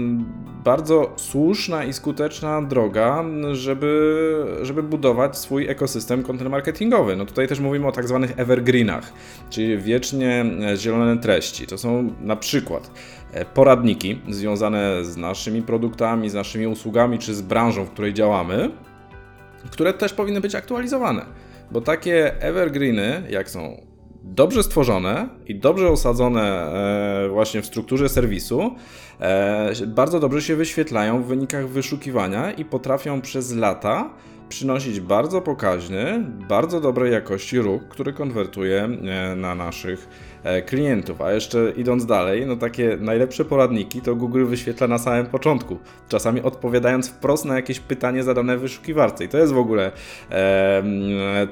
bardzo 0.64 1.14
słuszna 1.16 1.84
i 1.84 1.94
skuteczna 1.94 2.62
droga, 2.62 3.26
żeby, 3.52 4.46
żeby 4.62 4.84
budować 4.84 5.38
swój 5.38 5.68
ekosystem 5.68 6.24
content 6.24 6.50
marketingowy. 6.50 7.16
No 7.16 7.26
tutaj 7.26 7.48
też 7.48 7.60
mówimy 7.60 7.88
o 7.88 7.92
tak 7.92 8.08
zwanych 8.08 8.40
evergreenach, 8.40 9.14
czyli 9.50 9.78
wiecznie 9.78 10.46
zielone 10.78 11.18
treści. 11.18 11.68
To 11.68 11.78
są 11.78 12.14
na 12.22 12.36
przykład 12.36 12.92
poradniki 13.54 14.22
związane 14.30 15.06
z 15.06 15.18
naszymi 15.18 15.62
produktami, 15.62 16.30
z 16.30 16.34
naszymi 16.34 16.68
usługami 16.68 17.20
czy 17.20 17.34
z 17.34 17.42
branżą, 17.42 17.86
w 17.86 17.90
której 17.90 18.14
działamy, 18.14 18.70
które 19.72 19.94
też 19.94 20.14
powinny 20.14 20.42
być 20.42 20.56
aktualizowane. 20.56 21.26
Bo 21.72 21.82
takie 21.82 22.42
evergreeny, 22.42 23.24
jak 23.30 23.50
są 23.50 23.82
dobrze 24.24 24.64
stworzone 24.64 25.30
i 25.48 25.56
dobrze 25.56 25.90
osadzone 25.90 26.74
e, 27.26 27.30
właśnie 27.30 27.62
w 27.62 27.66
strukturze 27.66 28.10
serwisu, 28.10 28.76
e, 29.20 29.72
bardzo 29.88 30.20
dobrze 30.20 30.42
się 30.42 30.56
wyświetlają 30.56 31.24
w 31.24 31.26
wynikach 31.26 31.68
wyszukiwania 31.68 32.52
i 32.52 32.66
potrafią 32.66 33.22
przez 33.22 33.56
lata 33.56 34.10
przynosić 34.54 35.00
bardzo 35.00 35.42
pokaźny, 35.42 36.26
bardzo 36.50 36.82
dobrej 36.82 37.12
jakości 37.12 37.60
ruch, 37.60 37.82
który 37.90 38.14
konwertuje 38.14 38.84
e, 38.84 39.36
na 39.36 39.56
naszych 39.56 40.08
e, 40.44 40.62
klientów. 40.62 41.22
A 41.22 41.32
jeszcze 41.32 41.74
idąc 41.78 42.06
dalej, 42.06 42.46
no 42.46 42.56
takie 42.56 42.98
najlepsze 43.02 43.46
poradniki 43.46 44.02
to 44.02 44.16
Google 44.16 44.46
wyświetla 44.46 44.88
na 44.88 44.98
samym 44.98 45.26
początku, 45.26 45.80
czasami 46.10 46.42
odpowiadając 46.42 47.10
wprost 47.10 47.46
na 47.46 47.56
jakieś 47.56 47.80
pytanie 47.80 48.24
zadane 48.24 48.58
w 48.58 48.62
wyszukiwarce. 48.62 49.26
I 49.26 49.28
to 49.28 49.38
jest 49.38 49.54
w 49.54 49.58
ogóle 49.58 49.92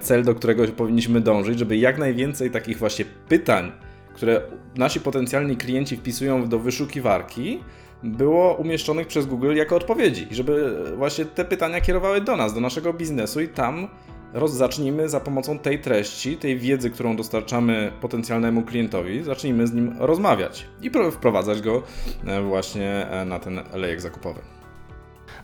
cel, 0.02 0.24
do 0.24 0.36
którego 0.36 0.68
powinniśmy 0.68 1.22
dążyć, 1.22 1.60
żeby 1.60 1.78
jak 1.78 1.98
najwięcej 1.98 2.52
takich 2.52 2.78
właśnie 2.78 3.06
pytań, 3.28 3.72
które 4.14 4.42
nasi 4.76 5.00
potencjalni 5.00 5.58
klienci 5.58 5.98
wpisują 5.98 6.50
do 6.50 6.60
wyszukiwarki, 6.60 7.60
było 8.04 8.54
umieszczonych 8.54 9.08
przez 9.08 9.26
Google 9.26 9.56
jako 9.56 9.76
odpowiedzi, 9.76 10.28
żeby 10.32 10.76
właśnie 10.98 11.26
te 11.26 11.46
pytania 11.46 11.82
kierowały 11.82 12.22
do 12.22 12.38
nas, 12.38 12.54
do 12.54 12.60
naszego 12.60 12.94
biznesu 12.94 13.42
i 13.42 13.48
tam 13.48 13.88
roz, 14.34 14.54
zacznijmy 14.54 15.10
za 15.10 15.20
pomocą 15.20 15.60
tej 15.60 15.80
treści, 15.80 16.38
tej 16.38 16.58
wiedzy, 16.58 16.90
którą 16.90 17.16
dostarczamy 17.16 17.92
potencjalnemu 18.02 18.62
klientowi, 18.62 19.24
zacznijmy 19.24 19.68
z 19.68 19.74
nim 19.74 19.96
rozmawiać 20.00 20.68
i 20.82 20.92
wprowadzać 21.12 21.62
go 21.62 21.84
e, 22.26 22.42
właśnie 22.42 23.08
e, 23.10 23.26
na 23.26 23.40
ten 23.40 23.60
lejek 23.74 24.02
zakupowy. 24.02 24.40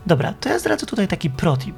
Dobra, 0.05 0.33
to 0.33 0.49
ja 0.49 0.59
zdradzę 0.59 0.85
tutaj 0.85 1.07
taki 1.07 1.29
protip. 1.29 1.75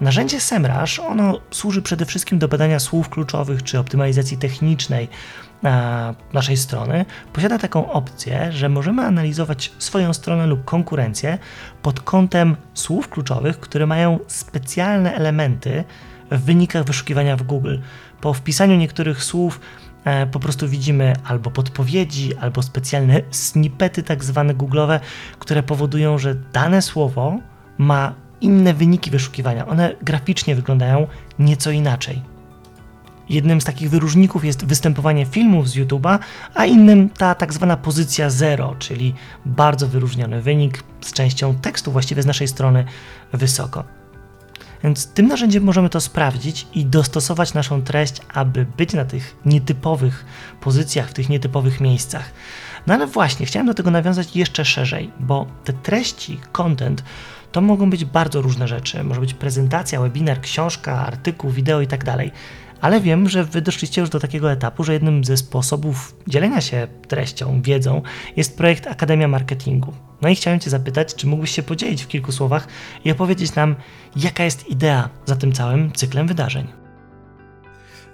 Narzędzie 0.00 0.40
SEMrush, 0.40 0.98
ono 0.98 1.40
służy 1.50 1.82
przede 1.82 2.06
wszystkim 2.06 2.38
do 2.38 2.48
badania 2.48 2.80
słów 2.80 3.08
kluczowych 3.08 3.62
czy 3.62 3.78
optymalizacji 3.78 4.38
technicznej 4.38 5.08
naszej 6.32 6.56
strony 6.56 7.04
posiada 7.32 7.58
taką 7.58 7.92
opcję, 7.92 8.52
że 8.52 8.68
możemy 8.68 9.02
analizować 9.02 9.72
swoją 9.78 10.12
stronę 10.12 10.46
lub 10.46 10.64
konkurencję 10.64 11.38
pod 11.82 12.00
kątem 12.00 12.56
słów 12.74 13.08
kluczowych, 13.08 13.60
które 13.60 13.86
mają 13.86 14.18
specjalne 14.26 15.14
elementy 15.14 15.84
w 16.30 16.44
wynikach 16.44 16.84
wyszukiwania 16.84 17.36
w 17.36 17.42
Google. 17.42 17.78
Po 18.20 18.34
wpisaniu 18.34 18.76
niektórych 18.76 19.24
słów 19.24 19.60
e, 20.04 20.26
po 20.26 20.40
prostu 20.40 20.68
widzimy 20.68 21.12
albo 21.24 21.50
podpowiedzi, 21.50 22.36
albo 22.36 22.62
specjalne 22.62 23.20
snippety, 23.30 24.02
tak 24.02 24.24
zwane 24.24 24.54
googlowe, 24.54 25.00
które 25.38 25.62
powodują, 25.62 26.18
że 26.18 26.34
dane 26.34 26.82
słowo 26.82 27.38
ma 27.78 28.14
inne 28.40 28.74
wyniki 28.74 29.10
wyszukiwania. 29.10 29.66
One 29.66 29.94
graficznie 30.02 30.54
wyglądają 30.54 31.06
nieco 31.38 31.70
inaczej. 31.70 32.31
Jednym 33.32 33.60
z 33.60 33.64
takich 33.64 33.90
wyróżników 33.90 34.44
jest 34.44 34.64
występowanie 34.64 35.26
filmów 35.26 35.68
z 35.68 35.76
YouTube'a, 35.76 36.18
a 36.54 36.66
innym 36.66 37.10
ta 37.10 37.34
tak 37.34 37.52
zwana 37.52 37.76
pozycja 37.76 38.30
zero, 38.30 38.74
czyli 38.78 39.14
bardzo 39.46 39.88
wyróżniony 39.88 40.42
wynik 40.42 40.82
z 41.00 41.12
częścią 41.12 41.54
tekstu 41.54 41.92
właściwie 41.92 42.22
z 42.22 42.26
naszej 42.26 42.48
strony 42.48 42.84
wysoko. 43.32 43.84
Więc 44.84 45.06
tym 45.06 45.26
narzędziem 45.26 45.64
możemy 45.64 45.88
to 45.88 46.00
sprawdzić 46.00 46.66
i 46.74 46.86
dostosować 46.86 47.54
naszą 47.54 47.82
treść, 47.82 48.20
aby 48.34 48.66
być 48.76 48.92
na 48.92 49.04
tych 49.04 49.36
nietypowych 49.44 50.24
pozycjach, 50.60 51.08
w 51.08 51.12
tych 51.12 51.28
nietypowych 51.28 51.80
miejscach. 51.80 52.32
No 52.86 52.94
ale 52.94 53.06
właśnie, 53.06 53.46
chciałem 53.46 53.66
do 53.66 53.74
tego 53.74 53.90
nawiązać 53.90 54.36
jeszcze 54.36 54.64
szerzej, 54.64 55.10
bo 55.20 55.46
te 55.64 55.72
treści, 55.72 56.40
content, 56.52 57.04
to 57.52 57.60
mogą 57.60 57.90
być 57.90 58.04
bardzo 58.04 58.42
różne 58.42 58.68
rzeczy. 58.68 59.04
Może 59.04 59.20
być 59.20 59.34
prezentacja, 59.34 60.00
webinar, 60.00 60.40
książka, 60.40 61.06
artykuł, 61.06 61.50
wideo 61.50 61.80
i 61.80 61.86
tak 61.86 62.04
dalej 62.04 62.32
ale 62.82 63.00
wiem, 63.00 63.28
że 63.28 63.44
wy 63.44 63.62
doszliście 63.62 64.00
już 64.00 64.10
do 64.10 64.20
takiego 64.20 64.52
etapu, 64.52 64.84
że 64.84 64.92
jednym 64.92 65.24
ze 65.24 65.36
sposobów 65.36 66.16
dzielenia 66.28 66.60
się 66.60 66.86
treścią, 67.08 67.62
wiedzą 67.62 68.02
jest 68.36 68.56
projekt 68.56 68.86
Akademia 68.86 69.28
Marketingu. 69.28 69.92
No 70.22 70.28
i 70.28 70.34
chciałem 70.34 70.60
Cię 70.60 70.70
zapytać, 70.70 71.14
czy 71.14 71.26
mógłbyś 71.26 71.50
się 71.50 71.62
podzielić 71.62 72.02
w 72.02 72.08
kilku 72.08 72.32
słowach 72.32 72.68
i 73.04 73.10
opowiedzieć 73.10 73.54
nam, 73.54 73.74
jaka 74.16 74.44
jest 74.44 74.68
idea 74.68 75.08
za 75.26 75.36
tym 75.36 75.52
całym 75.52 75.92
cyklem 75.92 76.26
wydarzeń. 76.26 76.81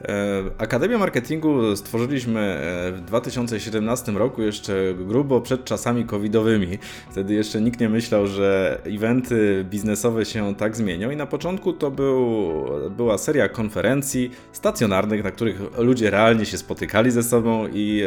E, 0.04 0.44
Akademię 0.58 0.98
Marketingu 0.98 1.76
stworzyliśmy 1.76 2.40
e, 2.40 2.92
w 2.92 3.00
2017 3.00 4.12
roku, 4.12 4.42
jeszcze 4.42 4.94
grubo 4.94 5.40
przed 5.40 5.64
czasami 5.64 6.04
covidowymi. 6.04 6.78
Wtedy 7.10 7.34
jeszcze 7.34 7.60
nikt 7.60 7.80
nie 7.80 7.88
myślał, 7.88 8.26
że 8.26 8.78
eventy 8.86 9.64
biznesowe 9.70 10.24
się 10.24 10.54
tak 10.54 10.76
zmienią 10.76 11.10
i 11.10 11.16
na 11.16 11.26
początku 11.26 11.72
to 11.72 11.90
był, 11.90 12.64
była 12.90 13.18
seria 13.18 13.48
konferencji 13.48 14.30
stacjonarnych, 14.52 15.24
na 15.24 15.30
których 15.30 15.78
ludzie 15.78 16.10
realnie 16.10 16.46
się 16.46 16.58
spotykali 16.58 17.10
ze 17.10 17.22
sobą 17.22 17.66
i 17.72 18.02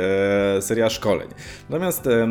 e, 0.58 0.62
seria 0.62 0.90
szkoleń. 0.90 1.28
Natomiast 1.70 2.08
e, 2.08 2.28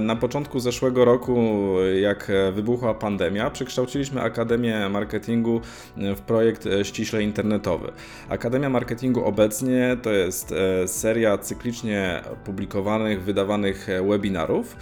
na 0.00 0.16
początku 0.16 0.60
zeszłego 0.60 1.04
roku, 1.04 1.74
jak 2.00 2.32
wybuchła 2.52 2.94
pandemia, 2.94 3.50
przekształciliśmy 3.50 4.22
Akademię 4.22 4.88
Marketingu 4.88 5.60
w 5.96 6.20
projekt 6.20 6.68
ściśle 6.82 7.22
internetowy. 7.22 7.92
Akademia 8.28 8.68
Marketingu 8.70 8.89
marketingu 8.90 9.24
obecnie 9.24 9.96
to 10.02 10.10
jest 10.10 10.52
e, 10.52 10.88
seria 10.88 11.38
cyklicznie 11.38 12.22
publikowanych, 12.44 13.22
wydawanych 13.22 13.88
e, 13.88 14.02
webinarów, 14.02 14.76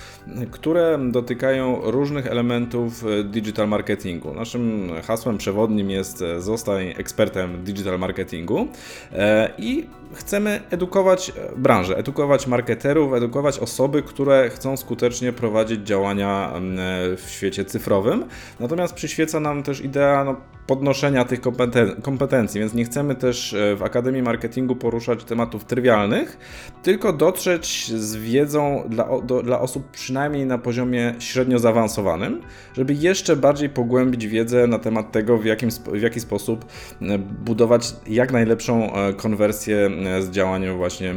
które 0.50 0.98
dotykają 1.10 1.80
różnych 1.82 2.26
elementów 2.26 3.04
e, 3.04 3.24
digital 3.24 3.68
marketingu. 3.68 4.34
Naszym 4.34 4.90
hasłem 5.06 5.38
przewodnim 5.38 5.90
jest 5.90 6.24
zostań 6.38 6.94
ekspertem 6.98 7.64
digital 7.64 7.98
marketingu 7.98 8.68
i 9.58 9.86
chcemy 10.14 10.60
edukować 10.70 11.32
branżę, 11.56 11.96
edukować 11.96 12.46
marketerów, 12.46 13.14
edukować 13.14 13.58
osoby, 13.58 14.02
które 14.02 14.50
chcą 14.50 14.76
skutecznie 14.76 15.32
prowadzić 15.32 15.80
działania 15.80 16.52
w 17.16 17.24
świecie 17.30 17.64
cyfrowym. 17.64 18.24
Natomiast 18.60 18.94
przyświeca 18.94 19.40
nam 19.40 19.62
też 19.62 19.80
idea 19.80 20.24
no, 20.24 20.36
podnoszenia 20.68 21.24
tych 21.24 21.40
kompetencji, 22.02 22.60
więc 22.60 22.74
nie 22.74 22.84
chcemy 22.84 23.14
też 23.14 23.54
e, 23.54 23.76
w 23.76 23.82
Akademii 23.82 24.22
Marketingu 24.22 24.76
poruszać 24.76 25.24
tematów 25.24 25.64
trywialnych, 25.64 26.38
tylko 26.82 27.12
dotrzeć 27.12 27.92
z 27.94 28.16
wiedzą 28.16 28.84
dla, 28.88 29.08
do, 29.22 29.42
dla 29.42 29.60
osób 29.60 29.90
przynajmniej 29.90 30.46
na 30.46 30.58
poziomie 30.58 31.14
średnio 31.18 31.58
zaawansowanym, 31.58 32.40
żeby 32.76 32.94
jeszcze 32.94 33.36
bardziej 33.36 33.68
pogłębić 33.68 34.26
wiedzę 34.26 34.66
na 34.66 34.78
temat 34.78 35.12
tego, 35.12 35.38
w, 35.38 35.44
jakim, 35.44 35.70
w 35.70 36.02
jaki 36.02 36.20
sposób 36.20 36.64
e, 37.02 37.18
budować 37.18 37.94
jak 38.06 38.32
najlepszą 38.32 38.94
e, 38.94 39.12
konwersję 39.12 39.88
z 40.20 40.30
działaniem 40.30 40.76
właśnie 40.76 41.14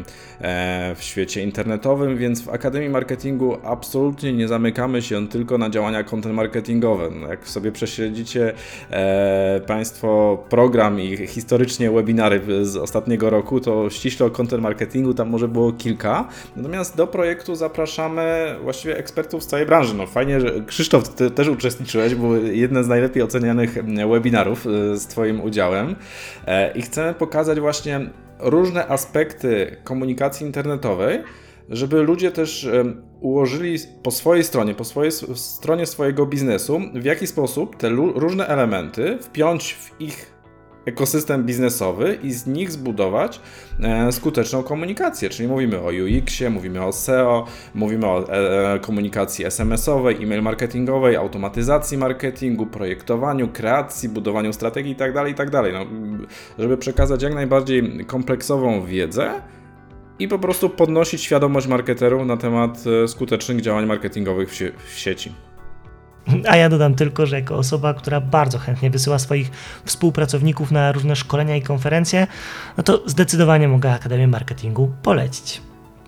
w 0.95 1.03
świecie 1.03 1.43
internetowym, 1.43 2.17
więc 2.17 2.41
w 2.41 2.49
Akademii 2.49 2.89
Marketingu 2.89 3.57
absolutnie 3.63 4.33
nie 4.33 4.47
zamykamy 4.47 5.01
się 5.01 5.27
tylko 5.27 5.57
na 5.57 5.69
działania 5.69 6.03
content 6.03 6.35
marketingowe. 6.35 7.09
No, 7.21 7.27
jak 7.27 7.47
sobie 7.47 7.71
prześledzicie 7.71 8.53
Państwo 9.67 10.43
program 10.49 10.99
i 10.99 11.27
historycznie 11.27 11.91
webinary 11.91 12.65
z 12.65 12.77
ostatniego 12.77 13.29
roku, 13.29 13.59
to 13.59 13.89
ściśle 13.89 14.25
o 14.25 14.29
content 14.29 14.63
marketingu 14.63 15.13
tam 15.13 15.29
może 15.29 15.47
było 15.47 15.71
kilka. 15.71 16.27
Natomiast 16.55 16.97
do 16.97 17.07
projektu 17.07 17.55
zapraszamy 17.55 18.55
właściwie 18.63 18.97
ekspertów 18.97 19.43
z 19.43 19.47
całej 19.47 19.65
branży. 19.65 19.93
No 19.95 20.07
fajnie, 20.07 20.41
że 20.41 20.61
Krzysztof, 20.67 21.09
ty 21.09 21.31
też 21.31 21.47
uczestniczyłeś, 21.47 22.15
było 22.15 22.35
jedne 22.35 22.83
z 22.83 22.87
najlepiej 22.87 23.23
ocenianych 23.23 23.77
webinarów 24.09 24.67
e, 24.67 24.97
z 24.97 25.07
Twoim 25.07 25.41
udziałem 25.41 25.95
e, 26.47 26.71
i 26.71 26.81
chcemy 26.81 27.13
pokazać 27.13 27.59
właśnie 27.59 28.09
różne 28.41 28.87
aspekty 28.87 29.77
komunikacji 29.83 30.45
internetowej, 30.45 31.23
żeby 31.69 32.01
ludzie 32.01 32.31
też 32.31 32.69
ułożyli 33.21 33.77
po 34.03 34.11
swojej 34.11 34.43
stronie, 34.43 34.75
po 34.75 34.83
swojej 34.83 35.11
stronie 35.35 35.85
swojego 35.85 36.25
biznesu, 36.25 36.81
w 36.93 37.05
jaki 37.05 37.27
sposób 37.27 37.77
te 37.77 37.89
różne 37.89 38.47
elementy 38.47 39.17
wpiąć 39.21 39.73
w 39.73 40.01
ich 40.01 40.30
ekosystem 40.85 41.43
biznesowy 41.43 42.19
i 42.23 42.31
z 42.31 42.47
nich 42.47 42.71
zbudować 42.71 43.41
e, 43.79 44.11
skuteczną 44.11 44.63
komunikację. 44.63 45.29
Czyli 45.29 45.49
mówimy 45.49 45.79
o 45.79 45.87
UX-ie, 45.87 46.49
mówimy 46.49 46.85
o 46.85 46.91
SEO, 46.91 47.45
mówimy 47.75 48.07
o 48.07 48.29
e, 48.29 48.79
komunikacji 48.79 49.45
SMS-owej, 49.45 50.23
e-mail 50.23 50.41
marketingowej, 50.41 51.15
automatyzacji 51.15 51.97
marketingu, 51.97 52.65
projektowaniu, 52.65 53.47
kreacji, 53.47 54.09
budowaniu 54.09 54.53
strategii 54.53 54.91
itd. 54.91 55.13
Tak 55.13 55.27
itd. 55.27 55.51
Tak 55.51 55.73
no, 55.73 55.85
żeby 56.59 56.77
przekazać 56.77 57.23
jak 57.23 57.33
najbardziej 57.33 58.05
kompleksową 58.05 58.85
wiedzę, 58.85 59.41
i 60.19 60.27
po 60.27 60.39
prostu 60.39 60.69
podnosić 60.69 61.21
świadomość 61.21 61.67
marketerów 61.67 62.25
na 62.25 62.37
temat 62.37 62.83
e, 63.03 63.07
skutecznych 63.07 63.61
działań 63.61 63.85
marketingowych 63.85 64.49
w, 64.49 64.55
sie 64.55 64.71
w 64.85 64.99
sieci. 64.99 65.31
A 66.49 66.57
ja 66.57 66.69
dodam 66.69 66.95
tylko, 66.95 67.25
że 67.25 67.35
jako 67.35 67.57
osoba, 67.57 67.93
która 67.93 68.21
bardzo 68.21 68.59
chętnie 68.59 68.89
wysyła 68.89 69.19
swoich 69.19 69.51
współpracowników 69.85 70.71
na 70.71 70.91
różne 70.91 71.15
szkolenia 71.15 71.55
i 71.55 71.61
konferencje, 71.61 72.27
no 72.77 72.83
to 72.83 73.03
zdecydowanie 73.05 73.67
mogę 73.67 73.93
Akademię 73.93 74.27
Marketingu 74.27 74.91
polecić. 75.03 75.61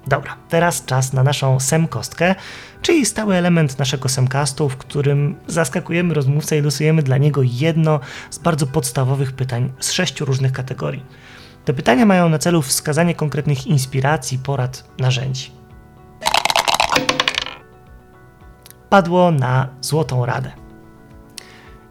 Dobra, 0.08 0.36
teraz 0.50 0.86
czas 0.86 1.14
na 1.14 1.24
naszą 1.24 1.60
semkostkę, 1.60 2.36
czyli 2.82 3.06
stały 3.06 3.36
element 3.36 3.80
naszego 3.80 4.10
semcastu, 4.10 4.70
w 4.70 4.78
którym 4.78 5.36
zaskakujemy 5.48 6.14
rozmówcę 6.14 6.58
i 6.58 6.62
losujemy 6.62 7.04
dla 7.04 7.18
niego 7.18 7.42
jedno 7.44 8.00
z 8.30 8.40
bardzo 8.40 8.68
podstawowych 8.68 9.32
pytań 9.32 9.72
z 9.80 9.92
sześciu 9.92 10.26
różnych 10.26 10.52
kategorii. 10.52 11.06
Te 11.66 11.74
pytania 11.74 12.06
mają 12.06 12.30
na 12.30 12.38
celu 12.38 12.62
wskazanie 12.62 13.16
konkretnych 13.16 13.68
inspiracji, 13.68 14.40
porad, 14.40 14.84
narzędzi. 15.00 15.63
Padło 18.94 19.32
na 19.32 19.68
złotą 19.82 20.26
radę. 20.26 20.52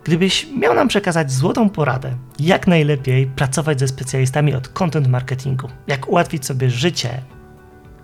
Gdybyś 0.04 0.46
miał 0.58 0.74
nam 0.74 0.88
przekazać 0.88 1.32
złotą 1.32 1.70
poradę, 1.70 2.16
jak 2.38 2.66
najlepiej 2.66 3.26
pracować 3.26 3.80
ze 3.80 3.88
specjalistami 3.88 4.54
od 4.54 4.68
content 4.68 5.08
marketingu, 5.08 5.68
jak 5.86 6.08
ułatwić 6.08 6.46
sobie 6.46 6.70
życie 6.70 7.22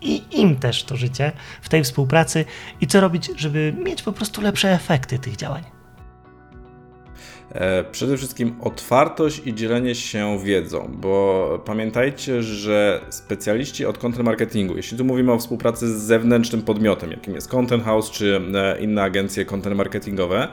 i 0.00 0.40
im 0.40 0.56
też 0.56 0.84
to 0.84 0.96
życie 0.96 1.32
w 1.62 1.68
tej 1.68 1.84
współpracy 1.84 2.44
i 2.80 2.86
co 2.86 3.00
robić, 3.00 3.30
żeby 3.36 3.74
mieć 3.84 4.02
po 4.02 4.12
prostu 4.12 4.40
lepsze 4.40 4.72
efekty 4.72 5.18
tych 5.18 5.36
działań. 5.36 5.77
E, 7.52 7.84
przede 7.84 8.16
wszystkim 8.16 8.54
otwartość 8.60 9.42
i 9.46 9.54
dzielenie 9.54 9.94
się 9.94 10.38
wiedzą, 10.44 10.90
bo 11.00 11.62
pamiętajcie, 11.64 12.42
że 12.42 13.00
specjaliści 13.10 13.86
od 13.86 13.98
content 13.98 14.24
marketingu, 14.24 14.76
jeśli 14.76 14.98
tu 14.98 15.04
mówimy 15.04 15.32
o 15.32 15.38
współpracy 15.38 15.98
z 15.98 16.02
zewnętrznym 16.02 16.62
podmiotem, 16.62 17.10
jakim 17.10 17.34
jest 17.34 17.48
Content 17.48 17.84
House 17.84 18.10
czy 18.10 18.40
e, 18.54 18.80
inne 18.80 19.02
agencje 19.02 19.44
content 19.44 19.76
marketingowe, 19.76 20.48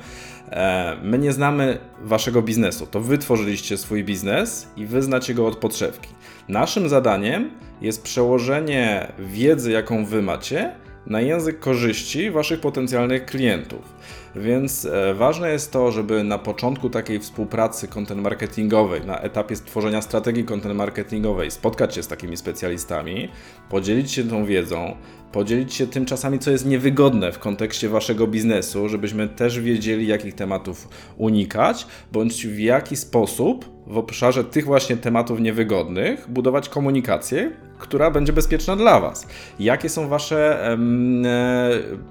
e, 0.49 0.97
my 1.03 1.19
nie 1.19 1.33
znamy 1.33 1.77
waszego 2.01 2.41
biznesu. 2.41 2.87
To 2.87 2.99
wy 2.99 3.17
tworzyliście 3.17 3.77
swój 3.77 4.03
biznes 4.03 4.67
i 4.77 4.85
wy 4.85 5.01
znacie 5.01 5.33
go 5.33 5.47
od 5.47 5.55
podszewki. 5.55 6.09
Naszym 6.49 6.89
zadaniem 6.89 7.49
jest 7.81 8.03
przełożenie 8.03 9.11
wiedzy, 9.19 9.71
jaką 9.71 10.05
wy 10.05 10.21
macie, 10.21 10.71
na 11.07 11.21
język 11.21 11.59
korzyści 11.59 12.31
waszych 12.31 12.59
potencjalnych 12.59 13.25
klientów. 13.25 13.95
Więc 14.35 14.85
e, 14.85 15.13
ważne 15.13 15.51
jest 15.51 15.71
to, 15.71 15.91
żeby 15.91 16.23
na 16.23 16.37
początku 16.37 16.89
takiej 16.89 17.19
współpracy 17.19 17.87
content 17.87 18.21
marketingowej, 18.21 19.05
na 19.05 19.19
etapie 19.19 19.55
stworzenia 19.55 20.01
strategii 20.01 20.43
content 20.43 20.75
marketingowej, 20.75 21.51
spotkać 21.51 21.95
się 21.95 22.03
z 22.03 22.07
takimi 22.07 22.37
specjalistami, 22.37 23.29
podzielić 23.69 24.11
się 24.11 24.23
tą 24.23 24.45
wiedzą, 24.45 24.95
podzielić 25.31 25.73
się 25.73 25.87
tym 25.87 26.05
czasami, 26.05 26.39
co 26.39 26.51
jest 26.51 26.65
niewygodne 26.65 27.31
w 27.31 27.39
kontekście 27.39 27.89
waszego 27.89 28.27
biznesu, 28.27 28.89
żebyśmy 28.89 29.27
też 29.27 29.59
wiedzieli, 29.59 30.07
jakich 30.07 30.35
tematów 30.35 30.87
unikać, 31.17 31.87
bądź 32.11 32.47
w 32.47 32.59
jaki 32.59 32.95
sposób 32.95 33.65
w 33.87 33.97
obszarze 33.97 34.43
tych 34.43 34.65
właśnie 34.65 34.97
tematów 34.97 35.39
niewygodnych 35.39 36.29
budować 36.29 36.69
komunikację, 36.69 37.51
która 37.77 38.11
będzie 38.11 38.33
bezpieczna 38.33 38.75
dla 38.75 38.99
Was. 38.99 39.27
Jakie 39.59 39.89
są 39.89 40.07
Wasze 40.07 40.67
e, 40.71 40.77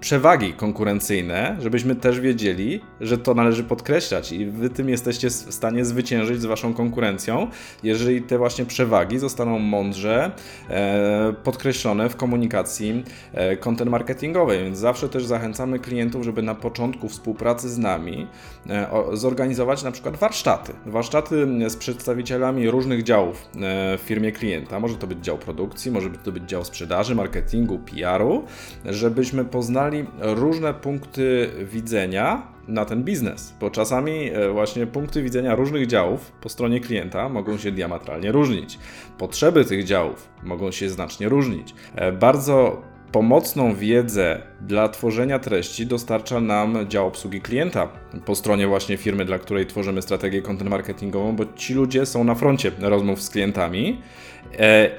przewagi 0.01 0.53
konkurencyjne, 0.53 1.57
żebyśmy 1.61 1.95
też 1.95 2.21
wiedzieli, 2.21 2.81
że 3.01 3.19
to 3.19 3.35
należy 3.35 3.65
podkreślać 3.65 4.33
i 4.33 4.47
Wy 4.47 4.71
tym 4.71 4.89
jesteście 4.89 5.31
w 5.31 5.33
stanie 5.33 5.85
zwyciężyć 5.85 6.41
z 6.41 6.45
Waszą 6.45 6.75
konkurencją, 6.75 7.49
jeżeli 7.83 8.23
te 8.23 8.39
właśnie 8.39 8.65
przewagi 8.65 9.19
zostaną 9.19 9.59
mądrze 9.59 10.31
e, 10.71 11.35
podkreślone 11.45 12.09
w 12.09 12.17
komunikacji 12.17 13.05
e, 13.33 13.57
content 13.57 13.91
marketingowej. 13.91 14.65
Więc 14.65 14.79
zawsze 14.79 15.09
też 15.09 15.27
zachęcamy 15.27 15.79
klientów, 15.79 16.25
żeby 16.25 16.43
na 16.43 16.55
początku 16.55 17.09
współpracy 17.09 17.69
z 17.69 17.79
nami 17.79 18.27
e, 18.71 18.91
o, 18.91 19.17
zorganizować 19.17 19.83
na 19.83 19.93
przykład 19.93 20.17
warsztaty. 20.17 20.73
Warsztaty 20.87 21.47
z 21.71 21.77
przedstawicielami 21.77 22.71
różnych 22.71 23.03
działów 23.03 23.37
e, 23.37 23.99
w 23.99 24.01
firmie 24.01 24.33
klienta. 24.33 24.81
Może 24.81 24.97
to 24.97 25.07
być 25.07 25.19
dział 25.19 25.39
produkcji, 25.39 25.54
może 25.91 26.11
to 26.11 26.33
być 26.33 26.45
dział 26.45 26.65
sprzedaży, 26.65 27.15
marketingu, 27.15 27.79
PR-u, 27.79 28.45
żebyśmy 28.85 29.45
poznali 29.45 30.05
różne 30.21 30.75
punkty 30.75 31.51
widzenia 31.65 32.55
na 32.69 32.85
ten 32.85 33.05
biznes, 33.05 33.55
bo 33.61 33.71
czasami 33.71 34.31
e, 34.33 34.49
właśnie 34.49 34.87
punkty 34.87 35.23
widzenia 35.23 35.55
różnych 35.55 35.87
działów 35.87 36.33
po 36.41 36.49
stronie 36.49 36.81
klienta 36.81 37.29
mogą 37.29 37.59
się 37.59 37.73
diametralnie 37.73 38.33
różnić. 38.33 38.79
Potrzeby 39.19 39.65
tych 39.65 39.85
działów 39.85 40.29
mogą 40.43 40.71
się 40.71 40.91
znacznie 40.91 41.29
różnić. 41.29 41.75
E, 41.95 42.13
bardzo 42.13 42.83
pomocną 43.13 43.75
wiedzę 43.75 44.43
dla 44.61 44.89
tworzenia 44.89 45.39
treści 45.39 45.87
dostarcza 45.87 46.41
nam 46.41 46.89
dział 46.89 47.07
obsługi 47.07 47.41
klienta 47.41 47.89
po 48.25 48.35
stronie 48.35 48.67
właśnie 48.67 48.97
firmy, 48.97 49.25
dla 49.25 49.39
której 49.39 49.67
tworzymy 49.67 50.03
strategię 50.03 50.43
content 50.43 50.71
marketingową, 50.71 51.37
bo 51.37 51.45
ci 51.57 51.75
ludzie 51.75 52.07
są 52.07 52.25
na 52.25 52.35
froncie 52.35 52.73
rozmów 52.81 53.23
z 53.23 53.31
klientami 53.31 54.01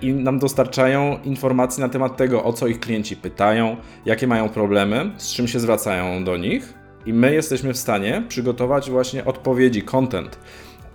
i 0.01 0.13
nam 0.13 0.39
dostarczają 0.39 1.19
informacji 1.23 1.81
na 1.81 1.89
temat 1.89 2.17
tego, 2.17 2.43
o 2.43 2.53
co 2.53 2.67
ich 2.67 2.79
klienci 2.79 3.15
pytają, 3.15 3.77
jakie 4.05 4.27
mają 4.27 4.49
problemy, 4.49 5.11
z 5.17 5.33
czym 5.33 5.47
się 5.47 5.59
zwracają 5.59 6.23
do 6.23 6.37
nich. 6.37 6.73
I 7.05 7.13
my 7.13 7.33
jesteśmy 7.33 7.73
w 7.73 7.77
stanie 7.77 8.23
przygotować 8.27 8.89
właśnie 8.89 9.25
odpowiedzi, 9.25 9.81
content, 9.81 10.39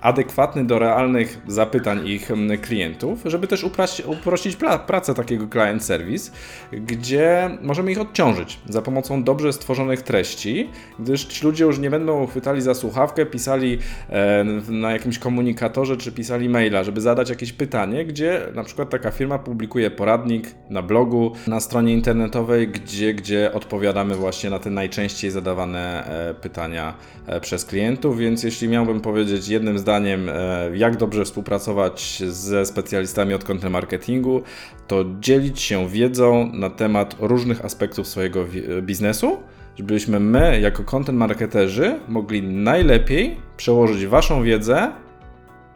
adekwatny 0.01 0.65
do 0.65 0.79
realnych 0.79 1.41
zapytań 1.47 2.07
ich 2.07 2.31
mm, 2.31 2.59
klientów, 2.59 3.19
żeby 3.25 3.47
też 3.47 3.65
uprościć, 4.07 4.57
pracę 4.87 5.15
takiego 5.15 5.47
client 5.49 5.85
service, 5.85 6.31
gdzie 6.73 7.51
możemy 7.63 7.93
ich 7.93 8.01
odciążyć 8.01 8.59
za 8.69 8.83
pomocą 8.83 9.25
dobrze 9.25 9.53
stworzonych 9.53 10.03
treści, 10.03 10.69
gdyż 10.99 11.25
ci 11.25 11.45
ludzie 11.45 11.65
już 11.65 11.79
nie 11.79 11.91
będą 11.91 12.27
chwytali 12.27 12.63
za 12.63 12.75
słuchawkę, 12.75 13.27
pisali 13.27 13.79
e, 14.09 14.45
na 14.69 14.93
jakimś 14.93 15.19
komunikatorze 15.19 15.97
czy 15.97 16.13
pisali 16.13 16.49
maila, 16.49 16.85
żeby 16.85 17.01
zadać 17.01 17.31
jakieś 17.31 17.53
pytanie, 17.53 18.05
gdzie 18.05 18.41
na 18.55 18.65
przykład 18.65 18.91
taka 18.91 19.11
firma 19.11 19.39
publikuje 19.39 19.91
poradnik 19.91 20.55
na 20.71 20.83
blogu, 20.83 21.33
na 21.47 21.61
stronie 21.61 21.93
internetowej, 21.93 22.69
gdzie, 22.69 23.15
gdzie 23.15 23.53
odpowiadamy 23.53 24.15
właśnie 24.15 24.51
na 24.51 24.59
te 24.59 24.71
najczęściej 24.71 25.31
zadawane 25.31 26.05
e, 26.31 26.35
pytania 26.35 26.95
e, 27.27 27.41
przez 27.41 27.65
klientów, 27.65 28.19
więc 28.19 28.43
jeśli 28.43 28.69
miałbym 28.69 29.01
powiedzieć 29.01 29.49
jednym 29.49 29.79
zdaniem, 29.79 29.90
zdaniem, 29.91 30.29
e, 30.29 30.33
jak 30.75 30.97
dobrze 30.97 31.25
współpracować 31.25 32.23
ze 32.29 32.67
specjalistami 32.67 33.35
od 33.35 33.45
content 33.45 33.73
marketingu, 33.73 34.43
to 34.87 35.05
dzielić 35.21 35.61
się 35.61 35.89
wiedzą 35.89 36.51
na 36.53 36.71
temat 36.71 37.17
różnych 37.19 37.65
aspektów 37.65 38.09
swojego 38.09 38.45
biznesu, 38.83 39.39
żebyśmy 39.77 40.21
my, 40.21 40.61
jako 40.61 40.85
content 40.85 41.19
marketerzy, 41.19 42.01
mogli 42.09 42.43
najlepiej 42.43 43.37
przełożyć 43.57 44.07
Waszą 44.07 44.43
wiedzę 44.43 44.93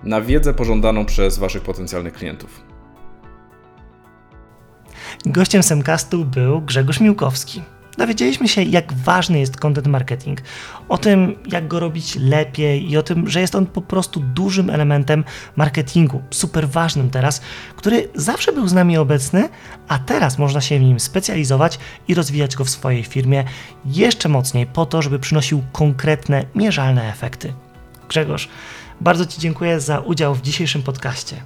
na 0.02 0.20
wiedzę 0.20 0.54
pożądaną 0.54 1.06
przez 1.06 1.38
Waszych 1.38 1.62
potencjalnych 1.62 2.12
klientów. 2.12 2.62
Gościem 5.26 5.62
Semcastu 5.62 6.24
był 6.24 6.60
Grzegorz 6.60 7.00
Miłkowski. 7.00 7.62
Dowiedzieliśmy 7.98 8.48
się, 8.48 8.62
jak 8.62 8.92
ważny 8.92 9.38
jest 9.38 9.56
content 9.56 9.86
marketing, 9.86 10.40
o 10.88 10.98
tym, 10.98 11.34
jak 11.46 11.68
go 11.68 11.80
robić 11.80 12.16
lepiej 12.16 12.90
i 12.90 12.96
o 12.96 13.02
tym, 13.02 13.28
że 13.28 13.40
jest 13.40 13.54
on 13.54 13.66
po 13.66 13.82
prostu 13.82 14.20
dużym 14.20 14.70
elementem 14.70 15.24
marketingu, 15.56 16.22
super 16.30 16.68
ważnym 16.68 17.10
teraz, 17.10 17.40
który 17.76 18.08
zawsze 18.14 18.52
był 18.52 18.68
z 18.68 18.72
nami 18.72 18.98
obecny, 18.98 19.48
a 19.88 19.98
teraz 19.98 20.38
można 20.38 20.60
się 20.60 20.78
w 20.78 20.82
nim 20.82 21.00
specjalizować 21.00 21.78
i 22.08 22.14
rozwijać 22.14 22.56
go 22.56 22.64
w 22.64 22.70
swojej 22.70 23.04
firmie 23.04 23.44
jeszcze 23.84 24.28
mocniej, 24.28 24.66
po 24.66 24.86
to, 24.86 25.02
żeby 25.02 25.18
przynosił 25.18 25.62
konkretne, 25.72 26.44
mierzalne 26.54 27.12
efekty. 27.12 27.52
Grzegorz, 28.08 28.48
bardzo 29.00 29.26
Ci 29.26 29.40
dziękuję 29.40 29.80
za 29.80 29.98
udział 29.98 30.34
w 30.34 30.42
dzisiejszym 30.42 30.82
podcaście. 30.82 31.36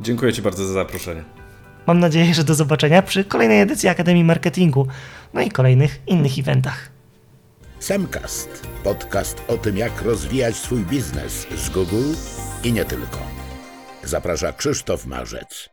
Dziękuję 0.00 0.32
Ci 0.32 0.42
bardzo 0.42 0.66
za 0.66 0.72
zaproszenie. 0.72 1.41
Mam 1.86 2.00
nadzieję, 2.00 2.34
że 2.34 2.44
do 2.44 2.54
zobaczenia 2.54 3.02
przy 3.02 3.24
kolejnej 3.24 3.60
edycji 3.60 3.88
Akademii 3.88 4.24
Marketingu, 4.24 4.86
no 5.34 5.40
i 5.40 5.50
kolejnych 5.50 6.00
innych 6.06 6.38
eventach. 6.38 6.90
Semcast, 7.78 8.66
podcast 8.84 9.42
o 9.48 9.56
tym, 9.56 9.76
jak 9.76 10.02
rozwijać 10.02 10.56
swój 10.56 10.80
biznes 10.80 11.46
z 11.56 11.70
Google 11.70 12.12
i 12.64 12.72
nie 12.72 12.84
tylko. 12.84 13.18
Zaprasza 14.04 14.52
Krzysztof 14.52 15.06
Marzec. 15.06 15.71